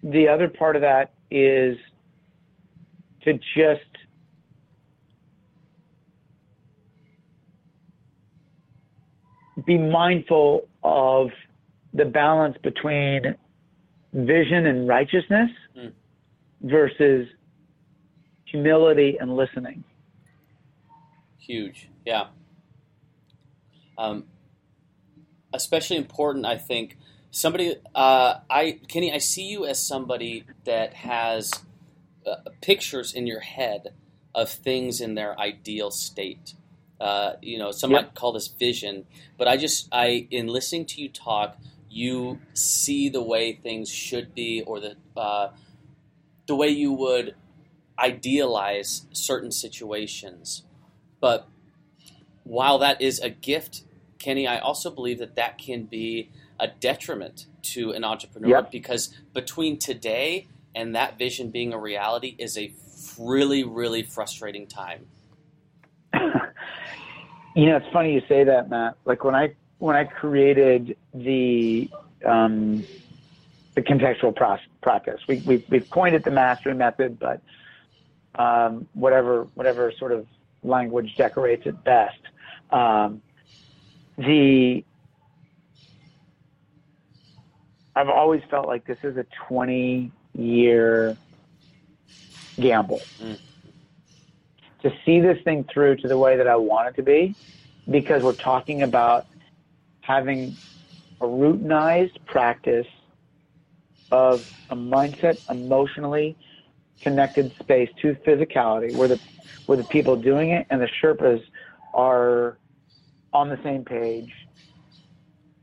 the 0.04 0.28
other 0.28 0.50
part 0.50 0.76
of 0.76 0.82
that 0.84 1.14
is 1.32 1.78
to 3.24 3.34
just 3.56 3.82
be 9.66 9.78
mindful 9.78 10.68
of 10.84 11.30
the 11.94 12.06
balance 12.06 12.58
between 12.64 13.36
vision 14.14 14.66
and 14.66 14.88
righteousness 14.88 15.50
Mm. 15.76 15.94
versus 16.62 17.28
humility 18.46 19.18
and 19.20 19.36
listening. 19.36 19.84
Huge, 21.40 21.90
yeah. 22.06 22.28
Um, 23.98 24.26
especially 25.54 25.98
important, 25.98 26.46
I 26.46 26.58
think. 26.58 26.98
Somebody, 27.32 27.76
uh, 27.94 28.40
I 28.50 28.80
Kenny, 28.88 29.12
I 29.14 29.18
see 29.20 29.44
you 29.48 29.66
as 29.66 29.86
somebody 29.86 30.46
that 30.66 30.94
has 30.94 31.52
uh, 32.26 32.38
pictures 32.62 33.14
in 33.14 33.28
your 33.28 33.42
head 33.42 33.94
of 34.34 34.50
things 34.50 35.02
in 35.02 35.16
their 35.16 35.38
ideal 35.40 35.92
state. 35.92 36.54
Uh, 37.00 37.34
you 37.42 37.58
know, 37.60 37.72
some 37.72 37.92
Yep. 37.92 38.02
might 38.04 38.16
call 38.16 38.34
this 38.34 38.48
vision, 38.48 39.06
but 39.38 39.48
I 39.48 39.58
just, 39.58 39.90
I 39.92 40.28
in 40.32 40.48
listening 40.48 40.86
to 40.88 41.02
you 41.02 41.10
talk, 41.10 41.58
you 41.90 42.40
see 42.54 43.10
the 43.10 43.22
way 43.24 43.54
things 43.54 43.90
should 43.90 44.36
be, 44.36 44.64
or 44.66 44.80
the 44.80 44.96
uh, 45.18 45.50
the 46.48 46.56
way 46.56 46.70
you 46.70 46.94
would 46.94 47.36
idealize 48.00 49.08
certain 49.14 49.52
situations. 49.52 50.64
But 51.22 51.48
while 52.44 52.80
that 52.80 53.02
is 53.02 53.20
a 53.20 53.30
gift, 53.30 53.84
Kenny, 54.20 54.48
I 54.48 54.60
also 54.60 54.92
believe 54.92 55.20
that 55.20 55.36
that 55.36 55.58
can 55.58 55.84
be 55.86 56.32
a 56.60 56.68
detriment 56.68 57.48
to 57.64 57.92
an 57.92 58.04
entrepreneur 58.04 58.50
Yep. 58.52 58.72
because 58.72 59.10
between 59.34 59.78
today 59.80 60.48
and 60.76 60.96
that 60.96 61.18
vision 61.20 61.52
being 61.52 61.74
a 61.74 61.80
reality 61.80 62.36
is 62.40 62.58
a 62.58 62.74
really, 63.20 63.64
really 63.64 64.04
frustrating 64.04 64.68
time. 64.68 65.08
You 67.56 67.68
know, 67.68 67.78
it's 67.78 67.86
funny 67.94 68.14
you 68.14 68.22
say 68.28 68.44
that, 68.44 68.70
Matt. 68.70 68.98
Like 69.06 69.24
when 69.24 69.34
I 69.34 69.56
when 69.80 69.96
I 69.96 70.04
created 70.04 70.98
the 71.14 71.90
um, 72.28 72.86
the 73.76 73.82
contextual 73.82 74.36
pros- 74.36 74.60
practice, 74.84 75.20
we, 75.28 75.38
we 75.46 75.64
we've 75.70 75.90
coined 75.90 76.16
it 76.16 76.26
the 76.26 76.32
mastery 76.32 76.76
method, 76.76 77.18
but 77.20 77.42
um, 78.42 78.88
whatever 78.94 79.48
whatever 79.56 79.92
sort 79.98 80.12
of 80.12 80.28
language 80.64 81.10
decorates 81.18 81.64
it 81.66 81.82
best. 81.86 82.20
Um, 82.72 83.22
the 84.18 84.84
I've 87.96 88.10
always 88.10 88.42
felt 88.52 88.68
like 88.68 88.86
this 88.86 88.98
is 89.04 89.16
a 89.16 89.26
20 89.48 90.12
year 90.34 91.18
gamble. 92.60 93.08
Mm. 93.22 93.40
To 94.86 94.92
see 95.04 95.20
this 95.20 95.38
thing 95.44 95.66
through 95.74 95.96
to 95.98 96.08
the 96.08 96.18
way 96.18 96.38
that 96.38 96.48
I 96.48 96.56
want 96.56 96.90
it 96.90 96.96
to 96.98 97.04
be, 97.04 97.36
because 97.90 98.22
we're 98.22 98.34
talking 98.34 98.84
about 98.84 99.26
having 100.02 100.56
a 101.22 101.26
routinized 101.26 102.24
practice 102.28 102.86
of 104.12 104.46
a 104.70 104.76
mindset 104.76 105.38
emotionally 105.50 106.38
connected 107.02 107.52
space 107.60 107.90
to 108.04 108.16
physicality 108.28 108.94
where 108.94 109.08
the 109.08 109.20
where 109.66 109.78
the 109.78 109.84
people 109.86 110.16
doing 110.16 110.52
it 110.52 110.68
and 110.70 110.80
the 110.80 110.88
Sherpas 111.02 111.42
are 111.96 112.60
on 113.34 113.50
the 113.50 113.58
same 113.64 113.84
page 113.84 114.32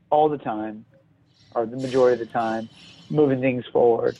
all 0.09 0.27
the 0.27 0.37
time 0.37 0.85
or 1.55 1.65
the 1.65 1.77
majority 1.77 2.21
of 2.21 2.27
the 2.27 2.33
time 2.33 2.69
moving 3.09 3.39
things 3.39 3.63
forward. 3.71 4.17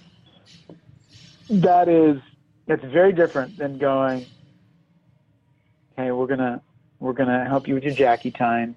That 1.49 1.89
is 1.89 2.21
that's 2.67 2.83
very 2.93 3.11
different 3.11 3.57
than 3.57 3.77
going 3.77 4.27
hey 5.97 6.11
we're 6.11 6.27
gonna 6.27 6.61
we're 6.99 7.13
gonna 7.13 7.45
help 7.45 7.67
you 7.67 7.75
with 7.75 7.83
your 7.83 7.93
Jackie 7.93 8.31
time. 8.31 8.75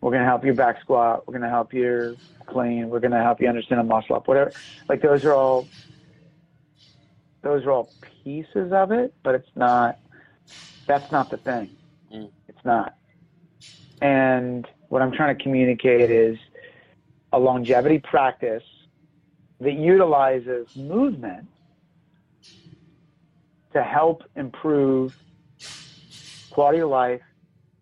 We're 0.00 0.12
gonna 0.12 0.24
help 0.24 0.44
you 0.44 0.54
back 0.54 0.80
squat. 0.80 1.26
We're 1.26 1.34
gonna 1.34 1.50
help 1.50 1.72
you 1.72 2.18
clean. 2.46 2.90
We're 2.90 3.00
gonna 3.00 3.22
help 3.22 3.40
you 3.40 3.48
understand 3.48 3.80
a 3.80 3.84
muscle 3.84 4.16
up 4.16 4.28
whatever. 4.28 4.54
Like 4.88 5.02
those 5.02 5.24
are 5.24 5.34
all 5.34 5.70
those 7.42 7.64
are 7.64 7.70
all 7.72 7.94
pieces 8.22 8.72
of 8.72 8.92
it 8.92 9.14
but 9.22 9.34
it's 9.34 9.48
not 9.56 9.98
that's 10.86 11.10
not 11.10 11.30
the 11.30 11.38
thing. 11.38 11.70
Mm. 12.14 12.30
it's 12.48 12.64
not. 12.64 12.94
And 14.02 14.66
what 14.88 15.02
i'm 15.02 15.12
trying 15.12 15.36
to 15.36 15.42
communicate 15.42 16.10
is 16.10 16.36
a 17.32 17.38
longevity 17.38 17.98
practice 17.98 18.62
that 19.60 19.74
utilizes 19.74 20.66
movement 20.74 21.46
to 23.72 23.82
help 23.82 24.22
improve 24.36 25.12
quality 26.60 26.80
of 26.80 26.90
life, 26.90 27.22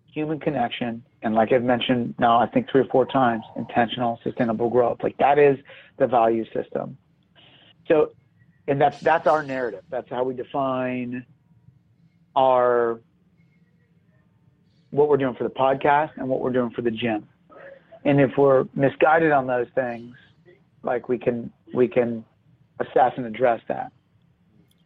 human 0.07 0.39
connection, 0.39 1.05
and 1.22 1.35
like 1.35 1.53
I've 1.53 1.64
mentioned 1.64 2.14
now, 2.20 2.39
I 2.39 2.47
think 2.47 2.70
three 2.70 2.83
or 2.83 2.89
four 2.93 3.07
times, 3.07 3.43
intentional, 3.57 4.20
sustainable 4.22 4.70
growth. 4.70 4.99
Like 5.03 5.16
that 5.18 5.37
is 5.37 5.59
the 5.99 6.07
value 6.07 6.45
system. 6.55 6.97
So, 7.89 8.12
and 8.68 8.81
that's 8.81 8.97
that's 9.01 9.26
our 9.26 9.43
narrative. 9.43 9.83
That's 9.91 10.09
how 10.09 10.22
we 10.22 10.35
define 10.35 11.26
our 12.37 13.01
what 14.91 15.09
we're 15.09 15.16
doing 15.16 15.35
for 15.35 15.43
the 15.43 15.51
podcast 15.51 16.11
and 16.16 16.29
what 16.29 16.41
we're 16.41 16.53
doing 16.53 16.70
for 16.70 16.83
the 16.83 16.93
gym. 16.93 17.26
And 18.05 18.20
if 18.20 18.31
we're 18.39 18.66
misguided 18.76 19.33
on 19.33 19.49
those 19.49 19.66
things, 19.74 20.14
like 20.85 21.09
we 21.09 21.18
can 21.18 21.53
we 21.74 21.89
can 21.89 22.24
assess 22.79 23.14
and 23.16 23.26
address 23.26 23.61
that. 23.66 23.91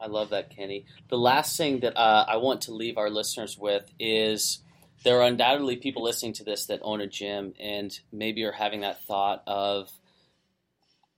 I 0.02 0.06
love 0.08 0.30
that, 0.30 0.50
Kenny. 0.50 0.86
The 1.08 1.16
last 1.16 1.56
thing 1.56 1.80
that 1.80 1.96
uh, 1.96 2.24
I 2.26 2.38
want 2.38 2.62
to 2.62 2.74
leave 2.74 2.98
our 2.98 3.08
listeners 3.08 3.56
with 3.56 3.88
is 4.00 4.58
there 5.04 5.20
are 5.20 5.26
undoubtedly 5.26 5.76
people 5.76 6.02
listening 6.02 6.32
to 6.34 6.44
this 6.44 6.66
that 6.66 6.80
own 6.82 7.00
a 7.00 7.06
gym 7.06 7.54
and 7.60 7.96
maybe 8.10 8.42
are 8.42 8.52
having 8.52 8.80
that 8.80 9.04
thought 9.04 9.42
of, 9.46 9.90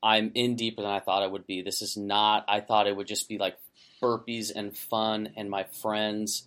I'm 0.03 0.33
in 0.35 0.57
deeper 0.57 0.83
than 0.83 0.91
I 0.91 1.01
thought 1.01 1.23
I 1.23 1.27
would 1.27 1.47
be. 1.47 1.63
This 1.63 1.81
is 1.81 1.97
not, 1.97 2.45
I 2.47 2.61
thought 2.61 2.87
it 2.87 2.95
would 2.95 3.07
just 3.07 3.27
be 3.27 3.39
like 3.39 3.57
burpees 4.03 4.53
and 4.55 4.77
fun 4.77 5.31
and 5.35 5.49
my 5.49 5.65
friends. 5.81 6.47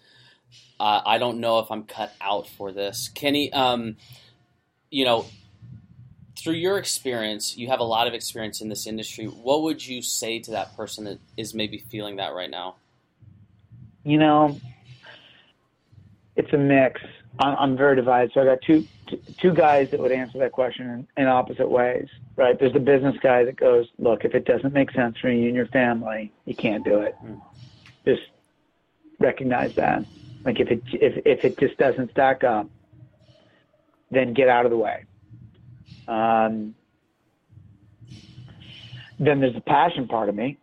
Uh, 0.79 1.01
I 1.03 1.17
don't 1.17 1.39
know 1.39 1.57
if 1.59 1.71
I'm 1.71 1.83
cut 1.83 2.13
out 2.21 2.47
for 2.47 2.71
this. 2.71 3.09
Kenny, 3.15 3.51
um, 3.51 3.97
you 4.91 5.05
know, 5.05 5.25
through 6.47 6.55
your 6.55 6.77
experience, 6.77 7.57
you 7.57 7.67
have 7.67 7.81
a 7.81 7.83
lot 7.83 8.07
of 8.07 8.13
experience 8.13 8.61
in 8.61 8.69
this 8.69 8.87
industry. 8.87 9.25
What 9.25 9.63
would 9.63 9.85
you 9.85 10.01
say 10.01 10.39
to 10.39 10.51
that 10.51 10.77
person 10.77 11.03
that 11.03 11.19
is 11.35 11.53
maybe 11.53 11.77
feeling 11.77 12.15
that 12.15 12.33
right 12.33 12.49
now? 12.49 12.75
You 14.05 14.17
know, 14.17 14.57
it's 16.37 16.53
a 16.53 16.57
mix. 16.57 17.01
I'm, 17.37 17.57
I'm 17.59 17.77
very 17.77 17.97
divided. 17.97 18.31
So 18.33 18.39
I 18.39 18.45
got 18.45 18.61
two 18.61 18.87
two 19.37 19.53
guys 19.53 19.91
that 19.91 19.99
would 19.99 20.13
answer 20.13 20.37
that 20.39 20.53
question 20.53 20.89
in, 21.17 21.23
in 21.23 21.27
opposite 21.27 21.69
ways. 21.69 22.07
Right? 22.37 22.57
There's 22.57 22.71
the 22.71 22.79
business 22.79 23.17
guy 23.21 23.43
that 23.43 23.57
goes, 23.57 23.87
"Look, 23.99 24.23
if 24.23 24.33
it 24.33 24.45
doesn't 24.45 24.73
make 24.73 24.91
sense 24.91 25.17
for 25.17 25.29
you 25.29 25.47
and 25.47 25.55
your 25.55 25.67
family, 25.67 26.31
you 26.45 26.55
can't 26.55 26.85
do 26.85 27.01
it. 27.01 27.13
Mm. 27.25 27.41
Just 28.05 28.21
recognize 29.19 29.75
that. 29.75 30.05
Like 30.45 30.61
if 30.61 30.71
it 30.71 30.81
if 30.93 31.25
if 31.25 31.43
it 31.43 31.59
just 31.59 31.77
doesn't 31.77 32.11
stack 32.11 32.45
up, 32.45 32.69
then 34.11 34.33
get 34.33 34.47
out 34.47 34.63
of 34.63 34.71
the 34.71 34.77
way." 34.77 35.03
Um, 36.07 36.75
then 39.19 39.39
there's 39.39 39.55
the 39.55 39.61
passion 39.61 40.07
part 40.07 40.29
of 40.29 40.35
me 40.35 40.57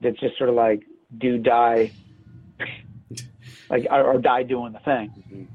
that's 0.00 0.18
just 0.20 0.36
sort 0.36 0.50
of 0.50 0.56
like 0.56 0.82
do 1.18 1.38
die 1.38 1.92
like 3.70 3.86
or, 3.90 4.02
or 4.14 4.18
die 4.18 4.42
doing 4.42 4.72
the 4.72 4.78
thing 4.80 5.10
Mhm. 5.32 5.46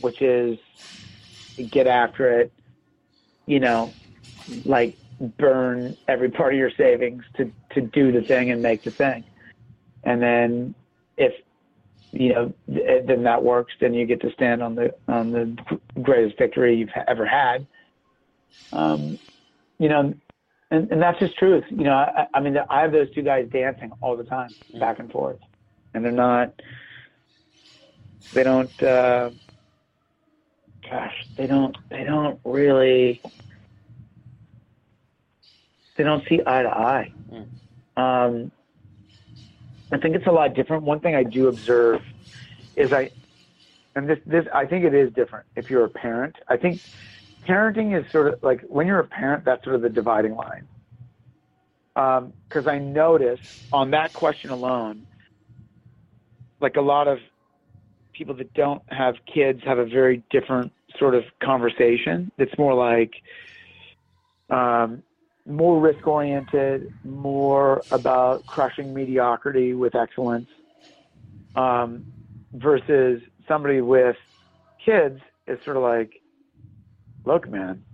which 0.00 0.20
is 0.20 0.58
get 1.70 1.86
after 1.86 2.40
it 2.40 2.52
you 3.46 3.60
know 3.60 3.94
like 4.64 4.98
burn 5.38 5.96
every 6.08 6.30
part 6.30 6.52
of 6.52 6.58
your 6.58 6.70
savings 6.76 7.22
to 7.36 7.50
to 7.72 7.80
do 7.80 8.12
the 8.12 8.22
thing 8.22 8.50
and 8.50 8.60
make 8.60 8.84
the 8.84 8.90
thing 8.92 9.24
and 10.04 10.20
then 10.20 10.74
if 11.16 11.32
you 12.12 12.32
know 12.32 12.52
then 12.68 13.22
that 13.22 13.42
works 13.42 13.72
then 13.80 13.94
you 13.94 14.06
get 14.06 14.20
to 14.20 14.30
stand 14.32 14.62
on 14.62 14.74
the 14.74 14.92
on 15.08 15.30
the 15.30 15.56
greatest 16.02 16.36
victory 16.38 16.76
you've 16.76 16.90
ever 17.08 17.24
had 17.26 17.66
um 18.72 19.18
you 19.78 19.88
know 19.88 20.14
and, 20.70 20.90
and 20.90 21.00
that's 21.00 21.18
just 21.18 21.36
truth. 21.38 21.64
You 21.70 21.84
know, 21.84 21.92
I, 21.92 22.26
I 22.34 22.40
mean, 22.40 22.56
I 22.68 22.80
have 22.80 22.92
those 22.92 23.12
two 23.14 23.22
guys 23.22 23.48
dancing 23.52 23.92
all 24.00 24.16
the 24.16 24.24
time, 24.24 24.54
back 24.74 24.98
and 24.98 25.10
forth, 25.10 25.38
and 25.94 26.04
they're 26.04 26.12
not. 26.12 26.52
They 28.32 28.42
don't. 28.42 28.82
Uh, 28.82 29.30
gosh, 30.90 31.14
they 31.36 31.46
don't. 31.46 31.76
They 31.88 32.04
don't 32.04 32.40
really. 32.44 33.22
They 35.96 36.04
don't 36.04 36.24
see 36.28 36.40
eye 36.46 36.62
to 36.62 36.68
eye. 36.68 37.12
Um, 37.96 38.50
I 39.92 39.98
think 39.98 40.16
it's 40.16 40.26
a 40.26 40.32
lot 40.32 40.54
different. 40.54 40.82
One 40.82 41.00
thing 41.00 41.14
I 41.14 41.22
do 41.22 41.46
observe 41.46 42.02
is 42.74 42.92
I, 42.92 43.10
and 43.94 44.08
this 44.08 44.18
this 44.26 44.44
I 44.52 44.66
think 44.66 44.84
it 44.84 44.94
is 44.94 45.12
different 45.12 45.46
if 45.54 45.70
you're 45.70 45.84
a 45.84 45.88
parent. 45.88 46.34
I 46.48 46.56
think 46.56 46.82
parenting 47.48 47.98
is 47.98 48.04
sort 48.12 48.32
of 48.32 48.42
like 48.42 48.62
when 48.68 48.86
you're 48.86 49.00
a 49.00 49.06
parent, 49.06 49.44
that's 49.44 49.62
sort 49.64 49.76
of 49.76 49.82
the 49.82 49.88
dividing 49.88 50.34
line. 50.34 50.66
Because 51.94 52.66
I 52.66 52.78
notice 52.78 53.40
on 53.72 53.90
that 53.92 54.12
question 54.12 54.50
alone, 54.50 55.06
like 56.60 56.76
a 56.76 56.80
lot 56.80 57.08
of 57.08 57.18
people 58.12 58.34
that 58.34 58.52
don't 58.54 58.82
have 58.88 59.14
kids 59.32 59.60
have 59.64 59.78
a 59.78 59.86
very 59.86 60.22
different 60.30 60.72
sort 60.98 61.14
of 61.14 61.24
conversation. 61.42 62.30
It's 62.38 62.56
more 62.58 62.74
like 62.74 63.12
um, 64.50 65.02
more 65.46 65.80
risk 65.80 66.06
oriented, 66.06 66.92
more 67.04 67.84
about 67.90 68.46
crushing 68.46 68.92
mediocrity 68.92 69.74
with 69.74 69.94
excellence, 69.94 70.48
um, 71.54 72.04
versus 72.52 73.22
somebody 73.48 73.80
with 73.80 74.16
kids 74.84 75.20
is 75.46 75.58
sort 75.64 75.76
of 75.76 75.82
like, 75.82 76.20
look, 77.26 77.48
man, 77.48 77.84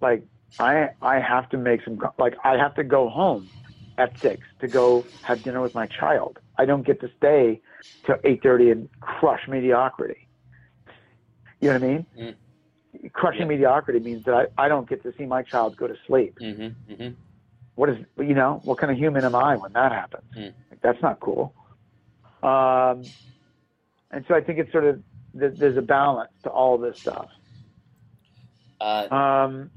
like 0.00 0.22
I 0.58 0.90
I 1.02 1.20
have 1.20 1.50
to 1.50 1.58
make 1.58 1.82
some 1.84 1.98
like 2.18 2.34
I 2.44 2.56
have 2.56 2.74
to 2.76 2.84
go 2.84 3.08
home 3.08 3.50
at 3.98 4.12
six 4.22 4.46
to 4.60 4.68
go 4.68 5.06
have 5.22 5.42
dinner 5.42 5.60
with 5.60 5.74
my 5.74 5.86
child. 5.86 6.38
I 6.56 6.64
don't 6.64 6.86
get 6.86 7.00
to 7.00 7.10
stay 7.18 7.60
till 8.06 8.16
eight 8.24 8.42
thirty 8.42 8.70
and 8.70 8.88
crush 9.00 9.42
mediocrity. 9.48 10.28
You 11.60 11.68
know 11.68 11.74
what 11.74 11.82
I 11.82 11.86
mean? 11.88 12.06
Mm. 12.18 12.34
Crushing 13.12 13.42
Yeah. 13.42 13.48
mediocrity 13.48 14.00
means 14.00 14.24
that 14.24 14.34
I, 14.34 14.64
I 14.64 14.68
don't 14.68 14.88
get 14.88 15.02
to 15.02 15.12
see 15.18 15.26
my 15.26 15.42
child 15.42 15.76
go 15.76 15.86
to 15.86 15.94
sleep. 16.06 16.38
Mm-hmm, 16.40 16.92
mm-hmm. 16.92 17.14
What 17.74 17.90
is 17.90 17.96
you 18.18 18.34
know 18.34 18.60
what 18.64 18.78
kind 18.78 18.90
of 18.90 18.98
human 18.98 19.24
am 19.24 19.34
I 19.34 19.56
when 19.56 19.72
that 19.74 19.92
happens? 19.92 20.24
Mm. 20.36 20.54
Like, 20.70 20.80
that's 20.80 21.02
not 21.02 21.20
cool. 21.20 21.52
Um, 22.42 23.12
and 24.10 24.24
so 24.26 24.34
I 24.34 24.40
think 24.40 24.58
it's 24.58 24.72
sort 24.72 24.84
of 24.84 25.02
there's 25.34 25.76
a 25.76 25.82
balance 25.82 26.32
to 26.44 26.50
all 26.50 26.78
this 26.78 26.94
stuff. 27.02 27.28
Uh, 28.80 29.08
Um, 29.10 29.70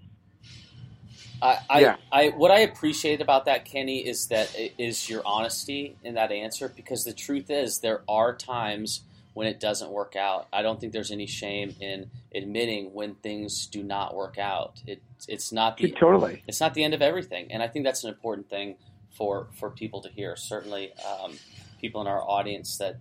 I, 1.42 1.58
I, 1.70 1.80
Yeah. 1.80 1.96
I, 2.12 2.30
what 2.30 2.52
I 2.52 2.60
appreciate 2.60 3.22
about 3.22 3.46
that, 3.46 3.66
Kenny, 3.66 4.00
is 4.08 4.28
that 4.28 4.56
is 4.78 5.10
your 5.10 5.22
honesty 5.26 5.98
in 6.04 6.14
that 6.16 6.32
answer. 6.32 6.70
Because 6.70 7.04
the 7.04 7.14
truth 7.14 7.50
is, 7.50 7.80
there 7.80 8.02
are 8.08 8.36
times 8.36 9.02
when 9.34 9.48
it 9.48 9.60
doesn't 9.60 9.90
work 9.90 10.16
out. 10.16 10.48
I 10.52 10.62
don't 10.62 10.80
think 10.80 10.94
there's 10.94 11.12
any 11.12 11.26
shame 11.26 11.76
in 11.80 12.10
admitting 12.36 12.94
when 12.94 13.16
things 13.16 13.66
do 13.66 13.82
not 13.84 14.16
work 14.16 14.38
out. 14.38 14.82
It, 14.86 15.02
it's 15.28 15.52
not 15.52 15.78
the 15.78 15.92
totally. 15.92 16.44
it's 16.48 16.60
not 16.60 16.74
the 16.74 16.84
end 16.84 16.94
of 16.94 17.02
everything, 17.02 17.52
and 17.52 17.64
I 17.64 17.68
think 17.68 17.86
that's 17.86 18.04
an 18.04 18.10
important 18.10 18.50
thing 18.50 18.76
for 19.12 19.48
for 19.54 19.70
people 19.70 20.02
to 20.02 20.10
hear. 20.10 20.36
Certainly, 20.36 20.94
um, 21.06 21.34
people 21.80 22.02
in 22.02 22.08
our 22.08 22.22
audience 22.22 22.78
that 22.78 22.98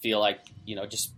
feel 0.00 0.20
like 0.20 0.40
you 0.64 0.76
know 0.76 0.86
just 0.86 1.12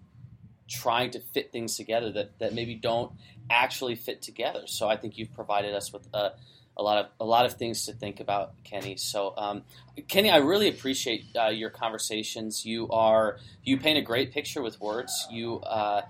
trying 0.72 1.10
to 1.10 1.20
fit 1.20 1.52
things 1.52 1.76
together 1.76 2.10
that, 2.12 2.38
that 2.38 2.54
maybe 2.54 2.74
don't 2.74 3.12
actually 3.50 3.94
fit 3.94 4.22
together. 4.22 4.62
So 4.66 4.88
I 4.88 4.96
think 4.96 5.18
you've 5.18 5.34
provided 5.34 5.74
us 5.74 5.92
with 5.92 6.08
a, 6.14 6.32
a 6.76 6.82
lot 6.82 6.98
of 6.98 7.06
a 7.20 7.24
lot 7.24 7.44
of 7.44 7.54
things 7.54 7.84
to 7.86 7.92
think 7.92 8.20
about, 8.20 8.54
Kenny. 8.64 8.96
So, 8.96 9.34
um, 9.36 9.62
Kenny, 10.08 10.30
I 10.30 10.38
really 10.38 10.68
appreciate 10.68 11.24
uh, 11.38 11.48
your 11.48 11.68
conversations. 11.68 12.64
You 12.64 12.88
are 12.88 13.38
you 13.62 13.78
paint 13.78 13.98
a 13.98 14.02
great 14.02 14.32
picture 14.32 14.62
with 14.62 14.80
words. 14.80 15.26
You, 15.30 15.60
uh, 15.60 16.02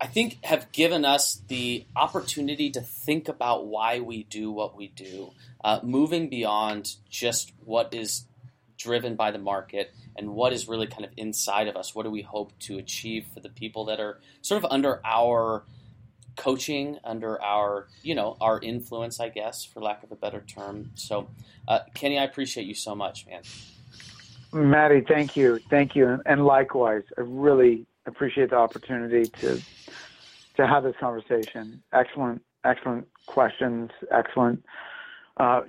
I 0.00 0.06
think, 0.08 0.44
have 0.44 0.72
given 0.72 1.04
us 1.04 1.40
the 1.46 1.86
opportunity 1.94 2.70
to 2.70 2.80
think 2.80 3.28
about 3.28 3.66
why 3.66 4.00
we 4.00 4.24
do 4.24 4.50
what 4.50 4.76
we 4.76 4.88
do, 4.88 5.30
uh, 5.64 5.78
moving 5.82 6.28
beyond 6.28 6.96
just 7.08 7.52
what 7.64 7.94
is 7.94 8.26
driven 8.76 9.14
by 9.14 9.30
the 9.30 9.38
market 9.38 9.94
and 10.16 10.34
what 10.34 10.52
is 10.52 10.68
really 10.68 10.86
kind 10.86 11.04
of 11.04 11.10
inside 11.16 11.68
of 11.68 11.76
us. 11.76 11.94
What 11.94 12.04
do 12.04 12.10
we 12.10 12.22
hope 12.22 12.58
to 12.60 12.78
achieve 12.78 13.26
for 13.32 13.40
the 13.40 13.48
people 13.48 13.84
that 13.86 14.00
are 14.00 14.20
sort 14.42 14.62
of 14.62 14.70
under 14.70 15.00
our 15.04 15.64
coaching, 16.36 16.98
under 17.04 17.42
our 17.42 17.88
you 18.02 18.14
know 18.14 18.36
our 18.40 18.60
influence, 18.60 19.20
I 19.20 19.30
guess, 19.30 19.64
for 19.64 19.80
lack 19.80 20.02
of 20.02 20.12
a 20.12 20.16
better 20.16 20.40
term. 20.40 20.90
So, 20.94 21.28
uh, 21.66 21.80
Kenny, 21.94 22.18
I 22.18 22.24
appreciate 22.24 22.66
you 22.66 22.74
so 22.74 22.94
much, 22.94 23.26
man. 23.26 23.42
Maddie, 24.52 25.04
thank 25.06 25.36
you, 25.36 25.58
thank 25.70 25.96
you, 25.96 26.20
and 26.24 26.46
likewise, 26.46 27.02
I 27.18 27.22
really 27.22 27.86
appreciate 28.06 28.50
the 28.50 28.56
opportunity 28.56 29.28
to 29.40 29.60
to 30.56 30.66
have 30.66 30.84
this 30.84 30.94
conversation. 31.00 31.82
Excellent, 31.92 32.42
excellent 32.64 33.08
questions. 33.26 33.90
Excellent. 34.10 34.64
Uh, 35.38 35.60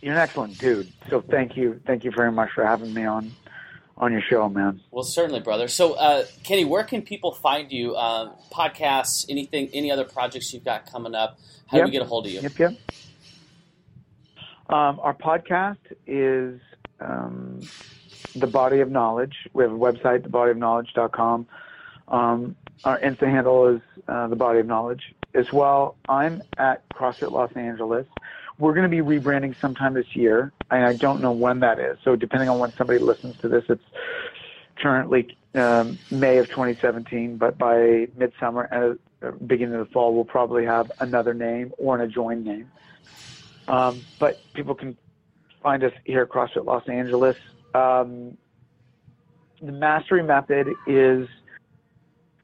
you're 0.00 0.12
an 0.12 0.18
excellent 0.18 0.56
dude. 0.58 0.92
So 1.10 1.20
thank 1.20 1.56
you, 1.56 1.80
thank 1.86 2.04
you 2.04 2.12
very 2.14 2.30
much 2.30 2.50
for 2.54 2.64
having 2.64 2.94
me 2.94 3.04
on 3.04 3.32
on 3.98 4.12
your 4.12 4.22
show, 4.22 4.48
man. 4.48 4.80
Well, 4.90 5.04
certainly, 5.04 5.40
brother. 5.40 5.68
So, 5.68 5.94
uh, 5.94 6.24
Kenny, 6.44 6.64
where 6.64 6.84
can 6.84 7.02
people 7.02 7.32
find 7.32 7.70
you? 7.70 7.94
Uh, 7.94 8.32
podcasts, 8.52 9.26
anything, 9.28 9.68
any 9.72 9.90
other 9.90 10.04
projects 10.04 10.52
you've 10.54 10.64
got 10.64 10.90
coming 10.90 11.14
up? 11.14 11.38
How 11.66 11.78
yep. 11.78 11.86
do 11.86 11.88
we 11.88 11.92
get 11.92 12.02
a 12.02 12.06
hold 12.06 12.26
of 12.26 12.32
you? 12.32 12.40
Yep, 12.40 12.58
yep. 12.58 12.72
Um, 14.70 15.00
our 15.00 15.14
podcast 15.14 15.78
is 16.06 16.60
um, 17.00 17.60
The 18.36 18.46
Body 18.46 18.80
of 18.80 18.90
Knowledge. 18.90 19.34
We 19.52 19.64
have 19.64 19.72
a 19.72 19.78
website, 19.78 20.28
thebodyofknowledge.com. 20.28 21.46
Um, 22.08 22.56
our 22.84 22.98
Insta 23.00 23.28
handle 23.28 23.66
is 23.68 23.80
uh, 24.06 24.28
The 24.28 24.36
Body 24.36 24.60
of 24.60 24.66
Knowledge. 24.66 25.14
As 25.34 25.52
well, 25.52 25.96
I'm 26.08 26.42
at 26.56 26.88
CrossFit 26.90 27.30
Los 27.30 27.52
Angeles 27.52 28.06
we're 28.58 28.74
going 28.74 28.90
to 28.90 29.02
be 29.02 29.02
rebranding 29.02 29.58
sometime 29.60 29.94
this 29.94 30.16
year, 30.16 30.52
and 30.70 30.84
I 30.84 30.94
don't 30.94 31.20
know 31.20 31.32
when 31.32 31.60
that 31.60 31.78
is. 31.78 31.98
So 32.02 32.16
depending 32.16 32.48
on 32.48 32.58
when 32.58 32.72
somebody 32.72 32.98
listens 32.98 33.36
to 33.38 33.48
this, 33.48 33.64
it's 33.68 33.84
currently 34.76 35.36
um, 35.54 35.98
May 36.10 36.38
of 36.38 36.48
2017, 36.48 37.36
but 37.36 37.56
by 37.56 38.08
midsummer 38.16 38.62
and 38.62 38.98
uh, 39.22 39.30
beginning 39.46 39.74
of 39.74 39.86
the 39.86 39.92
fall, 39.92 40.14
we'll 40.14 40.24
probably 40.24 40.64
have 40.64 40.90
another 41.00 41.34
name 41.34 41.72
or 41.78 41.94
an 41.94 42.00
adjoined 42.00 42.44
name. 42.44 42.70
Um, 43.68 44.00
but 44.18 44.40
people 44.54 44.74
can 44.74 44.96
find 45.62 45.84
us 45.84 45.92
here 46.04 46.22
across 46.22 46.50
at 46.56 46.62
CrossFit 46.62 46.64
Los 46.64 46.88
Angeles. 46.88 47.36
Um, 47.74 48.36
the 49.60 49.72
mastery 49.72 50.22
method 50.22 50.68
is 50.86 51.28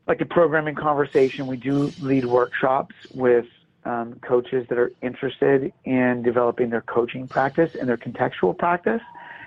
like 0.07 0.21
a 0.21 0.27
programming 0.27 0.75
conversation. 0.75 1.47
We 1.47 1.57
do 1.57 1.93
lead 2.01 2.25
workshops 2.25 2.95
with 3.13 3.47
um, 3.85 4.19
coaches 4.27 4.67
that 4.69 4.79
are 4.79 4.93
interested 5.03 5.73
in 5.85 6.23
developing 6.23 6.71
their 6.71 6.83
coaching 6.83 7.29
practice 7.29 7.71
and 7.79 7.89
their 7.89 7.97
contextual 7.97 8.57
practice. 8.57 9.01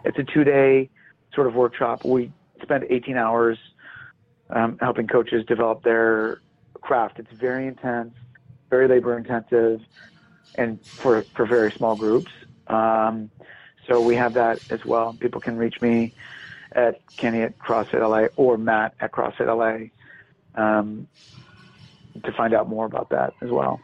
It's 0.06 0.18
a 0.18 0.24
two 0.24 0.44
day 0.44 0.90
sort 1.34 1.48
of 1.48 1.56
workshop. 1.56 2.06
We 2.06 2.32
spend 2.62 2.86
18 2.90 3.18
hours 3.18 3.58
um, 4.50 4.78
helping 4.80 5.08
coaches 5.08 5.46
develop 5.48 5.84
their 5.84 6.42
craft. 6.82 7.20
It's 7.20 7.32
very 7.40 7.68
intense, 7.68 8.14
very 8.70 8.88
labor 8.88 9.18
intensive, 9.18 9.82
and 10.56 10.80
for, 11.02 11.26
for 11.36 11.46
very 11.46 11.74
small 11.78 11.96
groups. 11.96 12.32
Um, 12.68 13.30
so 13.88 14.02
we 14.02 14.16
have 14.16 14.34
that 14.34 14.62
as 14.70 14.80
well. 14.86 15.16
People 15.20 15.42
can 15.42 15.58
reach 15.58 15.76
me 15.82 16.14
at 16.74 17.02
Kenny 17.18 17.42
at 17.42 17.58
CrossFit 17.60 18.00
LA 18.00 18.28
or 18.36 18.58
Matt 18.58 18.94
at 19.00 19.12
CrossFit 19.12 19.48
LA 19.48 19.90
um, 20.62 21.08
to 22.24 22.32
find 22.34 22.54
out 22.54 22.68
more 22.68 22.86
about 22.86 23.10
that 23.10 23.34
as 23.42 23.50
well. 23.50 23.80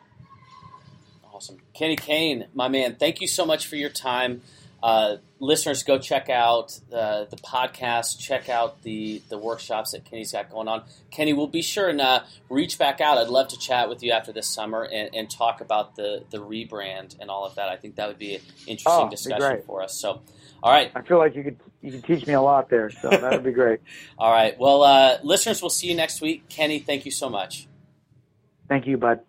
Kenny 1.74 1.96
Kane, 1.96 2.48
my 2.54 2.68
man, 2.68 2.96
thank 2.96 3.22
you 3.22 3.28
so 3.28 3.46
much 3.46 3.68
for 3.68 3.76
your 3.76 3.90
time. 3.90 4.42
Uh, 4.84 5.16
listeners, 5.40 5.82
go 5.84 5.98
check 5.98 6.30
out 6.30 6.78
uh, 6.92 7.24
the 7.24 7.38
podcast, 7.38 8.20
check 8.20 8.50
out 8.50 8.84
the, 8.84 9.22
the 9.30 9.38
workshops 9.38 9.92
that 9.92 10.04
Kenny's 10.04 10.34
got 10.34 10.52
going 10.52 10.68
on. 10.68 10.84
Kenny, 11.10 11.32
we'll 11.32 11.48
be 11.48 11.62
sure 11.62 11.88
and 11.88 12.02
uh, 12.02 12.24
reach 12.50 12.78
back 12.78 13.00
out. 13.00 13.18
I'd 13.18 13.30
love 13.30 13.48
to 13.50 13.58
chat 13.58 13.88
with 13.88 14.04
you 14.04 14.12
after 14.12 14.34
this 14.34 14.50
summer 14.50 14.84
and, 14.84 15.16
and, 15.16 15.30
talk 15.32 15.62
about 15.62 15.96
the, 15.96 16.26
the 16.32 16.38
rebrand 16.38 17.18
and 17.22 17.30
all 17.30 17.46
of 17.46 17.56
that. 17.56 17.70
I 17.70 17.78
think 17.78 17.96
that 17.96 18.10
would 18.10 18.20
be 18.20 18.36
an 18.36 18.42
interesting 18.68 19.08
oh, 19.08 19.10
discussion 19.10 19.62
for 19.66 19.82
us. 19.82 19.98
So, 19.98 20.22
all 20.62 20.72
right. 20.72 20.92
I 20.94 21.02
feel 21.02 21.18
like 21.18 21.36
you 21.36 21.44
could 21.44 21.60
you 21.82 21.92
could 21.92 22.04
teach 22.04 22.28
me 22.28 22.34
a 22.34 22.42
lot 22.42 22.70
there, 22.70 22.90
so 22.90 23.10
that 23.10 23.32
would 23.32 23.44
be 23.44 23.52
great. 23.54 23.80
all 24.18 24.32
right. 24.32 24.58
Well, 24.60 24.84
uh, 24.84 25.18
listeners, 25.24 25.62
we'll 25.62 25.70
see 25.70 25.88
you 25.88 25.96
next 25.96 26.22
week. 26.22 26.50
Kenny, 26.50 26.80
thank 26.80 27.06
you 27.06 27.12
so 27.12 27.30
much. 27.30 27.68
Thank 28.68 28.86
you, 28.86 28.98
bud. 28.98 29.22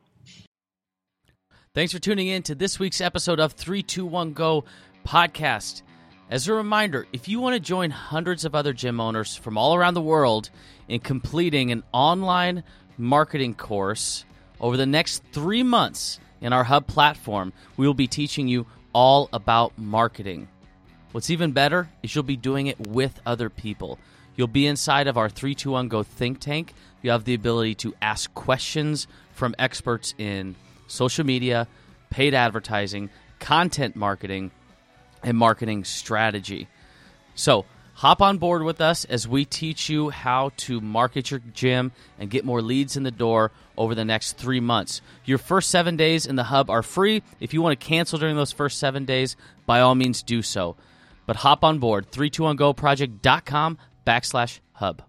Thanks 1.75 1.93
for 1.93 1.99
tuning 1.99 2.29
in 2.29 2.45
to 2.45 2.55
this 2.55 2.79
week's 2.79 3.01
episode 3.01 3.41
of 3.41 3.55
321 3.55 4.33
Go 4.33 4.65
podcast. 5.05 5.83
As 6.31 6.47
a 6.47 6.55
reminder, 6.55 7.09
if 7.13 7.27
you 7.27 7.41
want 7.41 7.55
to 7.55 7.59
join 7.61 7.91
hundreds 7.91 8.45
of 8.45 8.55
other 8.55 8.73
gym 8.73 9.01
owners 9.01 9.35
from 9.35 9.59
all 9.59 9.75
around 9.75 9.95
the 9.95 10.01
world 10.01 10.51
in 10.87 11.01
completing 11.01 11.73
an 11.73 11.83
online 11.91 12.63
marketing 12.97 13.55
course 13.55 14.25
over 14.61 14.77
the 14.77 14.87
next 14.87 15.25
three 15.33 15.65
months 15.65 16.21
in 16.41 16.53
our 16.53 16.63
hub 16.63 16.87
platform, 16.87 17.53
we 17.77 17.89
will 17.89 17.93
be 17.93 18.07
teaching 18.07 18.47
you 18.47 18.67
all 18.93 19.29
about 19.33 19.77
marketing. 19.77 20.47
What's 21.11 21.31
even 21.31 21.51
better 21.51 21.91
is 22.05 22.15
you'll 22.15 22.23
be 22.23 22.37
doing 22.37 22.69
it 22.69 22.87
with 22.87 23.21
other 23.27 23.51
people. 23.51 23.99
You'll 24.37 24.47
be 24.47 24.69
inside 24.69 25.09
of 25.09 25.19
our 25.19 25.29
321 25.29 25.89
Go 25.89 26.05
think 26.05 26.39
tank. 26.39 26.73
You 27.03 27.11
have 27.11 27.25
the 27.25 27.35
ability 27.35 27.75
to 27.77 27.97
ask 28.01 28.33
questions 28.33 29.09
from 29.33 29.57
experts 29.59 30.15
in 30.19 30.55
social 30.95 31.25
media, 31.25 31.67
paid 32.11 32.35
advertising, 32.35 33.11
content 33.39 33.97
marketing, 33.97 34.51
and 35.23 35.37
marketing 35.37 35.85
strategy. 35.85 36.69
So, 37.35 37.65
hop 37.95 38.23
on 38.23 38.39
board 38.39 38.63
with 38.63 38.81
us 38.81 39.05
as 39.05 39.27
we 39.27 39.45
teach 39.45 39.89
you 39.89 40.11
how 40.11 40.53
to 40.57 40.81
market 40.81 41.31
your 41.31 41.41
gym 41.53 41.93
and 42.19 42.31
get 42.31 42.45
more 42.45 42.63
leads 42.63 42.97
in 42.97 43.03
the 43.03 43.11
door 43.11 43.51
over 43.77 43.95
the 43.95 44.05
next 44.05 44.37
three 44.37 44.61
months. 44.61 45.01
Your 45.25 45.39
first 45.39 45.71
seven 45.71 45.97
days 45.97 46.27
in 46.27 46.37
the 46.37 46.45
hub 46.45 46.71
are 46.71 46.83
free. 46.83 47.23
If 47.41 47.53
you 47.53 47.63
want 47.63 47.79
to 47.79 47.87
cancel 47.87 48.19
during 48.19 48.37
those 48.37 48.53
first 48.53 48.79
seven 48.79 49.05
days, 49.05 49.37
by 49.67 49.81
all 49.81 49.95
means 49.95 50.23
do 50.23 50.43
so. 50.43 50.77
But 51.27 51.37
hop 51.37 51.65
on 51.65 51.79
board 51.79 52.11
321goproject.com 52.11 53.79
backslash 54.07 54.61
hub. 54.75 55.03